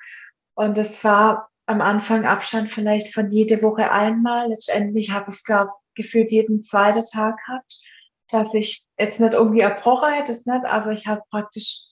Und 0.55 0.77
es 0.77 1.03
war 1.03 1.49
am 1.65 1.81
Anfang 1.81 2.25
Abstand 2.25 2.69
vielleicht 2.69 3.13
von 3.13 3.29
jede 3.29 3.61
Woche 3.61 3.91
einmal. 3.91 4.47
Letztendlich 4.47 5.11
habe 5.11 5.29
ich 5.29 5.35
es, 5.35 5.43
glaube 5.43 5.71
gefühlt 5.93 6.31
jeden 6.31 6.61
zweiten 6.61 7.03
Tag 7.05 7.37
gehabt 7.45 7.81
dass 8.29 8.53
ich 8.53 8.85
jetzt 8.97 9.19
nicht 9.19 9.33
irgendwie 9.33 9.61
erbrochen 9.61 10.11
hätte, 10.13 10.31
das 10.31 10.45
nicht, 10.45 10.65
aber 10.65 10.91
ich 10.91 11.07
habe 11.07 11.21
praktisch 11.29 11.83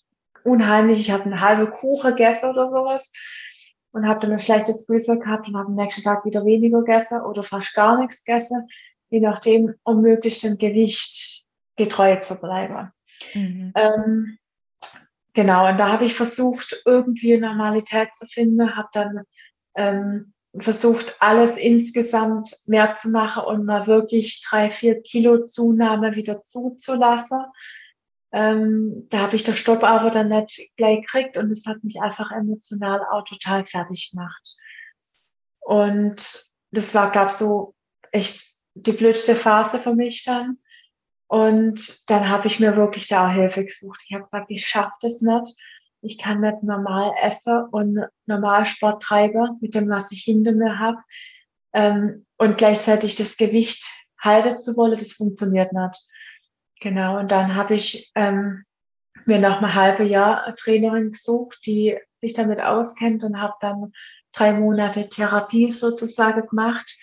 unheimlich, 0.44 1.00
ich 1.00 1.12
habe 1.12 1.24
eine 1.24 1.42
halbe 1.42 1.70
Kuche 1.72 2.12
gegessen 2.12 2.50
oder 2.50 2.70
sowas 2.70 3.12
und 3.92 4.08
habe 4.08 4.20
dann 4.20 4.34
ein 4.34 4.40
schlechtes 4.40 4.86
Gewissen 4.86 5.20
gehabt 5.20 5.48
und 5.48 5.58
habe 5.58 5.68
am 5.68 5.76
nächsten 5.76 6.04
Tag 6.04 6.26
wieder 6.26 6.46
weniger 6.46 6.80
gegessen 6.80 7.22
oder 7.22 7.44
fast 7.44 7.74
gar 7.74 8.00
nichts 8.00 8.24
gegessen, 8.24 8.68
je 9.10 9.22
nachdem, 9.22 9.74
um 9.84 10.02
möglichst 10.02 10.44
dem 10.44 10.58
Gewicht 10.58 11.46
getreu 11.78 12.18
zu 12.18 12.36
bleiben. 12.36 12.92
Mhm. 13.34 13.72
Ähm, 13.76 14.38
genau, 15.34 15.70
und 15.70 15.78
da 15.78 15.94
habe 15.94 16.06
ich 16.06 16.14
versucht, 16.14 16.82
irgendwie 16.86 17.38
Normalität 17.38 18.14
zu 18.14 18.28
finden, 18.28 18.76
habe 18.76 18.90
dann 18.94 19.22
ähm, 19.76 20.34
versucht, 20.60 21.18
alles 21.20 21.58
insgesamt 21.58 22.58
mehr 22.66 22.95
zu 22.95 23.10
machen 23.10 23.43
und 23.43 23.66
mal 23.66 23.88
wirklich 23.88 24.41
drei, 24.47 24.72
vier 24.72 25.01
Kilo 25.01 25.43
Zunahme 25.45 26.16
wieder 26.16 26.41
zuzulassen. 26.41 27.39
Ähm, 28.32 29.08
da 29.10 29.20
habe 29.20 29.36
ich 29.36 29.43
das 29.43 29.58
Stopp 29.58 29.84
aber 29.84 30.12
dann 30.12 30.30
nicht 30.30 30.72
gleich 30.76 31.01
gekriegt 31.01 31.38
und 31.38 31.51
es 31.51 31.66
hat 31.66 31.84
mich 31.84 32.01
einfach 32.01 32.32
emotional 32.32 33.01
auch 33.12 33.24
total 33.24 33.64
fertig 33.64 34.12
gemacht. 34.12 34.41
Und 35.62 36.45
das 36.72 36.93
war, 36.93 37.12
gab 37.12 37.32
so 37.32 37.76
echt 38.12 38.53
die 38.74 38.91
blödste 38.91 39.36
Phase 39.36 39.80
für 39.80 39.95
mich 39.95 40.24
dann. 40.24 40.58
Und 41.28 42.10
dann 42.10 42.30
habe 42.30 42.47
ich 42.47 42.60
mir 42.60 42.76
wirklich 42.76 43.08
da 43.08 43.30
Hilfe 43.30 43.66
gesucht. 43.66 44.01
Ich 44.06 44.14
habe 44.14 44.26
gesagt, 44.26 44.47
ich 44.49 44.66
schaffe 44.66 44.95
das 45.01 45.22
nicht 45.22 45.56
ich 46.06 46.18
kann 46.18 46.41
nicht 46.41 46.64
normal 46.64 47.14
essen 47.22 47.66
und 47.72 48.06
normal 48.26 48.66
Sport 48.66 49.03
treiben 49.03 49.58
mit 49.62 49.76
dem, 49.76 49.89
was 49.89 50.12
ich 50.12 50.22
hinter 50.22 50.53
mir 50.53 50.80
habe. 50.80 50.97
Ähm, 51.74 52.26
und 52.38 52.58
gleichzeitig 52.58 53.16
das 53.16 53.38
Gewicht 53.38 53.86
halten 54.20 54.58
zu 54.58 54.76
wollen, 54.78 54.91
das 54.91 55.12
funktioniert 55.12 55.74
nicht. 55.74 56.08
Genau, 56.82 57.20
und 57.20 57.32
dann 57.32 57.56
habe 57.56 57.76
ich 57.76 58.12
ähm, 58.16 58.66
mir 59.26 59.39
nach 59.39 59.62
einem 59.62 59.74
halben 59.74 60.08
Jahr 60.08 60.43
eine 60.43 60.56
Trainerin 60.56 61.12
gesucht, 61.12 61.66
die 61.66 61.97
sich 62.18 62.34
damit 62.34 62.62
auskennt 62.62 63.24
und 63.24 63.41
habe 63.41 63.53
dann 63.62 63.91
drei 64.34 64.53
Monate 64.53 65.10
Therapie 65.10 65.72
sozusagen 65.72 66.47
gemacht 66.47 66.97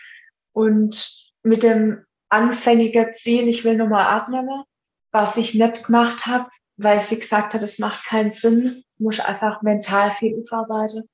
und 0.52 1.32
mit 1.42 1.62
dem 1.62 2.04
anfängigen 2.28 3.12
Ziel, 3.12 3.48
ich 3.48 3.64
will 3.64 3.76
nochmal 3.76 4.06
abnehmen, 4.06 4.64
was 5.10 5.36
ich 5.36 5.54
nicht 5.54 5.84
gemacht 5.86 6.26
habe, 6.26 6.48
weil 6.76 7.00
sie 7.00 7.18
gesagt 7.18 7.54
hat, 7.54 7.62
es 7.62 7.78
macht 7.78 8.06
keinen 8.06 8.30
Sinn, 8.30 8.84
muss 9.02 9.20
einfach 9.20 9.62
mental 9.62 10.10
viel 10.10 10.40
aufarbeiten. 10.40 11.08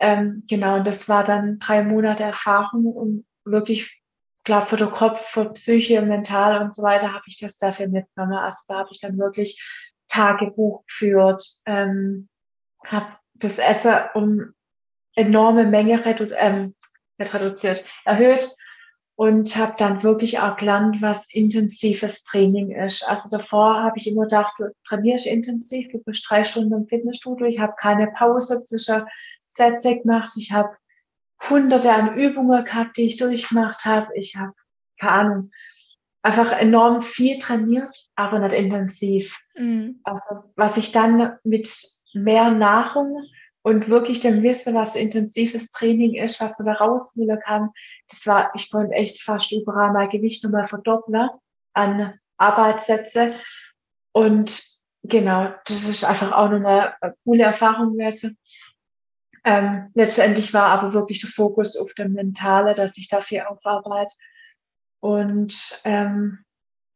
Ähm, 0.00 0.44
genau, 0.48 0.76
und 0.76 0.86
das 0.86 1.08
war 1.08 1.24
dann 1.24 1.58
drei 1.58 1.82
Monate 1.82 2.24
Erfahrung 2.24 2.86
und 2.86 3.26
wirklich, 3.44 4.00
glaube 4.44 4.66
für 4.66 4.76
den 4.76 4.90
Kopf, 4.90 5.20
für 5.20 5.52
Psyche, 5.52 6.02
mental 6.02 6.60
und 6.60 6.74
so 6.74 6.82
weiter 6.82 7.12
habe 7.12 7.24
ich 7.26 7.38
das 7.38 7.58
sehr 7.58 7.72
viel 7.72 7.88
mitgenommen. 7.88 8.34
Also 8.34 8.58
da 8.68 8.78
habe 8.78 8.88
ich 8.92 9.00
dann 9.00 9.18
wirklich 9.18 9.62
Tagebuch 10.08 10.84
geführt, 10.86 11.44
ähm, 11.66 12.28
habe 12.84 13.16
das 13.34 13.58
Essen 13.58 13.94
um 14.14 14.52
enorme 15.14 15.64
Menge 15.64 16.04
redu 16.04 16.28
ähm, 16.36 16.74
reduziert, 17.18 17.84
erhöht 18.04 18.56
und 19.16 19.56
habe 19.56 19.74
dann 19.78 20.02
wirklich 20.02 20.40
auch 20.40 20.56
gelernt, 20.56 21.00
was 21.00 21.32
intensives 21.32 22.24
Training 22.24 22.72
ist. 22.72 23.06
Also 23.08 23.28
davor 23.30 23.82
habe 23.82 23.96
ich 23.96 24.10
immer 24.10 24.22
gedacht, 24.22 24.54
du 24.58 24.74
trainierst 24.86 25.26
intensiv, 25.26 25.88
du 25.92 25.98
bist 25.98 26.26
drei 26.28 26.42
Stunden 26.42 26.72
im 26.74 26.88
Fitnessstudio, 26.88 27.46
ich 27.46 27.60
habe 27.60 27.74
keine 27.78 28.08
Pause 28.08 28.64
zwischen 28.64 29.02
Sätze 29.44 29.96
gemacht, 29.98 30.32
ich 30.36 30.50
habe 30.50 30.70
hunderte 31.48 31.92
an 31.92 32.16
Übungen 32.16 32.64
gehabt, 32.64 32.96
die 32.96 33.06
ich 33.06 33.16
durchgemacht 33.16 33.84
habe, 33.84 34.08
ich 34.16 34.34
habe, 34.36 34.52
keine 34.98 35.12
Ahnung, 35.12 35.50
einfach 36.22 36.52
enorm 36.52 37.02
viel 37.02 37.38
trainiert, 37.38 38.08
aber 38.16 38.40
nicht 38.40 38.54
intensiv. 38.54 39.38
Mhm. 39.56 40.00
Also 40.02 40.44
was 40.56 40.76
ich 40.76 40.90
dann 40.90 41.38
mit 41.44 41.70
mehr 42.14 42.50
Nahrung 42.50 43.28
und 43.62 43.88
wirklich 43.88 44.20
dann 44.20 44.42
wissen, 44.42 44.74
was 44.74 44.96
intensives 44.96 45.70
Training 45.70 46.14
ist, 46.14 46.40
was 46.40 46.58
man 46.58 46.66
da 46.66 46.72
rausholen 46.74 47.38
kann. 47.44 47.70
Das 48.14 48.26
war, 48.26 48.50
ich 48.54 48.70
konnte 48.70 48.94
echt 48.94 49.22
fast 49.22 49.52
überall 49.52 49.92
mein 49.92 50.08
Gewicht 50.08 50.44
nochmal 50.44 50.64
verdoppeln 50.64 51.28
an 51.72 52.18
Arbeitssätze. 52.36 53.38
Und 54.12 54.62
genau, 55.02 55.52
das 55.66 55.88
ist 55.88 56.04
einfach 56.04 56.32
auch 56.32 56.48
nochmal 56.48 56.94
eine 57.00 57.14
coole 57.24 57.44
Erfahrung 57.44 57.92
gewesen. 57.92 58.38
Ähm, 59.44 59.90
letztendlich 59.94 60.54
war 60.54 60.66
aber 60.68 60.94
wirklich 60.94 61.20
der 61.20 61.30
Fokus 61.30 61.76
auf 61.76 61.92
dem 61.94 62.12
Mentale, 62.14 62.74
dass 62.74 62.96
ich 62.96 63.08
dafür 63.08 63.50
aufarbeite. 63.50 64.14
Und 65.00 65.80
ähm, 65.84 66.44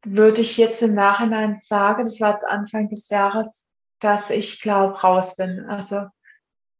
würde 0.03 0.41
ich 0.41 0.57
jetzt 0.57 0.81
im 0.81 0.95
Nachhinein 0.95 1.57
sagen, 1.57 2.05
das 2.05 2.19
war 2.21 2.33
jetzt 2.33 2.45
Anfang 2.45 2.89
des 2.89 3.09
Jahres, 3.09 3.69
dass 3.99 4.29
ich 4.29 4.61
glaube 4.61 4.99
raus 4.99 5.35
bin. 5.35 5.65
Also 5.69 6.07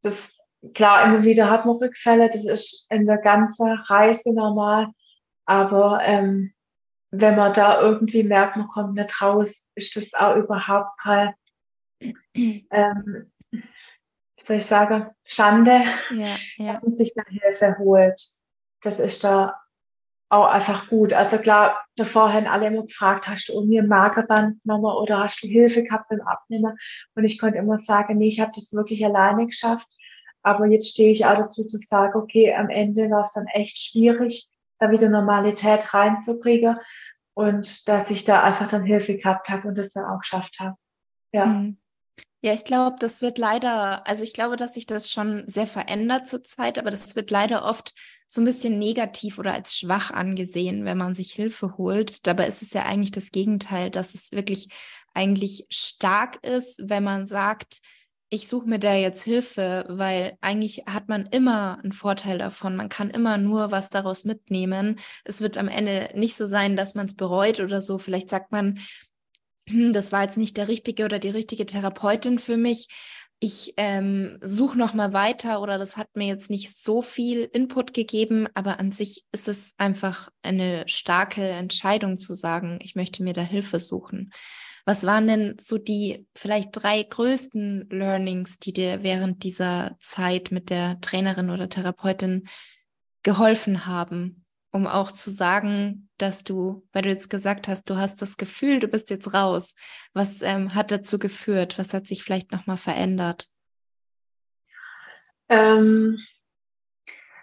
das, 0.01 0.38
klar, 0.73 1.05
immer 1.05 1.23
wieder 1.23 1.49
hat 1.49 1.65
man 1.65 1.77
Rückfälle, 1.77 2.27
das 2.27 2.45
ist 2.45 2.87
in 2.89 3.05
der 3.05 3.17
ganzen 3.17 3.71
Reise 3.71 4.33
normal. 4.33 4.87
Aber 5.45 5.99
ähm, 6.03 6.53
wenn 7.11 7.35
man 7.35 7.53
da 7.53 7.81
irgendwie 7.81 8.23
merkt, 8.23 8.57
man 8.57 8.67
kommt 8.67 8.95
nicht 8.95 9.21
raus, 9.21 9.69
ist 9.75 9.95
das 9.95 10.13
auch 10.13 10.35
überhaupt 10.35 10.99
kein, 11.01 11.33
ähm, 12.01 13.31
wie 13.51 14.43
soll 14.43 14.57
ich 14.57 14.65
sagen, 14.65 15.09
Schande, 15.25 15.83
ja, 16.11 16.35
ja. 16.57 16.73
dass 16.73 16.81
man 16.81 16.91
sich 16.91 17.13
da 17.15 17.23
Hilfe 17.27 17.77
holt. 17.79 18.21
Das 18.81 18.99
ist 18.99 19.23
da 19.23 19.59
auch 20.29 20.45
einfach 20.45 20.87
gut. 20.89 21.11
Also 21.13 21.39
klar, 21.39 21.83
davor 21.95 22.31
haben 22.31 22.45
alle 22.45 22.67
immer 22.67 22.83
gefragt, 22.83 23.27
hast 23.27 23.49
du 23.49 23.53
irgendwie 23.53 23.79
ein 23.79 23.87
Magerband 23.87 24.61
genommen 24.61 24.85
oder 24.85 25.23
hast 25.23 25.43
du 25.43 25.47
Hilfe 25.47 25.83
gehabt 25.83 26.09
beim 26.09 26.21
Abnehmen? 26.21 26.77
Und 27.15 27.23
ich 27.23 27.39
konnte 27.39 27.57
immer 27.57 27.77
sagen, 27.77 28.17
nee, 28.17 28.27
ich 28.27 28.39
habe 28.39 28.51
das 28.53 28.71
wirklich 28.71 29.03
alleine 29.03 29.47
geschafft. 29.47 29.87
Aber 30.41 30.65
jetzt 30.67 30.89
stehe 30.89 31.11
ich 31.11 31.25
auch 31.25 31.35
dazu 31.35 31.65
zu 31.65 31.77
sagen, 31.77 32.17
okay, 32.17 32.53
am 32.53 32.69
Ende 32.69 33.09
war 33.09 33.21
es 33.21 33.31
dann 33.33 33.47
echt 33.47 33.77
schwierig, 33.77 34.47
da 34.79 34.91
wieder 34.91 35.09
Normalität 35.09 35.93
reinzukriegen. 35.93 36.77
und 37.33 37.87
dass 37.87 38.09
ich 38.11 38.25
da 38.25 38.43
einfach 38.43 38.69
dann 38.69 38.83
Hilfe 38.83 39.15
gehabt 39.15 39.49
habe 39.49 39.69
und 39.69 39.77
das 39.77 39.91
dann 39.91 40.05
auch 40.05 40.19
geschafft 40.19 40.59
habe. 40.59 40.75
Ja. 41.31 41.45
Mhm. 41.45 41.77
Ja, 42.41 42.53
ich 42.53 42.63
glaube, 42.63 42.95
das 42.99 43.21
wird 43.21 43.37
leider, 43.37 44.07
also 44.07 44.23
ich 44.23 44.33
glaube, 44.33 44.55
dass 44.55 44.73
sich 44.73 44.85
das 44.85 45.11
schon 45.11 45.43
sehr 45.47 45.67
verändert 45.67 46.25
zurzeit, 46.25 46.77
aber 46.77 46.89
das 46.89 47.17
wird 47.17 47.31
leider 47.31 47.65
oft 47.65 47.93
so 48.27 48.39
ein 48.39 48.45
bisschen 48.45 48.79
negativ 48.79 49.39
oder 49.39 49.53
als 49.53 49.77
schwach 49.77 50.11
angesehen, 50.11 50.85
wenn 50.85 50.97
man 50.97 51.13
sich 51.13 51.33
Hilfe 51.33 51.77
holt. 51.77 52.25
Dabei 52.27 52.47
ist 52.47 52.61
es 52.61 52.71
ja 52.71 52.83
eigentlich 52.83 53.11
das 53.11 53.31
Gegenteil, 53.31 53.89
dass 53.89 54.13
es 54.15 54.31
wirklich 54.31 54.69
eigentlich 55.13 55.65
stark 55.69 56.41
ist, 56.45 56.79
wenn 56.81 57.03
man 57.03 57.25
sagt, 57.25 57.81
ich 58.29 58.47
suche 58.47 58.69
mir 58.69 58.79
da 58.79 58.93
jetzt 58.93 59.23
Hilfe, 59.23 59.85
weil 59.89 60.37
eigentlich 60.41 60.83
hat 60.85 61.09
man 61.09 61.25
immer 61.25 61.79
einen 61.81 61.91
Vorteil 61.91 62.37
davon. 62.37 62.75
Man 62.75 62.89
kann 62.89 63.09
immer 63.09 63.37
nur 63.37 63.71
was 63.71 63.89
daraus 63.89 64.23
mitnehmen. 64.23 64.99
Es 65.23 65.41
wird 65.41 65.57
am 65.57 65.67
Ende 65.67 66.09
nicht 66.13 66.35
so 66.35 66.45
sein, 66.45 66.77
dass 66.77 66.93
man 66.93 67.07
es 67.07 67.15
bereut 67.15 67.59
oder 67.59 67.81
so. 67.81 67.97
Vielleicht 67.97 68.29
sagt 68.29 68.51
man, 68.51 68.79
hm, 69.67 69.93
das 69.93 70.11
war 70.11 70.23
jetzt 70.23 70.37
nicht 70.37 70.57
der 70.57 70.67
richtige 70.67 71.05
oder 71.05 71.17
die 71.17 71.29
richtige 71.29 71.65
Therapeutin 71.65 72.37
für 72.37 72.57
mich. 72.57 72.87
Ich 73.39 73.73
ähm, 73.77 74.37
suche 74.41 74.77
noch 74.77 74.93
mal 74.93 75.13
weiter 75.13 75.61
oder 75.61 75.77
das 75.77 75.97
hat 75.97 76.09
mir 76.13 76.27
jetzt 76.27 76.49
nicht 76.49 76.75
so 76.75 77.01
viel 77.01 77.49
Input 77.53 77.93
gegeben, 77.93 78.47
aber 78.53 78.79
an 78.79 78.91
sich 78.91 79.23
ist 79.31 79.47
es 79.47 79.73
einfach 79.77 80.29
eine 80.43 80.87
starke 80.87 81.47
Entscheidung 81.47 82.17
zu 82.17 82.35
sagen, 82.35 82.79
ich 82.83 82.95
möchte 82.95 83.23
mir 83.23 83.33
da 83.33 83.41
Hilfe 83.41 83.79
suchen. 83.79 84.31
Was 84.85 85.05
waren 85.05 85.27
denn 85.27 85.57
so 85.59 85.77
die 85.77 86.27
vielleicht 86.35 86.69
drei 86.73 87.03
größten 87.03 87.89
Learnings, 87.89 88.59
die 88.59 88.73
dir 88.73 89.03
während 89.03 89.43
dieser 89.43 89.97
Zeit 89.99 90.51
mit 90.51 90.69
der 90.69 90.99
Trainerin 91.01 91.49
oder 91.49 91.69
Therapeutin 91.69 92.47
geholfen 93.23 93.85
haben? 93.85 94.45
um 94.71 94.87
auch 94.87 95.11
zu 95.11 95.31
sagen, 95.31 96.09
dass 96.17 96.43
du, 96.43 96.87
weil 96.93 97.01
du 97.03 97.09
jetzt 97.09 97.29
gesagt 97.29 97.67
hast, 97.67 97.89
du 97.89 97.97
hast 97.97 98.21
das 98.21 98.37
Gefühl, 98.37 98.79
du 98.79 98.87
bist 98.87 99.09
jetzt 99.09 99.33
raus. 99.33 99.75
Was 100.13 100.41
ähm, 100.41 100.75
hat 100.75 100.91
dazu 100.91 101.17
geführt? 101.17 101.79
Was 101.79 101.93
hat 101.93 102.07
sich 102.07 102.23
vielleicht 102.23 102.51
nochmal 102.51 102.77
verändert? 102.77 103.49
Ähm, 105.49 106.19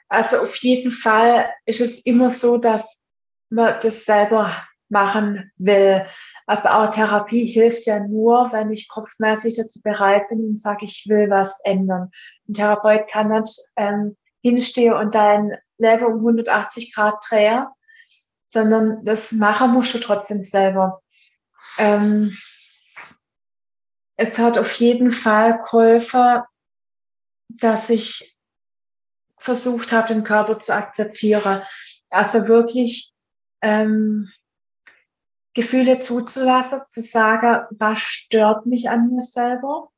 also 0.08 0.38
auf 0.38 0.56
jeden 0.56 0.92
Fall 0.92 1.50
ist 1.64 1.80
es 1.80 2.06
immer 2.06 2.30
so, 2.30 2.58
dass 2.58 3.02
man 3.50 3.80
das 3.80 4.04
selber 4.04 4.64
machen 4.88 5.50
will. 5.56 6.06
Also 6.46 6.68
auch 6.68 6.90
Therapie 6.90 7.44
hilft 7.44 7.86
ja 7.86 7.98
nur, 7.98 8.52
wenn 8.52 8.72
ich 8.72 8.88
kopfmäßig 8.88 9.56
dazu 9.56 9.80
bereit 9.82 10.28
bin 10.28 10.44
und 10.44 10.60
sage, 10.60 10.84
ich 10.84 11.06
will 11.08 11.28
was 11.28 11.58
ändern. 11.64 12.10
Ein 12.48 12.54
Therapeut 12.54 13.08
kann 13.08 13.28
nicht 13.28 13.60
ähm, 13.74 14.16
hinstehen 14.42 14.94
und 14.94 15.14
dein 15.16 15.56
Level 15.76 16.06
um 16.06 16.18
180 16.18 16.94
Grad 16.94 17.16
drehe, 17.28 17.66
sondern 18.48 19.04
das 19.04 19.32
machen 19.32 19.72
musst 19.72 19.94
du 19.94 19.98
trotzdem 19.98 20.40
selber. 20.40 21.02
Ähm, 21.78 22.36
es 24.16 24.38
hat 24.38 24.56
auf 24.56 24.72
jeden 24.74 25.10
Fall 25.10 25.58
geholfen, 25.58 26.42
dass 27.48 27.90
ich 27.90 28.38
versucht 29.36 29.92
habe, 29.92 30.08
den 30.08 30.24
Körper 30.24 30.58
zu 30.60 30.74
akzeptieren. 30.74 31.62
Also 32.08 32.46
wirklich 32.46 33.12
ähm, 33.62 34.30
Gefühle 35.56 36.00
zuzulassen, 36.00 36.80
zu 36.86 37.00
sagen, 37.00 37.64
was 37.70 37.98
stört 37.98 38.66
mich 38.66 38.90
an 38.90 39.08
mir 39.10 39.22
selber, 39.22 39.88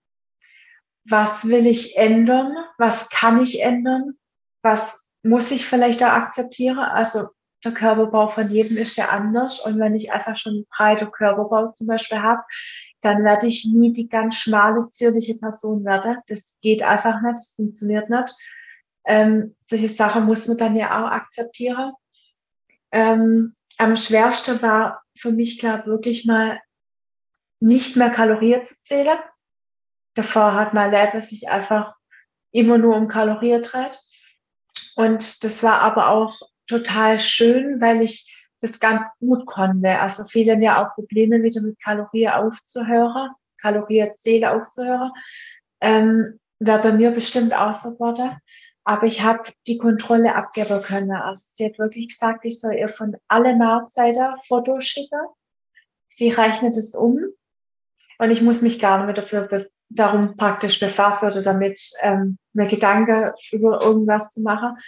was 1.05 1.49
will 1.49 1.67
ich 1.67 1.99
ändern, 1.99 2.55
was 2.79 3.11
kann 3.11 3.43
ich 3.43 3.61
ändern, 3.61 4.15
was 4.63 5.11
muss 5.25 5.51
ich 5.51 5.67
vielleicht 5.67 6.01
da 6.01 6.15
akzeptieren. 6.15 6.79
Also 6.79 7.31
der 7.65 7.73
Körperbau 7.73 8.29
von 8.29 8.49
jedem 8.51 8.77
ist 8.77 8.95
ja 8.97 9.09
anders. 9.09 9.59
Und 9.59 9.81
wenn 9.81 9.97
ich 9.97 10.13
einfach 10.13 10.37
schon 10.37 10.53
einen 10.53 10.67
breiten 10.77 11.11
Körperbau 11.11 11.73
zum 11.73 11.89
Beispiel 11.89 12.23
habe, 12.23 12.43
dann 13.01 13.25
werde 13.25 13.49
ich 13.49 13.65
nie 13.65 13.93
die 13.93 14.09
ganz 14.09 14.37
schmale, 14.37 14.89
zierliche 14.91 15.35
Person 15.35 15.85
werden. 15.85 16.19
Das 16.29 16.57
geht 16.61 16.85
einfach 16.85 17.21
nicht, 17.21 17.39
das 17.39 17.55
funktioniert 17.57 18.11
nicht. 18.11 18.33
Ähm, 19.05 19.57
solche 19.67 19.89
Sachen 19.89 20.25
muss 20.25 20.47
man 20.47 20.57
dann 20.57 20.77
ja 20.77 21.03
auch 21.03 21.11
akzeptieren. 21.11 21.95
Ähm, 22.93 23.57
am 23.77 23.97
schwersten 23.97 24.63
war 24.63 25.03
für 25.17 25.31
mich, 25.31 25.59
klar, 25.59 25.87
wirklich 25.87 26.25
mal 26.25 26.61
nicht 27.61 27.97
mehr 27.97 28.11
Kalorien 28.11 28.65
zu 28.65 28.81
zählen. 28.83 29.19
Davor 30.15 30.55
hat 30.55 30.75
mein 30.75 30.91
Leben 30.91 31.23
sich 31.23 31.49
einfach 31.49 31.95
immer 32.51 32.79
nur 32.79 32.97
um 32.97 33.09
Kalorien 33.09 33.63
dreht. 33.63 34.01
Und 34.97 35.45
das 35.45 35.63
war 35.63 35.81
aber 35.81 36.09
auch 36.09 36.41
total 36.67 37.19
schön, 37.19 37.81
weil 37.81 38.03
ich 38.03 38.35
das 38.61 38.81
ganz 38.81 39.09
gut 39.21 39.47
konnte. 39.47 39.99
Also 39.99 40.25
viele 40.25 40.61
ja 40.61 40.85
auch 40.85 40.95
Probleme 40.95 41.43
wieder 41.43 41.61
mit 41.63 41.81
Kalorien 41.81 42.33
aufzuhören, 42.33 43.31
Kalorienzähle 43.59 44.53
aufzuhören. 44.53 45.13
Ähm, 45.81 46.39
Wäre 46.61 46.83
bei 46.83 46.93
mir 46.93 47.13
bestimmt 47.13 47.55
auch 47.55 47.73
so 47.73 47.93
geworden. 47.93 48.37
Aber 48.89 49.07
ich 49.07 49.23
habe 49.23 49.43
die 49.67 49.77
Kontrolle 49.77 50.35
abgeben 50.35 50.81
können. 50.81 51.11
Also 51.11 51.45
sie 51.53 51.67
hat 51.67 51.79
wirklich 51.79 52.09
gesagt, 52.09 52.47
ich 52.47 52.59
soll 52.59 52.73
ihr 52.73 52.89
von 52.89 53.19
alle 53.29 53.55
Mahlzeiten 53.55 54.39
Fotos 54.47 54.87
schicken. 54.87 55.21
Sie 56.09 56.31
rechnet 56.31 56.75
es 56.75 56.95
um 56.95 57.19
und 58.19 58.31
ich 58.31 58.41
muss 58.41 58.63
mich 58.63 58.81
gar 58.81 58.97
nicht 58.97 59.05
mehr 59.05 59.15
dafür 59.15 59.69
darum 59.91 60.39
praktisch 60.39 60.81
befasse 60.81 61.27
oder 61.27 61.43
damit 61.43 61.79
ähm, 62.01 62.39
mir 62.55 62.67
Gedanken 62.67 63.33
über 63.53 63.79
irgendwas 63.83 64.31
zu 64.31 64.41
machen. 64.41 64.79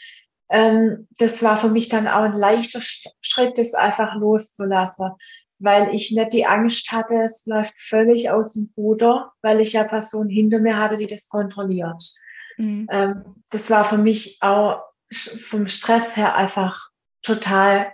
Ähm, 0.48 1.07
das 1.18 1.42
war 1.42 1.59
für 1.59 1.68
mich 1.68 1.90
dann 1.90 2.09
auch 2.09 2.22
ein 2.22 2.38
leichter 2.38 2.80
Schritt, 2.80 3.59
das 3.59 3.74
einfach 3.74 4.14
loszulassen, 4.14 5.11
weil 5.59 5.94
ich 5.94 6.11
nicht 6.12 6.32
die 6.32 6.46
Angst 6.46 6.90
hatte, 6.90 7.24
es 7.24 7.44
läuft 7.44 7.74
völlig 7.78 8.30
aus 8.30 8.55
dem 8.55 8.72
Ruder, 8.78 9.34
weil 9.42 9.61
ich 9.61 9.74
ja 9.74 9.84
Person 9.84 10.30
hinter 10.30 10.59
mir 10.59 10.78
hatte, 10.78 10.96
die 10.96 11.07
das 11.07 11.28
kontrolliert. 11.28 12.03
Mhm. 12.61 12.86
Ähm, 12.90 13.42
das 13.50 13.70
war 13.70 13.84
für 13.84 13.96
mich 13.96 14.36
auch 14.42 14.82
vom 15.11 15.66
Stress 15.66 16.16
her 16.16 16.34
einfach 16.34 16.90
total 17.22 17.92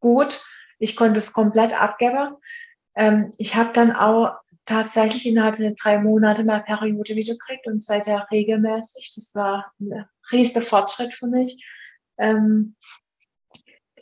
gut. 0.00 0.42
Ich 0.78 0.96
konnte 0.96 1.18
es 1.18 1.32
komplett 1.32 1.78
abgeben. 1.78 2.36
Ähm, 2.94 3.30
ich 3.36 3.54
habe 3.54 3.72
dann 3.74 3.94
auch 3.94 4.36
tatsächlich 4.64 5.26
innerhalb 5.26 5.58
der 5.58 5.74
drei 5.74 5.98
Monate 5.98 6.44
mal 6.44 6.62
Periode 6.62 7.14
wieder 7.14 7.34
gekriegt 7.34 7.66
und 7.66 7.82
seither 7.82 8.26
regelmäßig. 8.30 9.12
Das 9.14 9.34
war 9.34 9.70
ein 9.80 10.06
riesiger 10.32 10.62
Fortschritt 10.62 11.14
für 11.14 11.26
mich. 11.26 11.64
Ähm, 12.16 12.74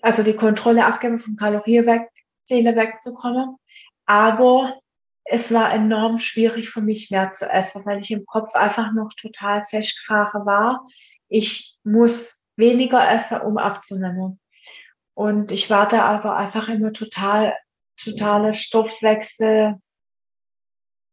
also 0.00 0.22
die 0.22 0.36
Kontrolle 0.36 0.86
abgeben 0.86 1.18
von 1.18 1.36
Kalorien 1.36 1.86
weg, 1.86 2.08
Zähle 2.44 2.76
wegzukommen. 2.76 3.56
Aber 4.06 4.80
es 5.24 5.52
war 5.52 5.72
enorm 5.72 6.18
schwierig 6.18 6.70
für 6.70 6.82
mich 6.82 7.10
mehr 7.10 7.32
zu 7.32 7.48
essen, 7.48 7.84
weil 7.86 8.00
ich 8.00 8.10
im 8.10 8.26
Kopf 8.26 8.54
einfach 8.54 8.92
noch 8.92 9.10
total 9.14 9.64
festgefahren 9.64 10.44
war. 10.44 10.86
Ich 11.28 11.78
muss 11.82 12.46
weniger 12.56 13.10
essen, 13.10 13.40
um 13.40 13.56
abzunehmen. 13.56 14.38
Und 15.14 15.52
ich 15.52 15.70
war 15.70 15.88
da 15.88 16.02
aber 16.02 16.36
einfach 16.36 16.68
immer 16.68 16.92
total, 16.92 17.54
totale 17.96 18.52
Stoffwechsel, 18.52 19.76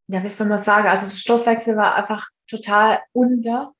ja, 0.07 0.23
wie 0.23 0.29
soll 0.29 0.47
man 0.47 0.59
sagen, 0.59 0.89
also 0.89 1.05
der 1.05 1.15
Stoffwechsel 1.15 1.77
war 1.77 1.95
einfach 1.95 2.27
total 2.49 2.99
unter. 3.13 3.73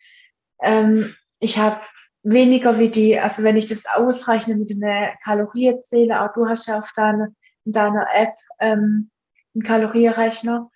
Ähm, 0.61 1.13
ich 1.39 1.57
habe 1.57 1.81
weniger 2.23 2.79
wie 2.79 2.89
die, 2.89 3.19
also 3.19 3.43
wenn 3.43 3.57
ich 3.57 3.67
das 3.67 3.85
ausrechne 3.85 4.55
mit 4.55 4.71
einer 4.71 5.13
Kalorienzähler, 5.23 6.23
auch 6.23 6.33
du 6.33 6.47
hast 6.47 6.67
ja 6.67 6.79
auf 6.79 6.91
deiner, 6.95 7.29
in 7.65 7.73
deiner 7.73 8.07
App 8.13 8.33
ähm, 8.59 9.11
einen 9.53 9.63
Kalorierrechner. 9.63 10.69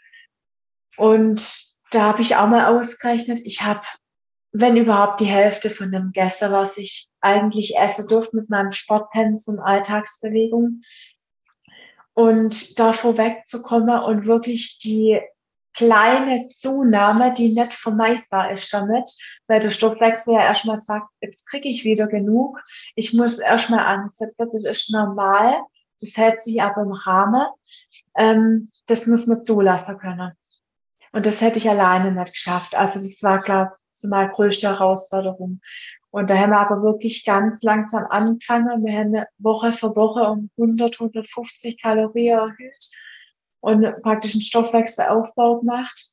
Und 0.98 1.76
da 1.92 2.04
habe 2.04 2.22
ich 2.22 2.36
auch 2.36 2.48
mal 2.48 2.76
ausgerechnet, 2.76 3.42
ich 3.44 3.62
habe, 3.62 3.82
wenn 4.52 4.78
überhaupt 4.78 5.20
die 5.20 5.26
Hälfte 5.26 5.70
von 5.70 5.92
dem 5.92 6.12
gegessen, 6.14 6.52
was 6.52 6.78
ich 6.78 7.10
eigentlich 7.22 7.78
essen 7.78 8.08
durfte 8.08 8.38
mit 8.38 8.50
meinem 8.50 8.72
Sportpensum, 8.72 9.60
Alltagsbewegung. 9.60 10.82
Und 12.14 12.80
davor 12.80 13.18
wegzukommen 13.18 14.00
und 14.00 14.26
wirklich 14.26 14.78
die 14.78 15.20
kleine 15.76 16.48
Zunahme, 16.48 17.34
die 17.34 17.54
nicht 17.54 17.74
vermeidbar 17.74 18.52
ist 18.52 18.74
damit, 18.74 19.12
weil 19.48 19.60
der 19.60 19.72
Stoffwechsel 19.72 20.36
ja 20.36 20.42
erstmal 20.42 20.78
sagt, 20.78 21.08
jetzt 21.22 21.50
kriege 21.50 21.68
ich 21.68 21.84
wieder 21.84 22.08
genug, 22.08 22.62
ich 22.96 23.14
muss 23.14 23.40
erstmal 23.40 23.86
ansetzen, 23.86 24.34
das 24.38 24.64
ist 24.64 24.92
normal, 24.92 25.62
das 26.02 26.18
hält 26.18 26.44
sich 26.44 26.62
aber 26.62 26.82
im 26.82 26.92
Rahmen, 26.92 27.46
ähm, 28.16 28.70
das 28.88 29.08
muss 29.08 29.28
man 29.28 29.44
zulassen 29.44 29.98
können. 29.98 30.34
Und 31.12 31.26
das 31.26 31.42
hätte 31.42 31.60
ich 31.60 31.70
alleine 31.70 32.12
nicht 32.12 32.34
geschafft. 32.34 32.76
Also 32.76 33.00
das 33.00 33.24
war, 33.24 33.42
glaube 33.42 33.72
ich, 33.74 34.00
so 34.00 34.10
meine 34.10 34.32
größte 34.32 34.68
Herausforderung. 34.68 35.62
Und 36.12 36.30
da 36.30 36.38
haben 36.38 36.52
wir 36.52 36.60
aber 36.60 36.82
wirklich 36.82 37.26
ganz 37.26 37.62
langsam 37.64 38.06
angefangen. 38.10 38.86
Wir 38.86 38.98
haben 38.98 39.26
Woche 39.38 39.72
für 39.74 39.96
Woche 39.96 40.22
um 40.30 40.50
100, 40.58 40.94
150 40.94 41.82
Kalorien 41.82 42.38
erhöht 42.38 42.90
und 43.60 44.02
praktisch 44.02 44.34
einen 44.34 44.42
Stoffwechselaufbau 44.42 45.60
gemacht. 45.60 46.12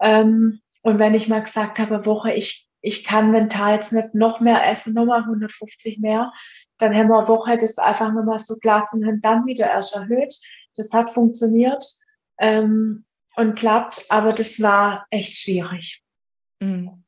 Ähm, 0.00 0.60
und 0.82 0.98
wenn 0.98 1.14
ich 1.14 1.28
mal 1.28 1.42
gesagt 1.42 1.78
habe, 1.78 2.06
Woche, 2.06 2.32
ich, 2.32 2.68
ich 2.80 3.04
kann 3.04 3.30
mental 3.30 3.74
jetzt 3.74 3.92
nicht 3.92 4.14
noch 4.14 4.40
mehr 4.40 4.68
essen, 4.68 4.94
nochmal 4.94 5.20
150 5.20 5.98
mehr, 5.98 6.32
Dann 6.80 6.96
haben 6.96 7.08
wir 7.08 7.18
eine 7.18 7.28
Woche 7.28 7.58
das 7.58 7.78
einfach 7.78 8.12
nochmal 8.12 8.38
so 8.38 8.56
Glas 8.56 8.92
und 8.92 9.06
haben 9.06 9.20
dann 9.20 9.46
wieder 9.46 9.66
erst 9.68 9.94
erhöht. 9.94 10.34
Das 10.76 10.92
hat 10.92 11.10
funktioniert 11.10 11.84
ähm, 12.38 13.04
und 13.36 13.56
klappt, 13.56 14.06
aber 14.08 14.32
das 14.32 14.60
war 14.60 15.06
echt 15.10 15.36
schwierig. 15.36 16.02
Mhm. 16.60 17.04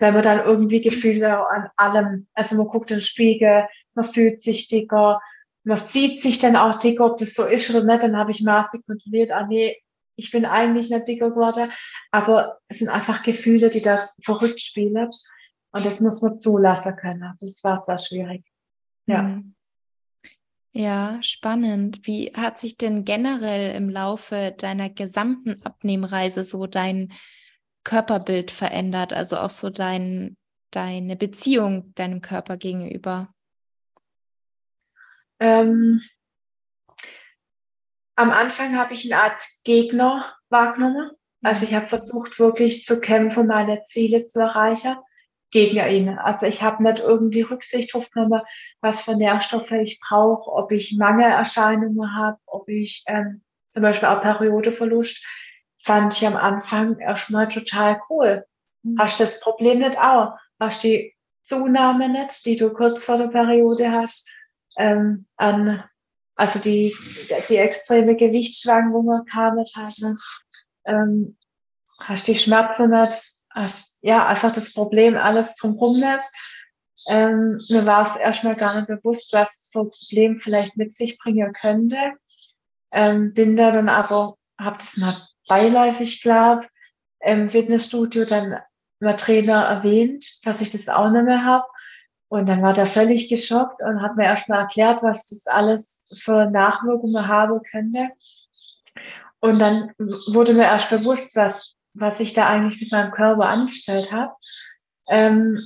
Wenn 0.00 0.14
man 0.14 0.22
dann 0.22 0.44
irgendwie 0.44 0.80
Gefühle 0.80 1.48
an 1.48 1.68
allem, 1.76 2.26
also 2.34 2.56
man 2.56 2.66
guckt 2.66 2.90
in 2.90 2.98
den 2.98 3.02
Spiegel, 3.02 3.66
man 3.94 4.04
fühlt 4.04 4.42
sich 4.42 4.68
dicker, 4.68 5.20
man 5.62 5.76
sieht 5.76 6.22
sich 6.22 6.40
dann 6.40 6.56
auch 6.56 6.78
dicker, 6.78 7.06
ob 7.06 7.16
das 7.16 7.34
so 7.34 7.44
ist 7.44 7.70
oder 7.70 7.84
nicht, 7.84 8.02
dann 8.02 8.16
habe 8.16 8.32
ich 8.32 8.42
Maße 8.42 8.82
kontrolliert, 8.82 9.30
ah 9.30 9.46
nee, 9.46 9.80
ich 10.16 10.30
bin 10.30 10.44
eigentlich 10.44 10.90
nicht 10.90 11.08
dicker 11.08 11.30
geworden, 11.30 11.72
aber 12.10 12.58
es 12.68 12.78
sind 12.78 12.88
einfach 12.88 13.22
Gefühle, 13.22 13.70
die 13.70 13.82
da 13.82 14.08
verrückt 14.22 14.60
spielen 14.60 15.08
und 15.72 15.84
das 15.84 16.00
muss 16.00 16.22
man 16.22 16.38
zulassen 16.38 16.94
können. 16.96 17.34
Das 17.40 17.62
war 17.64 17.76
sehr 17.78 17.98
schwierig. 17.98 18.44
Ja. 19.06 19.22
Mhm. 19.22 19.54
Ja, 20.76 21.18
spannend. 21.22 22.00
Wie 22.02 22.32
hat 22.34 22.58
sich 22.58 22.76
denn 22.76 23.04
generell 23.04 23.76
im 23.76 23.88
Laufe 23.88 24.52
deiner 24.58 24.90
gesamten 24.90 25.62
Abnehmreise 25.64 26.42
so 26.42 26.66
dein 26.66 27.12
Körperbild 27.84 28.50
verändert? 28.50 29.12
Also 29.12 29.36
auch 29.36 29.50
so 29.50 29.70
dein, 29.70 30.36
deine 30.72 31.14
Beziehung 31.14 31.94
deinem 31.94 32.22
Körper 32.22 32.56
gegenüber? 32.56 33.32
Ähm, 35.38 36.02
am 38.16 38.30
Anfang 38.30 38.76
habe 38.76 38.94
ich 38.94 39.04
ihn 39.04 39.14
als 39.14 39.60
Gegner 39.62 40.34
wahrgenommen. 40.48 41.12
Also 41.40 41.64
ich 41.66 41.74
habe 41.74 41.86
versucht, 41.86 42.40
wirklich 42.40 42.84
zu 42.84 43.00
kämpfen, 43.00 43.46
meine 43.46 43.84
Ziele 43.84 44.24
zu 44.24 44.40
erreichen 44.40 44.96
gegen 45.54 45.78
ihn. 45.88 46.08
Also 46.18 46.46
ich 46.46 46.62
habe 46.62 46.82
nicht 46.82 46.98
irgendwie 46.98 47.42
Rücksicht 47.42 47.94
drauf 47.94 48.10
genommen, 48.10 48.42
was 48.80 49.02
für 49.02 49.14
Nährstoffe 49.14 49.70
ich 49.70 50.00
brauche, 50.00 50.50
ob 50.50 50.72
ich 50.72 50.96
Mangelerscheinungen 50.98 52.16
habe, 52.16 52.38
ob 52.46 52.68
ich 52.68 53.04
ähm, 53.06 53.40
zum 53.72 53.82
Beispiel 53.82 54.08
auch 54.08 54.20
Periodeverlust, 54.20 55.24
fand 55.78 56.12
ich 56.12 56.26
am 56.26 56.34
Anfang 56.34 56.98
erstmal 56.98 57.48
total 57.48 58.00
cool. 58.10 58.44
Mhm. 58.82 58.96
Hast 58.98 59.20
das 59.20 59.38
Problem 59.38 59.78
nicht 59.78 59.96
auch? 59.96 60.36
Hast 60.58 60.82
die 60.82 61.14
Zunahme 61.42 62.08
nicht, 62.08 62.44
die 62.46 62.56
du 62.56 62.72
kurz 62.72 63.04
vor 63.04 63.18
der 63.18 63.28
Periode 63.28 63.92
hast, 63.92 64.28
ähm, 64.76 65.26
an, 65.36 65.84
also 66.34 66.58
die, 66.58 66.92
die 67.48 67.58
extreme 67.58 68.16
Gewichtsschwankungen 68.16 69.24
kamen 69.26 69.64
halt 69.76 69.98
nicht, 69.98 70.42
ähm, 70.86 71.36
hast 72.00 72.26
die 72.26 72.34
Schmerzen 72.34 72.90
nicht, 72.90 73.36
ja 74.00 74.26
einfach 74.26 74.52
das 74.52 74.72
Problem 74.72 75.16
alles 75.16 75.56
drumherum 75.56 76.00
nicht. 76.00 76.24
Ähm, 77.06 77.60
mir 77.68 77.84
war 77.86 78.08
es 78.08 78.16
erstmal 78.16 78.56
gar 78.56 78.76
nicht 78.76 78.88
bewusst, 78.88 79.32
was 79.32 79.70
so 79.70 79.82
ein 79.82 79.90
Problem 79.90 80.38
vielleicht 80.38 80.76
mit 80.76 80.94
sich 80.94 81.18
bringen 81.18 81.52
könnte. 81.52 81.98
Ähm, 82.92 83.34
bin 83.34 83.56
da 83.56 83.70
dann 83.70 83.88
aber, 83.88 84.36
habe 84.58 84.78
das 84.78 84.96
mal 84.96 85.16
beiläufig, 85.48 86.22
glaube 86.22 86.66
im 87.20 87.48
Fitnessstudio 87.48 88.24
dann 88.26 88.56
mein 89.00 89.16
Trainer 89.16 89.64
erwähnt, 89.64 90.44
dass 90.44 90.60
ich 90.60 90.70
das 90.70 90.88
auch 90.88 91.10
nicht 91.10 91.24
mehr 91.24 91.44
habe. 91.44 91.64
Und 92.28 92.46
dann 92.46 92.62
war 92.62 92.72
der 92.72 92.86
völlig 92.86 93.28
geschockt 93.28 93.80
und 93.82 94.02
hat 94.02 94.16
mir 94.16 94.24
erstmal 94.24 94.60
erklärt, 94.60 95.02
was 95.02 95.28
das 95.28 95.46
alles 95.46 96.06
für 96.20 96.50
Nachwirkungen 96.50 97.28
haben 97.28 97.60
könnte. 97.70 98.08
Und 99.40 99.58
dann 99.58 99.92
wurde 99.98 100.54
mir 100.54 100.64
erst 100.64 100.90
bewusst, 100.90 101.36
was, 101.36 101.73
was 101.94 102.20
ich 102.20 102.34
da 102.34 102.46
eigentlich 102.46 102.80
mit 102.80 102.92
meinem 102.92 103.12
Körper 103.12 103.46
angestellt 103.46 104.12
habe. 104.12 104.32
Ähm, 105.08 105.58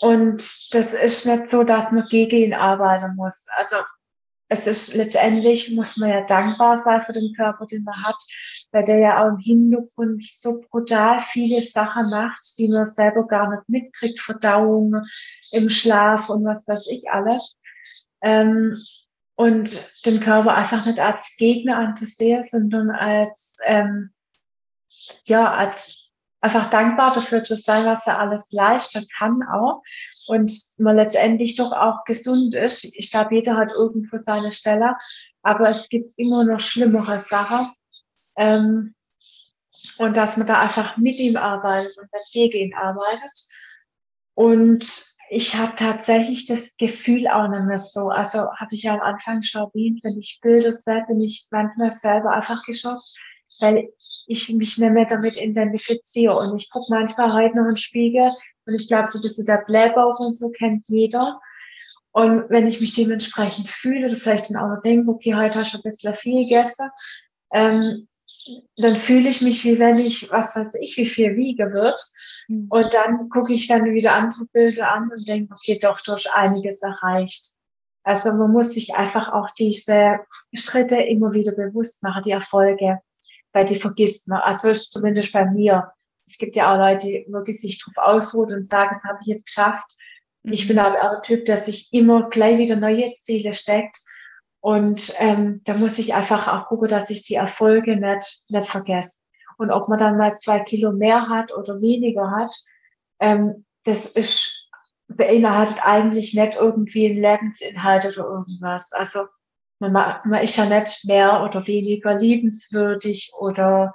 und 0.00 0.74
das 0.74 0.94
ist 0.94 1.26
nicht 1.26 1.50
so, 1.50 1.62
dass 1.62 1.92
man 1.92 2.06
gegen 2.08 2.36
ihn 2.36 2.54
arbeiten 2.54 3.16
muss. 3.16 3.46
Also 3.56 3.76
es 4.48 4.66
ist 4.66 4.94
letztendlich, 4.94 5.70
muss 5.70 5.96
man 5.96 6.10
ja 6.10 6.26
dankbar 6.26 6.76
sein 6.76 7.00
für 7.02 7.12
den 7.12 7.32
Körper, 7.36 7.66
den 7.66 7.84
man 7.84 8.02
hat, 8.02 8.16
weil 8.72 8.82
der 8.82 8.98
ja 8.98 9.22
auch 9.22 9.28
im 9.28 9.38
Hintergrund 9.38 10.24
so 10.28 10.60
brutal 10.70 11.20
viele 11.20 11.62
Sachen 11.62 12.10
macht, 12.10 12.58
die 12.58 12.68
man 12.68 12.84
selber 12.84 13.26
gar 13.28 13.48
nicht 13.48 13.68
mitkriegt, 13.68 14.20
Verdauung 14.20 15.02
im 15.52 15.68
Schlaf 15.68 16.28
und 16.30 16.44
was 16.44 16.66
weiß 16.66 16.86
ich 16.90 17.08
alles. 17.10 17.56
Ähm, 18.22 18.76
und 19.36 20.04
den 20.04 20.20
Körper 20.20 20.54
einfach 20.54 20.84
nicht 20.84 20.98
als 20.98 21.36
Gegner 21.38 21.78
anzusehen, 21.78 22.42
sondern 22.42 22.90
als, 22.90 23.56
ähm, 23.64 24.10
ja, 25.24 25.52
als 25.52 26.10
einfach 26.40 26.66
dankbar 26.70 27.14
dafür 27.14 27.44
zu 27.44 27.56
sein, 27.56 27.84
was 27.86 28.06
er 28.06 28.18
alles 28.18 28.50
leisten 28.50 29.06
kann 29.18 29.42
auch 29.42 29.82
und 30.26 30.50
man 30.78 30.96
letztendlich 30.96 31.56
doch 31.56 31.72
auch 31.72 32.04
gesund 32.04 32.54
ist. 32.54 32.84
Ich 32.96 33.10
glaube, 33.10 33.34
jeder 33.34 33.56
hat 33.56 33.72
irgendwo 33.72 34.16
seine 34.16 34.50
Stelle, 34.50 34.94
aber 35.42 35.68
es 35.68 35.88
gibt 35.88 36.12
immer 36.16 36.44
noch 36.44 36.60
schlimmere 36.60 37.18
Sachen. 37.18 37.66
Ähm, 38.36 38.94
und 39.98 40.16
dass 40.16 40.36
man 40.36 40.46
da 40.46 40.60
einfach 40.60 40.96
mit 40.96 41.18
ihm 41.20 41.36
arbeitet 41.36 41.96
und 41.98 42.12
nicht 42.12 42.32
gegen 42.32 42.68
ihn 42.68 42.74
arbeitet. 42.74 43.32
Und 44.34 44.86
ich 45.30 45.54
habe 45.54 45.74
tatsächlich 45.76 46.46
das 46.46 46.76
Gefühl 46.76 47.28
auch 47.28 47.48
nicht 47.48 47.64
mehr 47.64 47.78
so. 47.78 48.08
Also 48.08 48.52
habe 48.54 48.74
ich 48.74 48.84
ja 48.84 48.94
am 48.94 49.00
Anfang 49.00 49.42
schon 49.42 49.62
erwähnt, 49.62 50.00
wenn 50.02 50.18
ich 50.18 50.40
Bilder 50.42 50.72
sehe, 50.72 51.04
bin 51.06 51.20
ich 51.20 51.46
manchmal 51.50 51.90
selber 51.92 52.32
einfach 52.32 52.64
geschockt, 52.64 53.04
weil 53.58 53.90
ich 54.26 54.48
mich 54.50 54.78
nicht 54.78 54.92
mehr 54.92 55.06
damit 55.06 55.36
identifiziere. 55.36 56.36
Und 56.36 56.56
ich 56.56 56.70
gucke 56.70 56.86
manchmal 56.90 57.32
heute 57.32 57.56
noch 57.56 57.64
in 57.64 57.70
den 57.70 57.76
Spiegel 57.76 58.30
und 58.66 58.74
ich 58.74 58.86
glaube, 58.86 59.08
so 59.08 59.18
ein 59.18 59.22
bisschen 59.22 59.46
der 59.46 59.64
Blähbauch 59.66 60.20
und 60.20 60.36
so 60.36 60.50
kennt 60.50 60.86
jeder. 60.88 61.40
Und 62.12 62.50
wenn 62.50 62.66
ich 62.66 62.80
mich 62.80 62.92
dementsprechend 62.94 63.68
fühle 63.68 64.06
oder 64.06 64.16
vielleicht 64.16 64.50
dann 64.50 64.62
auch 64.62 64.74
noch 64.74 64.82
denke, 64.82 65.10
okay, 65.10 65.34
heute 65.34 65.60
hast 65.60 65.74
du 65.74 65.78
ein 65.78 65.82
bisschen 65.82 66.14
viel 66.14 66.42
gegessen, 66.42 66.90
ähm, 67.52 68.08
dann 68.76 68.96
fühle 68.96 69.28
ich 69.28 69.42
mich, 69.42 69.64
wie 69.64 69.78
wenn 69.78 69.98
ich, 69.98 70.30
was 70.30 70.56
weiß 70.56 70.74
ich, 70.80 70.96
wie 70.96 71.06
viel 71.06 71.36
wiege 71.36 71.72
wird. 71.72 72.00
Mhm. 72.48 72.66
Und 72.68 72.94
dann 72.94 73.28
gucke 73.28 73.52
ich 73.52 73.66
dann 73.66 73.84
wieder 73.84 74.14
andere 74.14 74.46
Bilder 74.52 74.92
an 74.92 75.10
und 75.10 75.28
denke, 75.28 75.54
okay, 75.54 75.78
doch, 75.80 76.00
du 76.00 76.12
hast 76.12 76.28
einiges 76.34 76.82
erreicht. 76.82 77.52
Also 78.02 78.32
man 78.32 78.50
muss 78.50 78.72
sich 78.74 78.94
einfach 78.94 79.32
auch 79.32 79.50
diese 79.50 80.20
Schritte 80.54 80.96
immer 81.02 81.34
wieder 81.34 81.52
bewusst 81.52 82.02
machen, 82.02 82.22
die 82.24 82.30
Erfolge, 82.30 83.00
weil 83.52 83.64
die 83.64 83.76
vergisst 83.76 84.28
man. 84.28 84.40
Also 84.40 84.70
ist 84.70 84.92
zumindest 84.92 85.32
bei 85.32 85.44
mir 85.44 85.92
es 86.30 86.38
gibt 86.38 86.56
ja 86.56 86.72
auch 86.72 86.78
Leute, 86.78 87.06
die 87.06 87.26
wirklich 87.28 87.60
sich 87.60 87.82
drauf 87.82 87.96
ausruhen 87.96 88.52
und 88.52 88.66
sagen, 88.66 88.90
das 88.94 89.02
habe 89.04 89.18
ich 89.22 89.26
jetzt 89.26 89.46
geschafft. 89.46 89.96
Mhm. 90.42 90.52
Ich 90.52 90.68
bin 90.68 90.76
mhm. 90.76 90.82
aber 90.82 91.02
auch 91.02 91.16
ein 91.16 91.22
Typ, 91.22 91.44
der 91.44 91.56
sich 91.56 91.92
immer 91.92 92.28
gleich 92.28 92.58
wieder 92.58 92.76
neue 92.76 93.12
Ziele 93.16 93.52
steckt. 93.52 93.98
Und 94.60 95.14
ähm, 95.18 95.62
da 95.64 95.74
muss 95.74 95.98
ich 95.98 96.14
einfach 96.14 96.46
auch 96.46 96.68
gucken, 96.68 96.88
dass 96.88 97.10
ich 97.10 97.24
die 97.24 97.34
Erfolge 97.34 97.96
nicht, 97.96 98.44
nicht 98.48 98.68
vergesse. 98.68 99.20
Und 99.56 99.70
ob 99.70 99.88
man 99.88 99.98
dann 99.98 100.18
mal 100.18 100.36
zwei 100.36 100.60
Kilo 100.60 100.92
mehr 100.92 101.28
hat 101.28 101.52
oder 101.52 101.80
weniger 101.80 102.30
hat, 102.30 102.54
ähm, 103.20 103.64
das 103.84 104.06
ist, 104.06 104.68
beinhaltet 105.08 105.84
eigentlich 105.84 106.34
nicht 106.34 106.56
irgendwie 106.56 107.06
ein 107.06 107.20
Lebensinhalt 107.20 108.04
oder 108.04 108.28
irgendwas. 108.28 108.92
Also 108.92 109.26
man, 109.80 110.20
man 110.24 110.42
ist 110.42 110.56
ja 110.56 110.66
nicht 110.66 111.04
mehr 111.04 111.42
oder 111.42 111.66
weniger 111.66 112.14
liebenswürdig 112.14 113.32
oder 113.38 113.92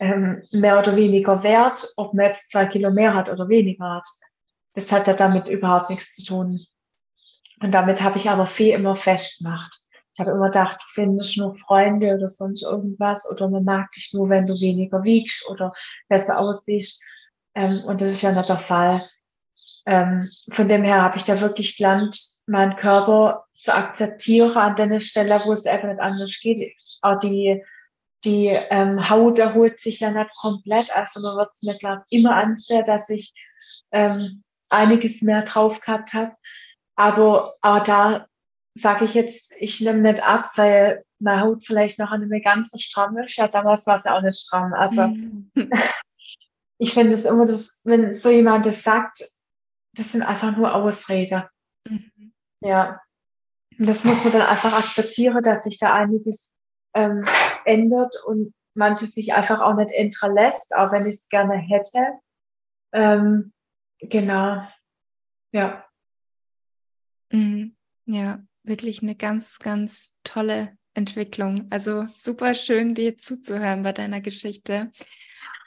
ähm, 0.00 0.42
mehr 0.52 0.78
oder 0.78 0.96
weniger 0.96 1.42
wert, 1.42 1.86
ob 1.96 2.14
man 2.14 2.26
jetzt 2.26 2.50
zwei 2.50 2.66
Kilo 2.66 2.90
mehr 2.90 3.14
hat 3.14 3.28
oder 3.28 3.48
weniger 3.48 3.96
hat. 3.96 4.08
Das 4.74 4.92
hat 4.92 5.08
ja 5.08 5.14
damit 5.14 5.48
überhaupt 5.48 5.90
nichts 5.90 6.14
zu 6.14 6.24
tun. 6.24 6.60
Und 7.60 7.72
damit 7.72 8.00
habe 8.00 8.18
ich 8.18 8.30
aber 8.30 8.46
viel 8.46 8.74
immer 8.74 8.94
festgemacht. 8.94 9.76
Ich 10.14 10.20
habe 10.20 10.30
immer 10.30 10.46
gedacht, 10.46 10.80
du 10.80 10.86
findest 10.88 11.36
nur 11.36 11.56
Freunde 11.56 12.14
oder 12.14 12.28
sonst 12.28 12.62
irgendwas 12.62 13.28
oder 13.28 13.48
man 13.48 13.64
mag 13.64 13.90
dich 13.92 14.12
nur, 14.12 14.28
wenn 14.28 14.46
du 14.46 14.54
weniger 14.54 15.02
wiegst 15.02 15.48
oder 15.48 15.72
besser 16.08 16.38
aussiehst. 16.38 17.04
Ähm, 17.54 17.82
und 17.84 18.00
das 18.00 18.12
ist 18.12 18.22
ja 18.22 18.32
nicht 18.32 18.48
der 18.48 18.60
Fall. 18.60 19.08
Ähm, 19.86 20.28
von 20.50 20.68
dem 20.68 20.84
her 20.84 21.02
habe 21.02 21.16
ich 21.16 21.24
da 21.24 21.40
wirklich 21.40 21.76
gelernt, 21.76 22.20
meinen 22.46 22.76
Körper 22.76 23.46
zu 23.58 23.74
akzeptieren 23.74 24.56
an 24.56 24.76
der 24.76 25.00
Stelle, 25.00 25.42
wo 25.44 25.52
es 25.52 25.66
einfach 25.66 25.88
nicht 25.88 26.00
anders 26.00 26.38
geht. 26.40 26.74
Auch 27.02 27.18
die 27.18 27.62
die 28.24 28.46
ähm, 28.48 29.08
Haut 29.08 29.38
erholt 29.38 29.78
sich 29.78 30.00
ja 30.00 30.10
nicht 30.10 30.34
komplett. 30.36 30.94
Also 30.94 31.20
man 31.20 31.36
wird 31.36 31.50
es 31.52 31.62
mir, 31.62 31.78
glaube 31.78 32.02
immer 32.10 32.34
ansehen, 32.34 32.84
dass 32.84 33.08
ich 33.10 33.32
ähm, 33.92 34.42
einiges 34.70 35.22
mehr 35.22 35.42
drauf 35.42 35.80
gehabt 35.80 36.14
habe. 36.14 36.34
Aber, 36.96 37.52
aber 37.62 37.80
da 37.80 38.26
sage 38.74 39.04
ich 39.04 39.14
jetzt, 39.14 39.54
ich 39.60 39.80
nehme 39.80 40.00
nicht 40.00 40.22
ab, 40.22 40.50
weil 40.56 41.04
meine 41.20 41.42
Haut 41.42 41.64
vielleicht 41.64 41.98
noch 41.98 42.16
nicht 42.16 42.28
mehr 42.28 42.40
ganz 42.40 42.70
so 42.70 42.78
stramm 42.78 43.16
ist. 43.18 43.36
Ja, 43.36 43.48
damals 43.48 43.86
war 43.86 43.96
es 43.96 44.04
ja 44.04 44.16
auch 44.16 44.22
nicht 44.22 44.38
stramm. 44.38 44.74
Also 44.74 45.08
mhm. 45.08 45.50
ich 46.78 46.94
finde 46.94 47.14
es 47.14 47.24
immer, 47.24 47.46
das, 47.46 47.82
wenn 47.84 48.14
so 48.14 48.30
jemand 48.30 48.66
das 48.66 48.82
sagt, 48.82 49.24
das 49.94 50.12
sind 50.12 50.22
einfach 50.22 50.56
nur 50.56 50.74
Ausrede. 50.74 51.48
Mhm. 51.88 52.32
Ja. 52.60 53.00
Und 53.78 53.88
das 53.88 54.04
muss 54.04 54.24
man 54.24 54.32
dann 54.32 54.42
einfach 54.42 54.72
akzeptieren, 54.72 55.42
dass 55.42 55.64
sich 55.64 55.78
da 55.78 55.94
einiges 55.94 56.54
ähm, 56.94 57.24
ändert 57.64 58.14
und 58.24 58.52
manches 58.74 59.12
sich 59.12 59.34
einfach 59.34 59.60
auch 59.60 59.74
nicht 59.74 59.92
lässt, 60.34 60.74
auch 60.74 60.92
wenn 60.92 61.06
ich 61.06 61.16
es 61.16 61.28
gerne 61.28 61.56
hätte. 61.56 62.18
Ähm, 62.92 63.52
genau. 64.00 64.66
Ja. 65.52 65.84
Mhm. 67.30 67.76
Ja, 68.06 68.42
wirklich 68.62 69.02
eine 69.02 69.14
ganz, 69.14 69.58
ganz 69.58 70.14
tolle 70.24 70.76
Entwicklung. 70.94 71.66
Also 71.70 72.06
super 72.16 72.54
schön, 72.54 72.94
dir 72.94 73.18
zuzuhören 73.18 73.82
bei 73.82 73.92
deiner 73.92 74.20
Geschichte. 74.20 74.90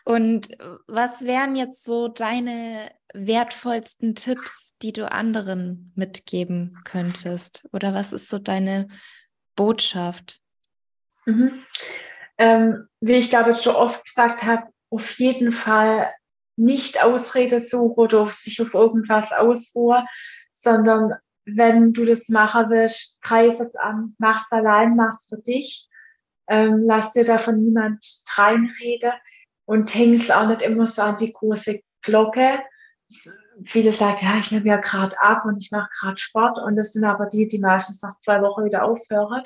Und 0.04 0.58
was 0.88 1.26
wären 1.26 1.56
jetzt 1.56 1.84
so 1.84 2.08
deine 2.08 2.91
wertvollsten 3.14 4.16
Tipps, 4.16 4.76
die 4.82 4.93
du 4.93 5.12
anderen 5.12 5.91
mitgeben 5.95 6.80
könntest? 6.86 7.68
Oder 7.72 7.93
was 7.93 8.14
ist 8.14 8.30
so 8.30 8.39
deine 8.39 8.88
Botschaft? 9.56 10.39
Mhm. 11.26 11.64
Ähm, 12.38 12.88
wie 12.99 13.14
ich 13.14 13.30
glaube 13.30 13.52
ich 13.52 13.62
schon 13.62 13.76
oft 13.76 14.04
gesagt 14.04 14.43
habe, 14.43 14.64
auf 14.89 15.12
jeden 15.20 15.52
Fall 15.52 16.12
nicht 16.56 17.04
Ausrede 17.04 17.60
suchen 17.60 17.99
oder 17.99 18.28
sich 18.28 18.62
auf 18.62 18.74
irgendwas 18.74 19.32
ausruhen, 19.32 20.06
sondern 20.54 21.14
wenn 21.45 21.91
du 21.91 22.06
das 22.06 22.30
machen 22.30 22.70
willst, 22.70 23.20
greif 23.22 23.60
es 23.60 23.76
an, 23.76 24.16
mach 24.18 24.41
es 24.43 24.52
allein, 24.52 24.95
mach 24.95 25.10
es 25.10 25.28
für 25.28 25.41
dich. 25.41 25.88
Ähm, 26.47 26.84
lass 26.86 27.14
dir 27.14 27.26
davon 27.26 27.64
niemand 27.64 28.06
reinreden 28.36 29.14
und 29.72 29.95
häng 29.95 30.13
es 30.13 30.30
auch 30.30 30.47
nicht 30.47 30.63
immer 30.63 30.86
so 30.86 31.01
an 31.01 31.15
die 31.15 31.32
große 31.32 31.80
Glocke. 32.01 32.59
Viele 33.63 33.93
sagen, 33.93 34.17
ja, 34.22 34.38
ich 34.38 34.51
nehme 34.51 34.67
ja 34.67 34.78
gerade 34.78 35.17
ab 35.22 35.45
und 35.45 35.63
ich 35.63 35.72
mache 35.72 35.89
gerade 35.97 36.17
Sport 36.17 36.59
und 36.59 36.76
das 36.76 36.91
sind 36.91 37.05
aber 37.05 37.28
die, 37.28 37.47
die 37.47 37.59
meistens 37.59 38.01
nach 38.01 38.19
zwei 38.19 38.41
Wochen 38.41 38.65
wieder 38.65 38.84
aufhören, 38.84 39.43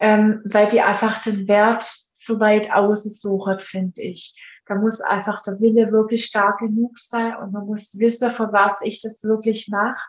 ähm, 0.00 0.42
weil 0.44 0.68
die 0.68 0.82
einfach 0.82 1.22
den 1.22 1.48
Wert 1.48 1.82
zu 1.82 2.40
weit 2.40 2.70
außen 2.70 3.10
suchen, 3.10 3.60
finde 3.60 4.02
ich. 4.02 4.38
Da 4.66 4.74
muss 4.74 5.00
einfach 5.00 5.42
der 5.42 5.60
Wille 5.60 5.92
wirklich 5.92 6.26
stark 6.26 6.58
genug 6.58 6.98
sein 6.98 7.36
und 7.36 7.52
man 7.52 7.64
muss 7.64 7.98
wissen, 7.98 8.28
für 8.28 8.52
was 8.52 8.82
ich 8.82 9.00
das 9.00 9.24
wirklich 9.24 9.68
mache 9.68 10.02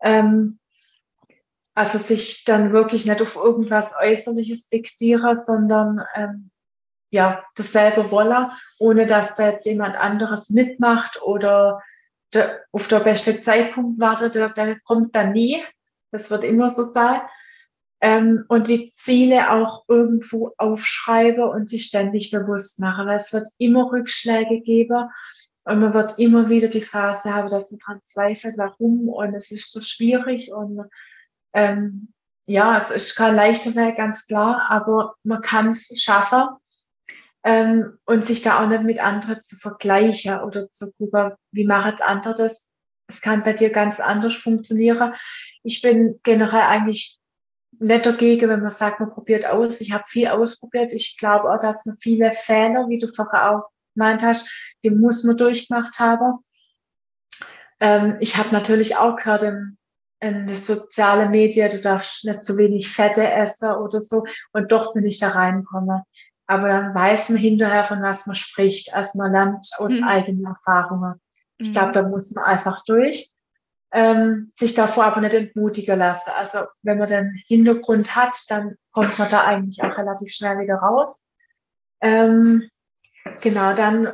ähm, 0.00 0.60
also 1.74 1.98
sich 1.98 2.44
dann 2.44 2.72
wirklich 2.72 3.04
nicht 3.04 3.20
auf 3.20 3.34
irgendwas 3.34 3.94
Äußerliches 4.00 4.68
fixiere, 4.68 5.36
sondern 5.36 6.04
ähm, 6.14 6.50
ja, 7.10 7.44
dasselbe 7.54 8.10
wolle, 8.10 8.50
ohne 8.78 9.06
dass 9.06 9.34
da 9.34 9.50
jetzt 9.50 9.66
jemand 9.66 9.96
anderes 9.96 10.50
mitmacht 10.50 11.22
oder 11.22 11.82
der, 12.34 12.60
auf 12.72 12.88
der 12.88 13.00
beste 13.00 13.42
Zeitpunkt 13.42 13.98
wartet, 13.98 14.34
der, 14.34 14.50
der 14.50 14.78
kommt 14.80 15.14
dann 15.14 15.32
nie. 15.32 15.64
Das 16.10 16.30
wird 16.30 16.44
immer 16.44 16.68
so 16.68 16.84
sein. 16.84 17.20
Ähm, 18.00 18.44
und 18.48 18.68
die 18.68 18.92
Ziele 18.92 19.50
auch 19.50 19.84
irgendwo 19.88 20.52
aufschreibe 20.56 21.46
und 21.48 21.68
sich 21.68 21.86
ständig 21.86 22.30
bewusst 22.30 22.78
mache, 22.78 23.06
weil 23.06 23.16
es 23.16 23.32
wird 23.32 23.48
immer 23.58 23.90
Rückschläge 23.90 24.60
geben 24.60 25.10
und 25.64 25.80
man 25.80 25.94
wird 25.94 26.18
immer 26.18 26.48
wieder 26.48 26.68
die 26.68 26.82
Phase 26.82 27.34
haben, 27.34 27.48
dass 27.48 27.72
man 27.72 27.80
dran 27.80 28.00
zweifelt, 28.04 28.56
warum 28.56 29.08
und 29.08 29.34
es 29.34 29.50
ist 29.50 29.72
so 29.72 29.80
schwierig 29.80 30.52
und 30.52 30.82
ähm, 31.54 32.12
ja, 32.46 32.76
es 32.76 32.90
ist 32.90 33.16
kein 33.16 33.34
leichter 33.34 33.74
Weg, 33.74 33.96
ganz 33.96 34.26
klar, 34.26 34.66
aber 34.70 35.16
man 35.24 35.42
kann 35.42 35.68
es 35.68 35.90
schaffen 36.00 36.46
ähm, 37.48 37.98
und 38.04 38.26
sich 38.26 38.42
da 38.42 38.62
auch 38.62 38.68
nicht 38.68 38.82
mit 38.84 39.02
anderen 39.02 39.42
zu 39.42 39.56
vergleichen 39.56 40.38
oder 40.40 40.70
zu 40.70 40.92
gucken, 40.92 41.32
wie 41.50 41.64
macht 41.64 42.02
andere 42.02 42.34
das. 42.34 42.68
Es 43.08 43.22
kann 43.22 43.42
bei 43.42 43.54
dir 43.54 43.70
ganz 43.70 44.00
anders 44.00 44.34
funktionieren. 44.34 45.14
Ich 45.62 45.80
bin 45.80 46.20
generell 46.24 46.60
eigentlich 46.60 47.18
nicht 47.78 48.04
dagegen, 48.04 48.50
wenn 48.50 48.60
man 48.60 48.68
sagt, 48.68 49.00
man 49.00 49.08
probiert 49.08 49.46
aus. 49.46 49.80
Ich 49.80 49.92
habe 49.92 50.04
viel 50.08 50.28
ausprobiert. 50.28 50.92
Ich 50.92 51.16
glaube 51.18 51.50
auch, 51.50 51.58
dass 51.58 51.86
man 51.86 51.96
viele 51.96 52.32
Fehler, 52.32 52.86
wie 52.90 52.98
du 52.98 53.06
vorher 53.06 53.50
auch 53.50 53.70
gemeint 53.94 54.22
hast, 54.22 54.50
die 54.84 54.90
muss 54.90 55.24
man 55.24 55.38
durchgemacht 55.38 55.98
haben. 55.98 56.40
Ähm, 57.80 58.18
ich 58.20 58.36
habe 58.36 58.50
natürlich 58.52 58.98
auch 58.98 59.16
gehört 59.16 59.44
im, 59.44 59.78
in 60.20 60.46
den 60.46 60.56
sozialen 60.56 61.30
Medien, 61.30 61.70
du 61.70 61.80
darfst 61.80 62.26
nicht 62.26 62.44
zu 62.44 62.58
wenig 62.58 62.90
Fette 62.90 63.26
essen 63.26 63.70
oder 63.70 64.00
so 64.00 64.24
und 64.52 64.70
doch 64.70 64.92
bin 64.92 65.06
ich 65.06 65.18
da 65.18 65.30
reinkomme. 65.30 66.04
Aber 66.48 66.68
dann 66.68 66.94
weiß 66.94 67.28
man 67.28 67.38
hinterher, 67.38 67.84
von 67.84 68.02
was 68.02 68.26
man 68.26 68.34
spricht, 68.34 68.94
als 68.94 69.14
man 69.14 69.32
lernt 69.32 69.68
aus 69.76 69.92
mhm. 69.92 70.04
eigenen 70.04 70.46
Erfahrungen. 70.46 71.20
Ich 71.58 71.72
glaube, 71.72 71.88
mhm. 71.88 71.92
da 71.92 72.02
muss 72.02 72.32
man 72.32 72.44
einfach 72.44 72.82
durch. 72.86 73.30
Ähm, 73.90 74.50
sich 74.54 74.74
davor 74.74 75.04
aber 75.04 75.20
nicht 75.20 75.34
entmutigen 75.34 75.98
lassen. 75.98 76.30
Also 76.30 76.60
wenn 76.82 76.98
man 76.98 77.08
den 77.08 77.40
Hintergrund 77.46 78.16
hat, 78.16 78.36
dann 78.48 78.76
kommt 78.92 79.18
man 79.18 79.30
da 79.30 79.44
eigentlich 79.44 79.82
auch 79.82 79.96
relativ 79.96 80.32
schnell 80.32 80.58
wieder 80.58 80.76
raus. 80.76 81.24
Ähm, 82.00 82.68
genau, 83.40 83.74
dann 83.74 84.12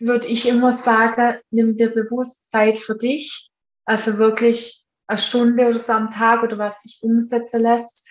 würde 0.00 0.26
ich 0.26 0.48
immer 0.48 0.72
sagen, 0.72 1.38
nimm 1.50 1.76
dir 1.76 1.90
bewusst 1.90 2.48
Zeit 2.50 2.78
für 2.78 2.96
dich. 2.96 3.50
Also 3.84 4.18
wirklich 4.18 4.84
eine 5.06 5.18
Stunde 5.18 5.66
oder 5.66 5.78
so 5.78 5.92
am 5.92 6.10
Tag 6.10 6.42
oder 6.42 6.58
was 6.58 6.82
sich 6.82 7.00
umsetzen 7.02 7.60
lässt, 7.60 8.08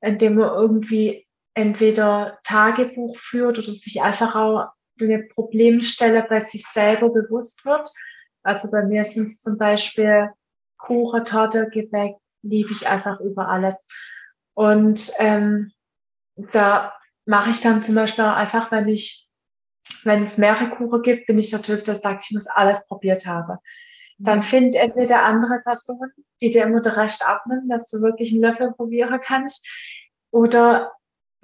indem 0.00 0.36
man 0.36 0.50
irgendwie 0.50 1.25
entweder 1.56 2.38
Tagebuch 2.44 3.16
führt 3.16 3.58
oder 3.58 3.72
sich 3.72 4.02
einfach 4.02 4.36
auch 4.36 4.68
eine 5.00 5.24
Problemstelle 5.24 6.24
bei 6.28 6.38
sich 6.38 6.64
selber 6.66 7.08
bewusst 7.08 7.64
wird. 7.64 7.88
Also 8.42 8.70
bei 8.70 8.84
mir 8.84 9.04
sind 9.04 9.28
es 9.28 9.40
zum 9.40 9.58
Beispiel 9.58 10.30
Kuchen, 10.76 11.24
Torte, 11.24 11.68
Gebäck, 11.70 12.16
liebe 12.42 12.70
ich 12.72 12.86
einfach 12.86 13.20
über 13.20 13.48
alles. 13.48 13.88
Und 14.54 15.10
ähm, 15.18 15.72
da 16.36 16.92
mache 17.24 17.50
ich 17.50 17.60
dann 17.60 17.82
zum 17.82 17.94
Beispiel 17.94 18.24
auch 18.24 18.36
einfach, 18.36 18.70
wenn 18.70 18.88
ich 18.88 19.26
wenn 20.04 20.22
es 20.22 20.36
mehrere 20.36 20.70
Kuchen 20.70 21.02
gibt, 21.02 21.26
bin 21.26 21.38
ich 21.38 21.50
der 21.50 21.62
Typ, 21.62 21.84
der 21.84 21.94
sagt, 21.94 22.24
ich 22.24 22.34
muss 22.34 22.46
alles 22.48 22.86
probiert 22.86 23.24
haben. 23.24 23.58
Dann 24.18 24.38
mhm. 24.38 24.42
findet 24.42 24.82
entweder 24.82 25.22
andere 25.22 25.60
Person, 25.60 26.10
die 26.42 26.50
dir 26.50 26.64
immer 26.64 26.80
den 26.80 26.92
Rest 26.92 27.26
abnimmt, 27.26 27.70
dass 27.70 27.88
du 27.88 28.00
wirklich 28.02 28.32
einen 28.32 28.42
Löffel 28.42 28.72
probieren 28.72 29.20
kannst. 29.22 29.66
Oder 30.30 30.92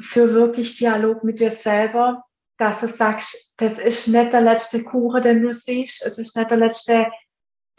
für 0.03 0.35
wirklich 0.35 0.77
Dialog 0.77 1.25
mit 1.25 1.41
dir 1.41 1.51
selber, 1.51 2.25
dass 2.59 2.81
du 2.81 2.89
sagst, 2.89 3.55
das 3.57 3.79
ist 3.79 4.09
nicht 4.09 4.33
der 4.33 4.41
letzte 4.41 4.85
Kuchen, 4.85 5.23
den 5.23 5.43
du 5.43 5.53
siehst. 5.53 6.05
Es 6.05 6.19
ist 6.19 6.37
nicht 6.37 6.51
der 6.51 6.59
letzte, 6.59 7.07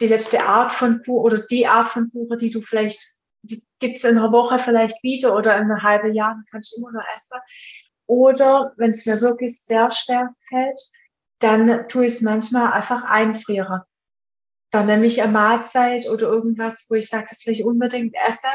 die 0.00 0.08
letzte 0.08 0.44
Art 0.44 0.72
von 0.72 1.02
Kuchen 1.02 1.24
oder 1.24 1.38
die 1.38 1.66
Art 1.66 1.88
von 1.88 2.10
Kuchen, 2.10 2.38
die 2.38 2.50
du 2.50 2.60
vielleicht, 2.60 3.00
die 3.42 3.62
gibt's 3.78 4.04
in 4.04 4.18
einer 4.18 4.32
Woche 4.32 4.58
vielleicht 4.58 5.02
wieder 5.02 5.36
oder 5.36 5.56
in 5.56 5.70
einem 5.70 5.82
halben 5.82 6.12
Jahr, 6.12 6.42
kannst 6.50 6.72
du 6.72 6.80
immer 6.80 6.92
noch 6.92 7.04
essen. 7.14 7.38
Oder 8.06 8.72
wenn 8.76 8.90
es 8.90 9.06
mir 9.06 9.20
wirklich 9.20 9.62
sehr 9.62 9.90
schwer 9.90 10.34
fällt, 10.48 10.80
dann 11.38 11.88
tue 11.88 12.06
ich 12.06 12.14
es 12.14 12.22
manchmal 12.22 12.72
einfach 12.72 13.04
einfrieren. 13.04 13.80
Dann 14.70 14.86
nehme 14.86 15.06
ich 15.06 15.22
eine 15.22 15.32
Mahlzeit 15.32 16.08
oder 16.08 16.26
irgendwas, 16.26 16.86
wo 16.88 16.94
ich 16.94 17.08
sage, 17.08 17.26
das 17.28 17.46
will 17.46 17.52
ich 17.52 17.64
unbedingt 17.64 18.14
essen 18.26 18.50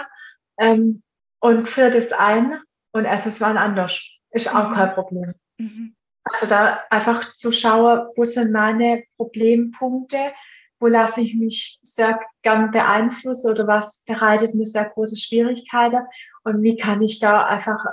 ähm, 0.57 1.03
und 1.39 1.67
friere 1.67 1.91
das 1.91 2.11
ein 2.11 2.59
und 2.92 3.06
esse 3.06 3.30
es 3.30 3.40
mal 3.40 3.58
anders. 3.58 4.20
Ist 4.32 4.54
auch 4.54 4.70
mhm. 4.70 4.74
kein 4.74 4.94
Problem. 4.94 5.34
Mhm. 5.58 5.96
Also 6.24 6.46
da 6.46 6.82
einfach 6.90 7.34
zu 7.36 7.52
schauen, 7.52 8.08
wo 8.16 8.24
sind 8.24 8.52
meine 8.52 9.04
Problempunkte, 9.16 10.34
wo 10.80 10.88
lasse 10.88 11.22
ich 11.22 11.36
mich 11.36 11.80
sehr 11.82 12.20
gern 12.42 12.72
beeinflussen 12.72 13.52
oder 13.52 13.68
was 13.68 14.04
bereitet 14.06 14.56
mir 14.56 14.66
sehr 14.66 14.86
große 14.86 15.18
Schwierigkeiten 15.18 16.06
und 16.44 16.62
wie 16.62 16.78
kann 16.78 17.02
ich 17.02 17.20
da 17.20 17.46
einfach 17.46 17.84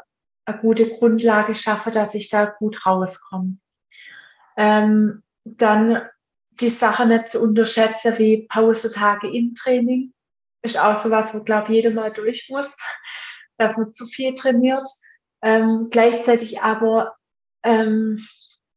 eine 0.45 0.59
gute 0.59 0.89
Grundlage 0.89 1.55
schaffe, 1.55 1.91
dass 1.91 2.15
ich 2.15 2.29
da 2.29 2.47
gut 2.47 2.87
rauskomme. 2.87 3.59
Ähm, 4.57 5.23
dann 5.45 6.03
die 6.61 6.71
Sache 6.71 7.07
nicht 7.07 7.29
zu 7.29 7.41
unterschätzen 7.41 8.19
wie 8.19 8.47
Pausetage 8.49 9.29
im 9.29 9.55
Training. 9.55 10.13
Ist 10.63 10.81
auch 10.83 10.97
sowas, 10.97 11.35
wo, 11.35 11.43
glaube 11.43 11.69
ich, 11.69 11.85
jeder 11.85 11.91
mal 11.91 12.13
durch 12.13 12.49
muss, 12.49 12.77
dass 13.57 13.77
man 13.77 13.93
zu 13.93 14.07
viel 14.07 14.35
trainiert. 14.35 14.89
Ähm, 15.43 15.89
gleichzeitig 15.91 16.63
aber 16.63 17.15
ähm, 17.63 18.25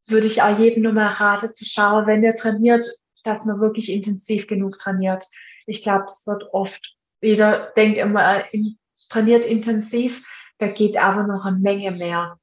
würde 0.08 0.28
ich 0.28 0.42
auch 0.42 0.58
jedem 0.58 0.84
nochmal 0.84 1.08
raten 1.08 1.54
zu 1.54 1.66
schauen, 1.66 2.08
wenn 2.08 2.24
er 2.24 2.36
trainiert, 2.36 2.88
dass 3.24 3.46
man 3.46 3.60
wirklich 3.60 3.92
intensiv 3.92 4.48
genug 4.48 4.80
trainiert. 4.80 5.26
Ich 5.66 5.84
glaube, 5.84 6.06
es 6.06 6.26
wird 6.26 6.46
oft, 6.52 6.96
jeder 7.22 7.72
denkt 7.78 7.98
immer, 7.98 8.52
in, 8.54 8.78
trainiert 9.10 9.46
intensiv, 9.46 10.26
da 10.58 10.68
geht 10.68 10.98
aber 10.98 11.24
noch 11.24 11.46
eine 11.46 11.58
Menge 11.58 11.92
mehr. 11.92 12.40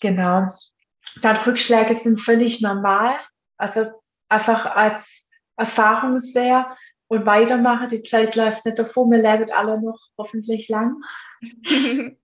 Genau. 0.00 0.48
Dann 1.20 1.36
Rückschläge 1.36 1.94
sind 1.94 2.20
völlig 2.20 2.60
normal. 2.60 3.14
Also 3.56 3.90
einfach 4.28 4.66
als 4.66 5.26
Erfahrung 5.56 6.18
sehr 6.18 6.76
und 7.12 7.26
weitermachen. 7.26 7.88
Die 7.88 8.02
Zeit 8.02 8.36
läuft 8.36 8.64
nicht 8.64 8.78
davor. 8.78 9.10
Wir 9.10 9.18
leben 9.18 9.50
alle 9.52 9.80
noch 9.80 9.98
hoffentlich 10.16 10.68
lang. 10.68 10.96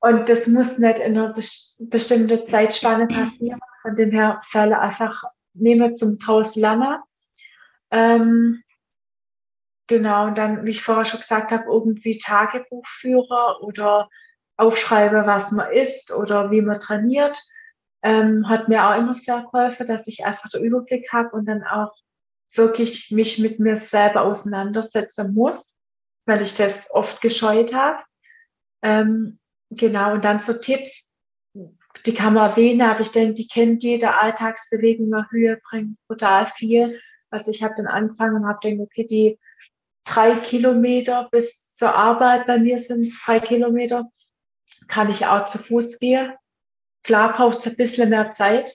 und 0.00 0.28
das 0.28 0.48
muss 0.48 0.78
nicht 0.78 0.98
in 0.98 1.16
einer 1.16 1.32
bestimmten 1.32 2.48
Zeitspanne 2.48 3.06
passieren. 3.06 3.60
Von 3.82 3.94
dem 3.94 4.10
her 4.10 4.40
Fälle 4.44 4.80
einfach 4.80 5.22
nehmen 5.54 5.94
zum 5.94 6.18
Taus 6.18 6.56
lernen. 6.56 6.98
Ähm, 7.90 8.62
Genau, 9.88 10.26
und 10.26 10.36
dann, 10.36 10.64
wie 10.64 10.70
ich 10.70 10.82
vorher 10.82 11.04
schon 11.04 11.20
gesagt 11.20 11.52
habe, 11.52 11.66
irgendwie 11.66 12.18
Tagebuchführer 12.18 13.62
oder 13.62 14.08
aufschreibe, 14.56 15.26
was 15.26 15.52
man 15.52 15.70
isst 15.70 16.12
oder 16.12 16.50
wie 16.50 16.60
man 16.60 16.80
trainiert. 16.80 17.38
Ähm, 18.02 18.48
hat 18.48 18.68
mir 18.68 18.84
auch 18.84 18.96
immer 18.96 19.14
sehr 19.14 19.42
geholfen, 19.42 19.86
dass 19.86 20.08
ich 20.08 20.24
einfach 20.24 20.50
den 20.50 20.64
Überblick 20.64 21.12
habe 21.12 21.30
und 21.36 21.46
dann 21.46 21.62
auch 21.62 21.92
wirklich 22.52 23.10
mich 23.10 23.38
mit 23.38 23.60
mir 23.60 23.76
selber 23.76 24.22
auseinandersetzen 24.22 25.34
muss. 25.34 25.78
weil 26.26 26.42
ich 26.42 26.56
das 26.56 26.90
oft 26.90 27.20
gescheut 27.20 27.72
habe. 27.72 28.02
Ähm, 28.82 29.38
genau, 29.70 30.12
und 30.12 30.24
dann 30.24 30.40
so 30.40 30.52
Tipps, 30.52 31.12
die 32.04 32.14
kann 32.14 32.34
man 32.34 32.50
erwähnen, 32.50 32.82
aber 32.82 33.00
ich 33.00 33.12
denke, 33.12 33.34
die 33.34 33.48
kennt 33.48 33.82
jeder 33.82 34.20
Alltagsbewegung 34.20 35.08
nach 35.08 35.30
Höhe, 35.30 35.60
bringt 35.70 35.96
brutal 36.08 36.46
viel. 36.46 37.00
Also 37.30 37.50
ich 37.50 37.62
habe 37.62 37.74
dann 37.76 37.86
angefangen 37.86 38.36
und 38.36 38.46
habe 38.46 38.58
gedacht, 38.60 38.86
okay, 38.86 39.06
die 39.06 39.38
drei 40.04 40.36
Kilometer 40.36 41.28
bis 41.30 41.72
zur 41.72 41.94
Arbeit, 41.94 42.46
bei 42.46 42.58
mir 42.58 42.78
sind 42.78 43.06
es 43.06 43.20
drei 43.24 43.40
Kilometer, 43.40 44.06
kann 44.88 45.10
ich 45.10 45.26
auch 45.26 45.46
zu 45.46 45.58
Fuß 45.58 45.98
gehen. 45.98 46.32
Klar 47.02 47.34
braucht 47.34 47.58
es 47.58 47.66
ein 47.66 47.76
bisschen 47.76 48.10
mehr 48.10 48.32
Zeit, 48.32 48.74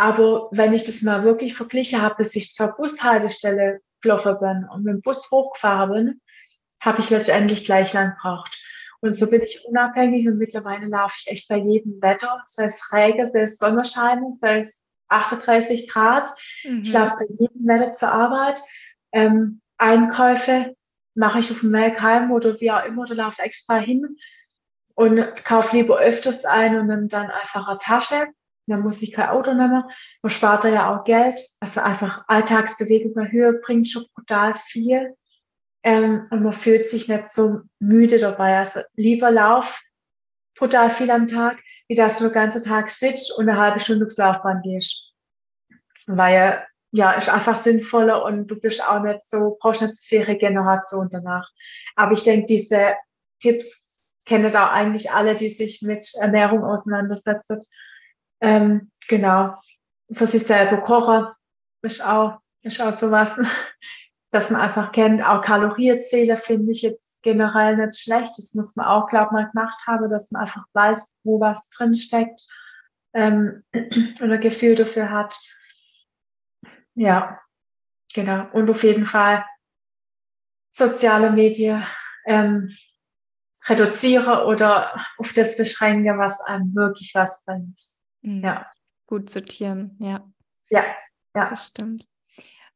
aber 0.00 0.48
wenn 0.50 0.72
ich 0.72 0.84
das 0.84 1.02
mal 1.02 1.24
wirklich 1.24 1.54
verglichen 1.54 2.00
habe, 2.00 2.14
bis 2.16 2.34
ich 2.34 2.54
zur 2.54 2.68
Bushaltestelle 2.68 3.82
gelaufen 4.00 4.38
bin 4.40 4.66
und 4.72 4.82
mit 4.82 4.94
dem 4.94 5.02
Bus 5.02 5.30
hochgefahren 5.30 5.92
bin, 5.92 6.20
habe 6.80 7.00
ich 7.00 7.10
letztendlich 7.10 7.66
gleich 7.66 7.92
lang 7.92 8.14
gebraucht. 8.14 8.64
Und 9.00 9.14
so 9.14 9.28
bin 9.28 9.42
ich 9.42 9.62
unabhängig 9.66 10.26
und 10.26 10.38
mittlerweile 10.38 10.86
laufe 10.86 11.16
ich 11.18 11.30
echt 11.30 11.48
bei 11.48 11.58
jedem 11.58 12.00
Wetter, 12.00 12.42
sei 12.46 12.64
es 12.64 12.90
Regen, 12.94 13.26
sei 13.26 13.42
es 13.42 13.58
Sonnenschein, 13.58 14.34
sei 14.36 14.60
es 14.60 14.82
38 15.08 15.86
Grad. 15.86 16.30
Mhm. 16.64 16.80
Ich 16.82 16.92
laufe 16.94 17.16
bei 17.18 17.26
jedem 17.38 17.66
Wetter 17.66 17.92
zur 17.92 18.10
Arbeit. 18.10 18.58
Ähm, 19.12 19.60
Einkäufe 19.76 20.76
mache 21.14 21.40
ich 21.40 21.50
auf 21.50 21.60
dem 21.60 21.74
Weg 21.74 22.00
heim 22.00 22.32
oder 22.32 22.58
wie 22.58 22.70
auch 22.70 22.86
immer, 22.86 23.02
oder 23.02 23.16
laufe 23.16 23.42
extra 23.42 23.76
hin 23.76 24.16
und 24.94 25.44
kaufe 25.44 25.76
lieber 25.76 25.98
öfters 25.98 26.46
ein 26.46 26.78
und 26.78 26.86
nehme 26.86 27.08
dann 27.08 27.30
einfach 27.30 27.68
eine 27.68 27.76
Tasche. 27.76 28.28
Dann 28.70 28.82
muss 28.82 29.02
ich 29.02 29.12
kein 29.12 29.28
Auto 29.28 29.52
nehmen. 29.52 29.84
Man 30.22 30.30
spart 30.30 30.64
da 30.64 30.68
ja 30.68 30.94
auch 30.94 31.04
Geld. 31.04 31.40
Also 31.60 31.80
einfach 31.80 32.24
Alltagsbewegung 32.28 33.14
bei 33.14 33.30
Höhe 33.30 33.54
bringt 33.54 33.88
schon 33.88 34.04
brutal 34.14 34.54
viel. 34.54 35.16
Ähm, 35.82 36.26
und 36.30 36.42
man 36.42 36.52
fühlt 36.52 36.90
sich 36.90 37.08
nicht 37.08 37.30
so 37.30 37.60
müde 37.78 38.18
dabei. 38.18 38.58
Also 38.58 38.80
lieber 38.94 39.30
Lauf 39.30 39.82
brutal 40.56 40.90
viel 40.90 41.10
am 41.10 41.26
Tag, 41.26 41.58
wie 41.88 41.94
dass 41.94 42.18
du 42.18 42.24
den 42.24 42.34
ganzen 42.34 42.62
Tag 42.62 42.90
sitzt 42.90 43.36
und 43.36 43.48
eine 43.48 43.58
halbe 43.58 43.80
Stunde 43.80 44.04
aufs 44.04 44.18
Laufband 44.18 44.62
gehst. 44.62 45.12
Weil 46.06 46.64
ja, 46.92 47.12
ist 47.12 47.28
einfach 47.28 47.54
sinnvoller 47.54 48.24
und 48.24 48.48
du 48.48 48.58
bist 48.58 48.86
auch 48.86 49.02
nicht 49.02 49.24
so, 49.24 49.56
brauchst 49.60 49.82
nicht 49.82 49.94
so 49.94 50.02
viel 50.04 50.22
Regeneration 50.22 51.08
danach. 51.10 51.48
Aber 51.94 52.12
ich 52.12 52.24
denke, 52.24 52.46
diese 52.46 52.94
Tipps 53.40 54.02
kennen 54.26 54.52
da 54.52 54.70
eigentlich 54.70 55.10
alle, 55.10 55.34
die 55.34 55.48
sich 55.48 55.82
mit 55.82 56.06
Ernährung 56.20 56.64
auseinandersetzen. 56.64 57.60
Ähm, 58.40 58.90
genau. 59.08 59.54
Für 60.10 60.26
sich 60.26 60.44
selber 60.44 60.78
kochen 60.78 61.28
ist 61.82 62.04
auch, 62.04 62.40
ist 62.62 62.80
auch 62.80 62.92
sowas, 62.92 63.40
dass 64.30 64.50
man 64.50 64.60
einfach 64.60 64.92
kennt. 64.92 65.22
Auch 65.22 65.42
Kalorienzähler 65.42 66.36
finde 66.36 66.72
ich 66.72 66.82
jetzt 66.82 67.22
generell 67.22 67.76
nicht 67.76 67.98
schlecht. 67.98 68.32
Das 68.36 68.54
muss 68.54 68.74
man 68.76 68.86
auch, 68.86 69.08
glaube 69.08 69.26
ich, 69.26 69.32
mal 69.32 69.50
gemacht 69.50 69.82
haben, 69.86 70.10
dass 70.10 70.30
man 70.30 70.42
einfach 70.42 70.64
weiß, 70.72 71.16
wo 71.24 71.40
was 71.40 71.68
drin 71.70 71.94
steckt 71.94 72.46
ähm, 73.12 73.64
oder 74.20 74.38
Gefühl 74.38 74.74
dafür 74.74 75.10
hat. 75.10 75.38
Ja, 76.94 77.40
genau. 78.12 78.48
Und 78.52 78.70
auf 78.70 78.82
jeden 78.82 79.06
Fall 79.06 79.44
soziale 80.70 81.30
Medien 81.30 81.84
ähm, 82.26 82.70
reduziere 83.66 84.46
oder 84.46 84.94
auf 85.18 85.32
das 85.32 85.56
beschränke, 85.56 86.16
was 86.16 86.40
einem 86.40 86.74
wirklich 86.74 87.12
was 87.14 87.44
bringt. 87.44 87.80
Mhm. 88.22 88.44
Ja. 88.44 88.66
Gut 89.06 89.30
sortieren, 89.30 89.96
ja. 89.98 90.24
Ja, 90.68 90.84
ja. 91.34 91.48
Das 91.48 91.66
stimmt. 91.66 92.06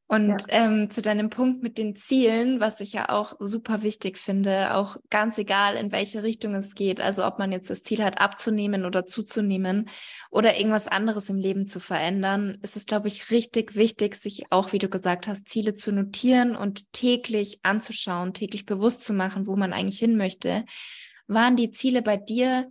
Und 0.06 0.28
ja. 0.28 0.66
ähm, 0.66 0.90
zu 0.90 1.00
deinem 1.00 1.30
Punkt 1.30 1.62
mit 1.62 1.78
den 1.78 1.96
Zielen, 1.96 2.60
was 2.60 2.80
ich 2.80 2.92
ja 2.92 3.08
auch 3.08 3.36
super 3.38 3.82
wichtig 3.82 4.18
finde, 4.18 4.74
auch 4.74 4.98
ganz 5.08 5.38
egal, 5.38 5.76
in 5.76 5.92
welche 5.92 6.22
Richtung 6.22 6.54
es 6.54 6.74
geht, 6.74 7.00
also 7.00 7.24
ob 7.24 7.38
man 7.38 7.52
jetzt 7.52 7.70
das 7.70 7.82
Ziel 7.82 8.04
hat, 8.04 8.20
abzunehmen 8.20 8.84
oder 8.84 9.06
zuzunehmen 9.06 9.88
oder 10.30 10.58
irgendwas 10.58 10.88
anderes 10.88 11.30
im 11.30 11.38
Leben 11.38 11.66
zu 11.66 11.80
verändern, 11.80 12.58
ist 12.62 12.76
es, 12.76 12.84
glaube 12.84 13.08
ich, 13.08 13.30
richtig 13.30 13.76
wichtig, 13.76 14.16
sich 14.16 14.44
auch, 14.50 14.72
wie 14.72 14.78
du 14.78 14.90
gesagt 14.90 15.26
hast, 15.26 15.48
Ziele 15.48 15.72
zu 15.72 15.90
notieren 15.90 16.54
und 16.54 16.92
täglich 16.92 17.60
anzuschauen, 17.62 18.34
täglich 18.34 18.66
bewusst 18.66 19.04
zu 19.04 19.14
machen, 19.14 19.46
wo 19.46 19.56
man 19.56 19.72
eigentlich 19.72 19.98
hin 19.98 20.18
möchte. 20.18 20.66
Waren 21.26 21.56
die 21.56 21.70
Ziele 21.70 22.02
bei 22.02 22.18
dir 22.18 22.70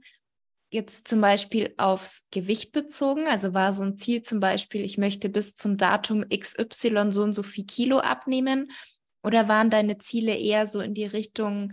jetzt 0.73 1.07
zum 1.07 1.21
Beispiel 1.21 1.73
aufs 1.77 2.27
Gewicht 2.31 2.71
bezogen? 2.71 3.27
Also 3.27 3.53
war 3.53 3.73
so 3.73 3.83
ein 3.83 3.97
Ziel 3.97 4.21
zum 4.21 4.39
Beispiel, 4.39 4.81
ich 4.81 4.97
möchte 4.97 5.29
bis 5.29 5.55
zum 5.55 5.77
Datum 5.77 6.25
XY 6.29 7.11
so 7.11 7.23
und 7.23 7.33
so 7.33 7.43
viel 7.43 7.65
Kilo 7.65 7.99
abnehmen? 7.99 8.71
Oder 9.23 9.47
waren 9.47 9.69
deine 9.69 9.97
Ziele 9.97 10.35
eher 10.35 10.67
so 10.67 10.81
in 10.81 10.93
die 10.93 11.05
Richtung 11.05 11.71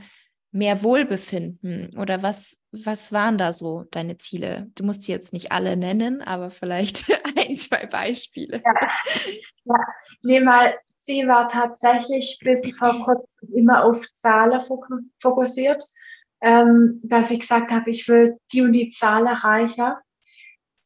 mehr 0.52 0.82
Wohlbefinden? 0.82 1.90
Oder 1.98 2.22
was, 2.22 2.58
was 2.70 3.12
waren 3.12 3.38
da 3.38 3.52
so 3.52 3.84
deine 3.90 4.18
Ziele? 4.18 4.70
Du 4.74 4.84
musst 4.84 5.04
sie 5.04 5.12
jetzt 5.12 5.32
nicht 5.32 5.50
alle 5.50 5.76
nennen, 5.76 6.22
aber 6.22 6.50
vielleicht 6.50 7.06
ein, 7.36 7.56
zwei 7.56 7.86
Beispiele. 7.86 8.62
Ja, 8.64 8.88
ja. 9.64 9.74
Nee, 10.22 10.40
mal 10.40 10.74
Ziel 11.00 11.26
war 11.28 11.48
tatsächlich 11.48 12.38
bis 12.42 12.76
vor 12.76 13.04
kurzem 13.04 13.54
immer 13.54 13.84
auf 13.84 14.04
Zahlen 14.14 14.60
fokussiert 15.18 15.82
ähm, 16.40 17.00
dass 17.02 17.30
ich 17.30 17.40
gesagt 17.40 17.70
habe, 17.70 17.90
ich 17.90 18.08
will 18.08 18.36
die 18.52 18.62
und 18.62 18.72
die 18.72 18.90
Zahl 18.90 19.26
erreichen. 19.26 19.92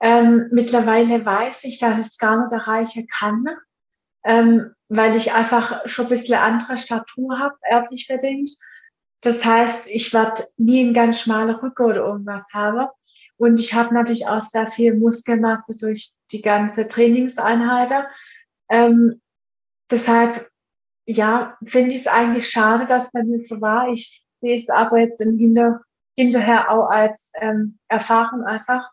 Ähm, 0.00 0.48
mittlerweile 0.50 1.24
weiß 1.24 1.64
ich, 1.64 1.78
dass 1.78 1.98
ich 1.98 2.06
es 2.06 2.18
gar 2.18 2.42
nicht 2.42 2.52
erreichen 2.52 3.06
kann, 3.06 3.46
ähm, 4.24 4.74
weil 4.88 5.16
ich 5.16 5.32
einfach 5.32 5.88
schon 5.88 6.06
ein 6.06 6.10
bisschen 6.10 6.34
andere 6.34 6.76
Statur 6.76 7.38
habe, 7.38 7.56
erblich 7.62 8.08
bedingt. 8.08 8.50
Das 9.20 9.44
heißt, 9.44 9.88
ich 9.88 10.12
werde 10.12 10.42
nie 10.58 10.80
einen 10.80 10.94
ganz 10.94 11.20
schmalen 11.20 11.54
Rücken 11.54 11.84
oder 11.84 12.04
irgendwas 12.04 12.46
haben. 12.52 12.88
Und 13.36 13.58
ich 13.58 13.72
habe 13.74 13.94
natürlich 13.94 14.26
auch 14.26 14.40
sehr 14.40 14.66
viel 14.66 14.94
Muskelmasse 14.94 15.78
durch 15.78 16.10
die 16.32 16.42
ganze 16.42 16.88
Trainingseinheit. 16.88 17.90
Ähm, 18.68 19.22
deshalb, 19.90 20.50
ja, 21.06 21.56
finde 21.64 21.90
ich 21.94 22.02
es 22.02 22.06
eigentlich 22.06 22.50
schade, 22.50 22.86
dass 22.86 23.10
bei 23.12 23.22
mir 23.22 23.40
so 23.40 23.60
war. 23.60 23.88
Ich 23.88 24.23
sehe 24.44 24.56
es 24.56 24.68
aber 24.68 24.98
jetzt 24.98 25.20
im 25.22 25.38
Hinter, 25.38 25.80
hinterher 26.16 26.70
auch 26.70 26.90
als 26.90 27.32
ähm, 27.40 27.78
Erfahrung 27.88 28.44
einfach, 28.44 28.90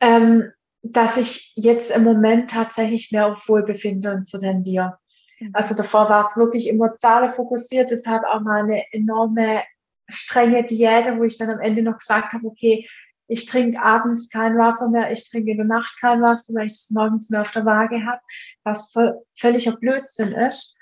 ähm, 0.00 0.50
dass 0.82 1.16
ich 1.16 1.52
jetzt 1.54 1.90
im 1.92 2.02
Moment 2.02 2.50
tatsächlich 2.50 3.12
mehr 3.12 3.28
auf 3.28 3.48
Wohlbefinden 3.48 4.24
zu 4.24 4.38
tendiere. 4.38 4.98
Mhm. 5.38 5.50
Also 5.52 5.76
davor 5.76 6.08
war 6.08 6.26
es 6.26 6.36
wirklich 6.36 6.68
immer 6.68 6.94
Zahlen 6.94 7.30
fokussiert, 7.30 7.92
deshalb 7.92 8.24
auch 8.24 8.40
mal 8.40 8.64
eine 8.64 8.82
enorme 8.92 9.62
strenge 10.08 10.64
Diät, 10.64 11.16
wo 11.16 11.22
ich 11.22 11.38
dann 11.38 11.50
am 11.50 11.60
Ende 11.60 11.82
noch 11.82 11.98
gesagt 11.98 12.32
habe, 12.32 12.46
okay, 12.46 12.88
ich 13.28 13.46
trinke 13.46 13.80
abends 13.80 14.28
kein 14.28 14.58
Wasser 14.58 14.90
mehr, 14.90 15.12
ich 15.12 15.30
trinke 15.30 15.52
in 15.52 15.58
der 15.58 15.66
Nacht 15.66 15.96
kein 16.00 16.20
Wasser, 16.20 16.52
weil 16.54 16.66
ich 16.66 16.72
das 16.72 16.90
morgens 16.90 17.30
mehr 17.30 17.42
auf 17.42 17.52
der 17.52 17.64
Waage 17.64 18.04
habe, 18.04 18.20
was 18.64 18.90
voll, 18.90 19.22
völliger 19.38 19.76
Blödsinn 19.76 20.32
ist. 20.32 20.76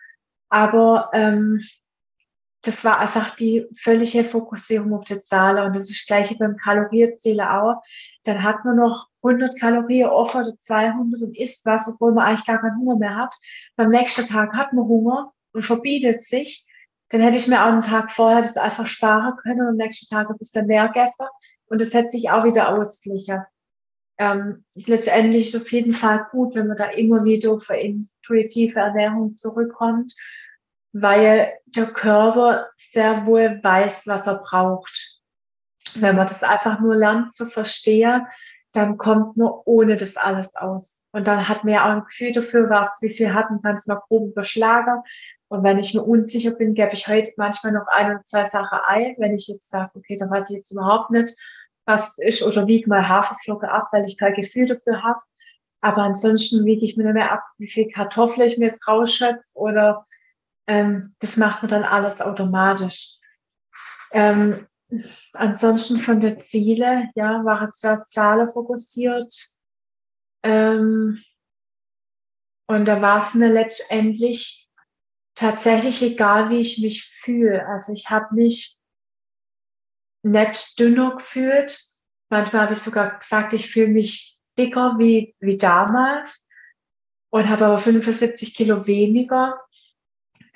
Aber 0.49 1.11
ähm, 1.13 1.61
das 2.69 2.85
war 2.85 2.99
einfach 2.99 3.35
die 3.35 3.67
völlige 3.75 4.25
Fokussierung 4.25 4.93
auf 4.93 5.07
die 5.07 5.21
Zahl. 5.23 5.59
Und 5.65 5.75
das 5.75 5.89
ist 5.89 6.03
das 6.03 6.07
gleiche 6.07 6.37
beim 6.37 6.57
Kalorienzähler 6.57 7.63
auch. 7.63 7.83
Dann 8.25 8.43
hat 8.43 8.63
man 8.67 8.77
noch 8.77 9.07
100 9.23 9.59
Kalorien 9.59 10.11
offen 10.11 10.43
oder 10.43 10.59
200 10.59 11.23
und 11.23 11.39
isst 11.39 11.65
was, 11.65 11.89
obwohl 11.89 12.13
man 12.13 12.27
eigentlich 12.27 12.47
gar 12.47 12.61
keinen 12.61 12.79
Hunger 12.79 12.99
mehr 12.99 13.17
hat. 13.17 13.35
Beim 13.77 13.89
nächsten 13.89 14.27
Tag 14.27 14.53
hat 14.53 14.75
man 14.75 14.85
Hunger 14.85 15.33
und 15.53 15.65
verbietet 15.65 16.25
sich. 16.25 16.67
Dann 17.09 17.23
hätte 17.23 17.39
ich 17.39 17.49
mir 17.49 17.63
auch 17.63 17.73
einen 17.73 17.81
Tag 17.81 18.13
vorher 18.13 18.43
das 18.43 18.59
einfach 18.59 18.87
sparen 18.87 19.37
können 19.39 19.63
und 19.63 19.69
am 19.69 19.77
nächsten 19.77 20.15
Tag 20.15 20.29
ein 20.29 20.37
bisschen 20.37 20.67
mehr 20.67 20.89
gegessen. 20.89 21.27
Und 21.69 21.81
das 21.81 21.95
hätte 21.95 22.11
sich 22.11 22.29
auch 22.29 22.45
wieder 22.45 22.69
ausgeglichen. 22.69 23.45
Ähm, 24.19 24.65
letztendlich 24.75 25.55
ist 25.55 25.63
auf 25.63 25.73
jeden 25.73 25.95
Fall 25.95 26.27
gut, 26.33 26.55
wenn 26.55 26.67
man 26.67 26.77
da 26.77 26.91
immer 26.91 27.25
wieder 27.25 27.53
auf 27.53 27.71
intuitive 27.71 28.79
Ernährung 28.79 29.37
zurückkommt 29.37 30.13
weil 30.93 31.53
der 31.67 31.87
Körper 31.87 32.69
sehr 32.77 33.27
wohl 33.27 33.61
weiß, 33.63 34.07
was 34.07 34.27
er 34.27 34.37
braucht. 34.37 35.21
Wenn 35.95 36.17
man 36.17 36.27
das 36.27 36.43
einfach 36.43 36.81
nur 36.81 36.97
lernt 36.97 37.35
zu 37.35 37.47
verstehen, 37.47 38.27
dann 38.73 38.99
kommt 38.99 39.37
nur 39.37 39.67
ohne 39.67 39.97
das 39.97 40.17
alles 40.17 40.55
aus. 40.57 41.01
Und 41.13 41.27
dann 41.27 41.49
hat 41.49 41.65
man 41.65 41.75
ja 41.75 41.85
auch 41.85 41.97
ein 41.97 42.05
Gefühl 42.05 42.33
dafür, 42.33 42.69
was, 42.69 42.99
wie 43.01 43.09
viel 43.11 43.33
hat 43.33 43.47
man, 43.51 43.75
es 43.75 43.87
noch 43.87 44.07
grob 44.09 44.31
überschlagen. 44.31 45.03
Und 45.49 45.63
wenn 45.63 45.79
ich 45.79 45.95
mir 45.95 46.03
unsicher 46.03 46.53
bin, 46.53 46.75
gebe 46.75 46.93
ich 46.93 47.09
heute 47.09 47.33
manchmal 47.37 47.73
noch 47.73 47.87
ein 47.89 48.11
oder 48.11 48.25
zwei 48.25 48.45
Sachen 48.45 48.79
ein. 48.85 49.15
Wenn 49.19 49.35
ich 49.35 49.49
jetzt 49.49 49.71
sage, 49.71 49.91
okay, 49.95 50.17
dann 50.19 50.31
weiß 50.31 50.51
ich 50.51 50.57
jetzt 50.57 50.71
überhaupt 50.71 51.11
nicht, 51.11 51.35
was 51.87 52.19
ist, 52.19 52.43
oder 52.43 52.67
wiege 52.67 52.89
mal 52.89 53.09
Haferflocke 53.09 53.71
ab, 53.71 53.89
weil 53.93 54.05
ich 54.05 54.19
kein 54.19 54.35
Gefühl 54.35 54.67
dafür 54.67 55.03
habe. 55.03 55.21
Aber 55.81 56.03
ansonsten 56.03 56.67
wiege 56.67 56.85
ich 56.85 56.97
mir 56.97 57.05
nicht 57.05 57.15
mehr 57.15 57.33
ab, 57.33 57.45
wie 57.57 57.69
viel 57.69 57.89
Kartoffel 57.89 58.45
ich 58.45 58.59
mir 58.59 58.67
jetzt 58.67 58.87
rausschöpfe 58.87 59.55
oder 59.55 60.05
ähm, 60.69 61.17
das 61.19 61.37
macht 61.37 61.63
man 61.63 61.71
dann 61.71 61.83
alles 61.83 62.21
automatisch. 62.21 63.15
Ähm, 64.13 64.69
ansonsten 65.33 65.99
von 65.99 66.21
der 66.21 66.39
Ziele, 66.39 67.11
ja, 67.15 67.45
war 67.45 67.65
jetzt 67.65 67.83
da 67.83 68.05
Zahlen 68.05 68.49
fokussiert. 68.49 69.35
Ähm, 70.43 71.23
und 72.67 72.85
da 72.85 73.01
war 73.01 73.19
es 73.19 73.35
mir 73.35 73.49
letztendlich 73.49 74.69
tatsächlich 75.35 76.03
egal, 76.03 76.51
wie 76.51 76.61
ich 76.61 76.79
mich 76.83 77.05
fühle. 77.05 77.67
Also 77.67 77.93
ich 77.93 78.11
habe 78.11 78.35
mich 78.35 78.79
nicht 80.23 80.79
dünner 80.79 81.17
gefühlt. 81.17 81.81
Manchmal 82.29 82.63
habe 82.63 82.75
ich 82.75 82.81
sogar 82.81 83.19
gesagt, 83.19 83.55
ich 83.55 83.71
fühle 83.71 83.89
mich 83.89 84.39
dicker 84.59 84.97
wie, 84.99 85.35
wie 85.41 85.57
damals 85.57 86.47
und 87.31 87.49
habe 87.49 87.67
aber 87.67 87.79
75 87.79 88.55
Kilo 88.55 88.87
weniger. 88.87 89.59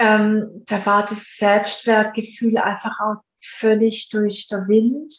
Ähm, 0.03 0.65
da 0.67 0.85
war 0.85 1.05
das 1.05 1.37
Selbstwertgefühl 1.37 2.59
einfach 2.59 2.99
auch 2.99 3.23
völlig 3.41 4.09
durch 4.11 4.49
der 4.49 4.67
Wind. 4.67 5.15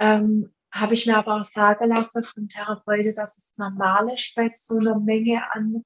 Ähm, 0.00 0.52
habe 0.72 0.94
ich 0.94 1.06
mir 1.06 1.16
aber 1.16 1.36
auch 1.36 1.44
sagen 1.44 1.88
lassen 1.88 2.24
von 2.24 2.48
Therapeuten, 2.48 3.14
dass 3.14 3.38
es 3.38 3.56
normal 3.58 4.12
ist 4.12 4.34
bei 4.34 4.48
so 4.48 4.78
einer 4.78 4.98
Menge 4.98 5.40
an, 5.52 5.84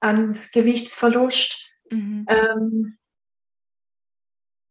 an 0.00 0.38
Gewichtsverlust. 0.52 1.66
Mhm. 1.90 2.26
Ähm, 2.28 2.98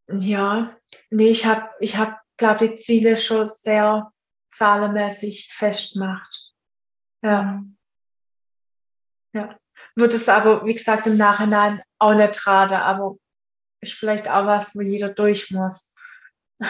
ja, 0.08 0.78
nee, 1.10 1.30
ich 1.30 1.48
habe, 1.48 1.72
ich 1.80 1.98
hab, 1.98 2.22
glaube 2.38 2.70
die 2.70 2.76
Ziele 2.76 3.18
schon 3.18 3.48
sehr 3.48 4.14
zahlenmäßig 4.52 5.52
festgemacht. 5.52 6.54
Ja. 7.24 7.42
Mhm. 7.42 7.78
Ja. 9.34 9.58
Wird 9.96 10.14
es 10.14 10.30
aber, 10.30 10.66
wie 10.66 10.74
gesagt, 10.74 11.08
im 11.08 11.18
Nachhinein 11.18 11.82
auch 11.98 12.14
nicht 12.14 12.46
raten, 12.48 12.74
aber 12.76 13.16
ist 13.82 13.94
vielleicht 13.94 14.30
auch 14.30 14.46
was, 14.46 14.76
wo 14.76 14.82
jeder 14.82 15.10
durch 15.10 15.52
muss. 15.52 15.94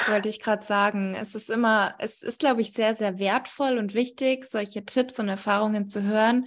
Wollte 0.07 0.29
ich 0.29 0.39
gerade 0.39 0.63
sagen. 0.63 1.15
Es 1.19 1.33
ist 1.33 1.49
immer, 1.49 1.95
es 1.97 2.21
ist, 2.21 2.39
glaube 2.39 2.61
ich, 2.61 2.73
sehr, 2.73 2.93
sehr 2.93 3.17
wertvoll 3.17 3.79
und 3.79 3.95
wichtig, 3.95 4.45
solche 4.45 4.85
Tipps 4.85 5.19
und 5.19 5.29
Erfahrungen 5.29 5.89
zu 5.89 6.03
hören. 6.03 6.45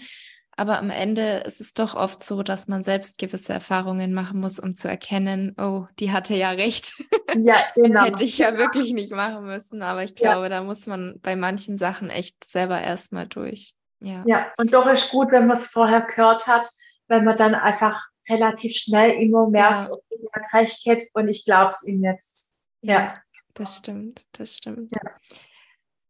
Aber 0.54 0.78
am 0.78 0.90
Ende 0.90 1.38
ist 1.46 1.60
es 1.60 1.74
doch 1.74 1.94
oft 1.94 2.22
so, 2.22 2.42
dass 2.42 2.68
man 2.68 2.84
selbst 2.84 3.18
gewisse 3.18 3.54
Erfahrungen 3.54 4.12
machen 4.12 4.38
muss, 4.38 4.58
um 4.58 4.76
zu 4.76 4.86
erkennen, 4.86 5.54
oh, 5.58 5.86
die 5.98 6.12
hatte 6.12 6.34
ja 6.34 6.50
recht. 6.50 6.94
Ja, 7.34 7.56
genau. 7.74 8.04
Hätte 8.04 8.24
ich 8.24 8.36
ja 8.36 8.58
wirklich 8.58 8.92
nicht 8.92 9.10
machen 9.10 9.46
müssen. 9.46 9.80
Aber 9.80 10.04
ich 10.04 10.14
glaube, 10.14 10.42
ja. 10.42 10.48
da 10.50 10.62
muss 10.62 10.86
man 10.86 11.18
bei 11.22 11.34
manchen 11.34 11.78
Sachen 11.78 12.10
echt 12.10 12.44
selber 12.44 12.78
erstmal 12.78 13.26
durch. 13.26 13.72
Ja. 14.04 14.24
ja, 14.26 14.52
und 14.56 14.72
doch 14.72 14.86
ist 14.86 15.10
gut, 15.10 15.30
wenn 15.30 15.46
man 15.46 15.56
es 15.56 15.66
vorher 15.66 16.02
gehört 16.02 16.46
hat, 16.46 16.68
wenn 17.08 17.24
man 17.24 17.36
dann 17.36 17.54
einfach 17.54 18.06
relativ 18.28 18.76
schnell 18.76 19.10
immer 19.20 19.48
merkt, 19.48 19.88
ja. 19.88 19.92
okay, 19.92 20.18
er 20.32 20.42
hat 20.42 20.54
recht 20.54 20.86
hat 20.86 21.02
und 21.14 21.28
ich 21.28 21.44
glaube 21.44 21.70
es 21.70 21.82
ihm 21.86 22.02
jetzt. 22.02 22.54
Ja. 22.82 22.92
ja, 22.92 23.22
das 23.54 23.78
stimmt, 23.78 24.24
das 24.32 24.56
stimmt. 24.56 24.94
Ja. 24.94 25.10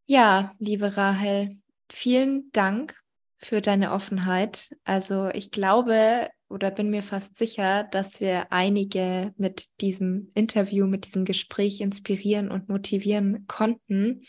ja, 0.06 0.52
liebe 0.58 0.96
Rahel, 0.96 1.56
vielen 1.90 2.50
Dank 2.52 2.94
für 3.36 3.60
deine 3.60 3.92
Offenheit. 3.92 4.74
Also 4.84 5.28
ich 5.28 5.50
glaube 5.50 6.30
oder 6.52 6.70
bin 6.70 6.90
mir 6.90 7.02
fast 7.02 7.36
sicher, 7.38 7.84
dass 7.84 8.20
wir 8.20 8.52
einige 8.52 9.32
mit 9.38 9.68
diesem 9.80 10.30
Interview, 10.34 10.86
mit 10.86 11.06
diesem 11.06 11.24
Gespräch 11.24 11.80
inspirieren 11.80 12.50
und 12.50 12.68
motivieren 12.68 13.46
konnten. 13.48 14.22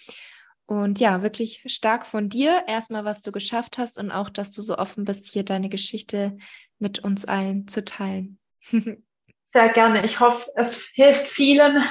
Und 0.73 0.99
ja, 0.99 1.21
wirklich 1.21 1.63
stark 1.67 2.03
von 2.03 2.29
dir, 2.29 2.63
erstmal, 2.67 3.05
was 3.05 3.21
du 3.21 3.31
geschafft 3.31 3.77
hast 3.77 3.99
und 3.99 4.09
auch, 4.09 4.31
dass 4.31 4.51
du 4.51 4.63
so 4.63 4.75
offen 4.75 5.05
bist, 5.05 5.31
hier 5.31 5.43
deine 5.43 5.69
Geschichte 5.69 6.35
mit 6.79 7.03
uns 7.03 7.25
allen 7.25 7.67
zu 7.67 7.85
teilen. 7.85 8.39
Sehr 8.71 9.69
gerne. 9.73 10.03
Ich 10.03 10.19
hoffe, 10.19 10.49
es 10.55 10.87
hilft 10.93 11.27
vielen 11.27 11.83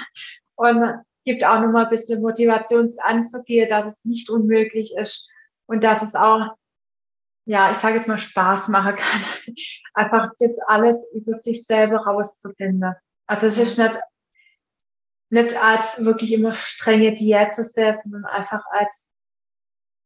und 0.57 0.95
gibt 1.25 1.45
auch 1.45 1.61
nochmal 1.61 1.85
ein 1.85 1.91
bisschen 1.91 2.21
Motivation 2.21 2.93
anzugehen, 3.05 3.69
dass 3.69 3.87
es 3.87 4.05
nicht 4.05 4.29
unmöglich 4.31 4.97
ist 4.97 5.29
und 5.67 5.85
dass 5.85 6.03
es 6.03 6.17
auch, 6.17 6.57
ja, 7.45 7.71
ich 7.71 7.77
sage 7.77 7.95
jetzt 7.95 8.09
mal 8.09 8.19
Spaß 8.19 8.67
machen 8.67 8.97
kann, 8.97 9.23
einfach 9.95 10.29
das 10.41 10.59
alles 10.67 11.09
über 11.15 11.35
sich 11.35 11.65
selber 11.65 11.99
rauszufinden. 11.99 12.95
Also 13.29 13.47
es 13.47 13.59
ist 13.59 13.79
nicht 13.79 13.97
nicht 15.33 15.57
als 15.57 16.05
wirklich 16.05 16.33
immer 16.33 16.53
strenge 16.53 17.15
Diät 17.15 17.55
zu 17.55 17.65
sehen, 17.65 17.95
sondern 18.03 18.27
einfach 18.27 18.63
als, 18.71 19.11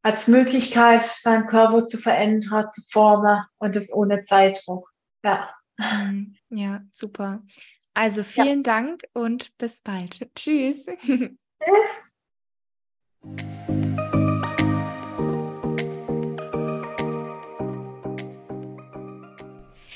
als 0.01 0.27
Möglichkeit, 0.27 1.03
seinen 1.03 1.47
Körper 1.47 1.85
zu 1.85 1.97
verändern, 1.97 2.71
zu 2.71 2.81
formen 2.89 3.43
und 3.57 3.75
das 3.75 3.91
ohne 3.91 4.23
Zeitdruck. 4.23 4.89
Ja. 5.23 5.53
Mhm. 5.77 6.37
Ja, 6.49 6.81
super. 6.91 7.43
Also 7.93 8.23
vielen 8.23 8.63
ja. 8.63 8.73
Dank 8.73 9.01
und 9.13 9.55
bis 9.57 9.81
bald. 9.81 10.29
Tschüss. 10.33 10.85
Tschüss. 10.85 12.03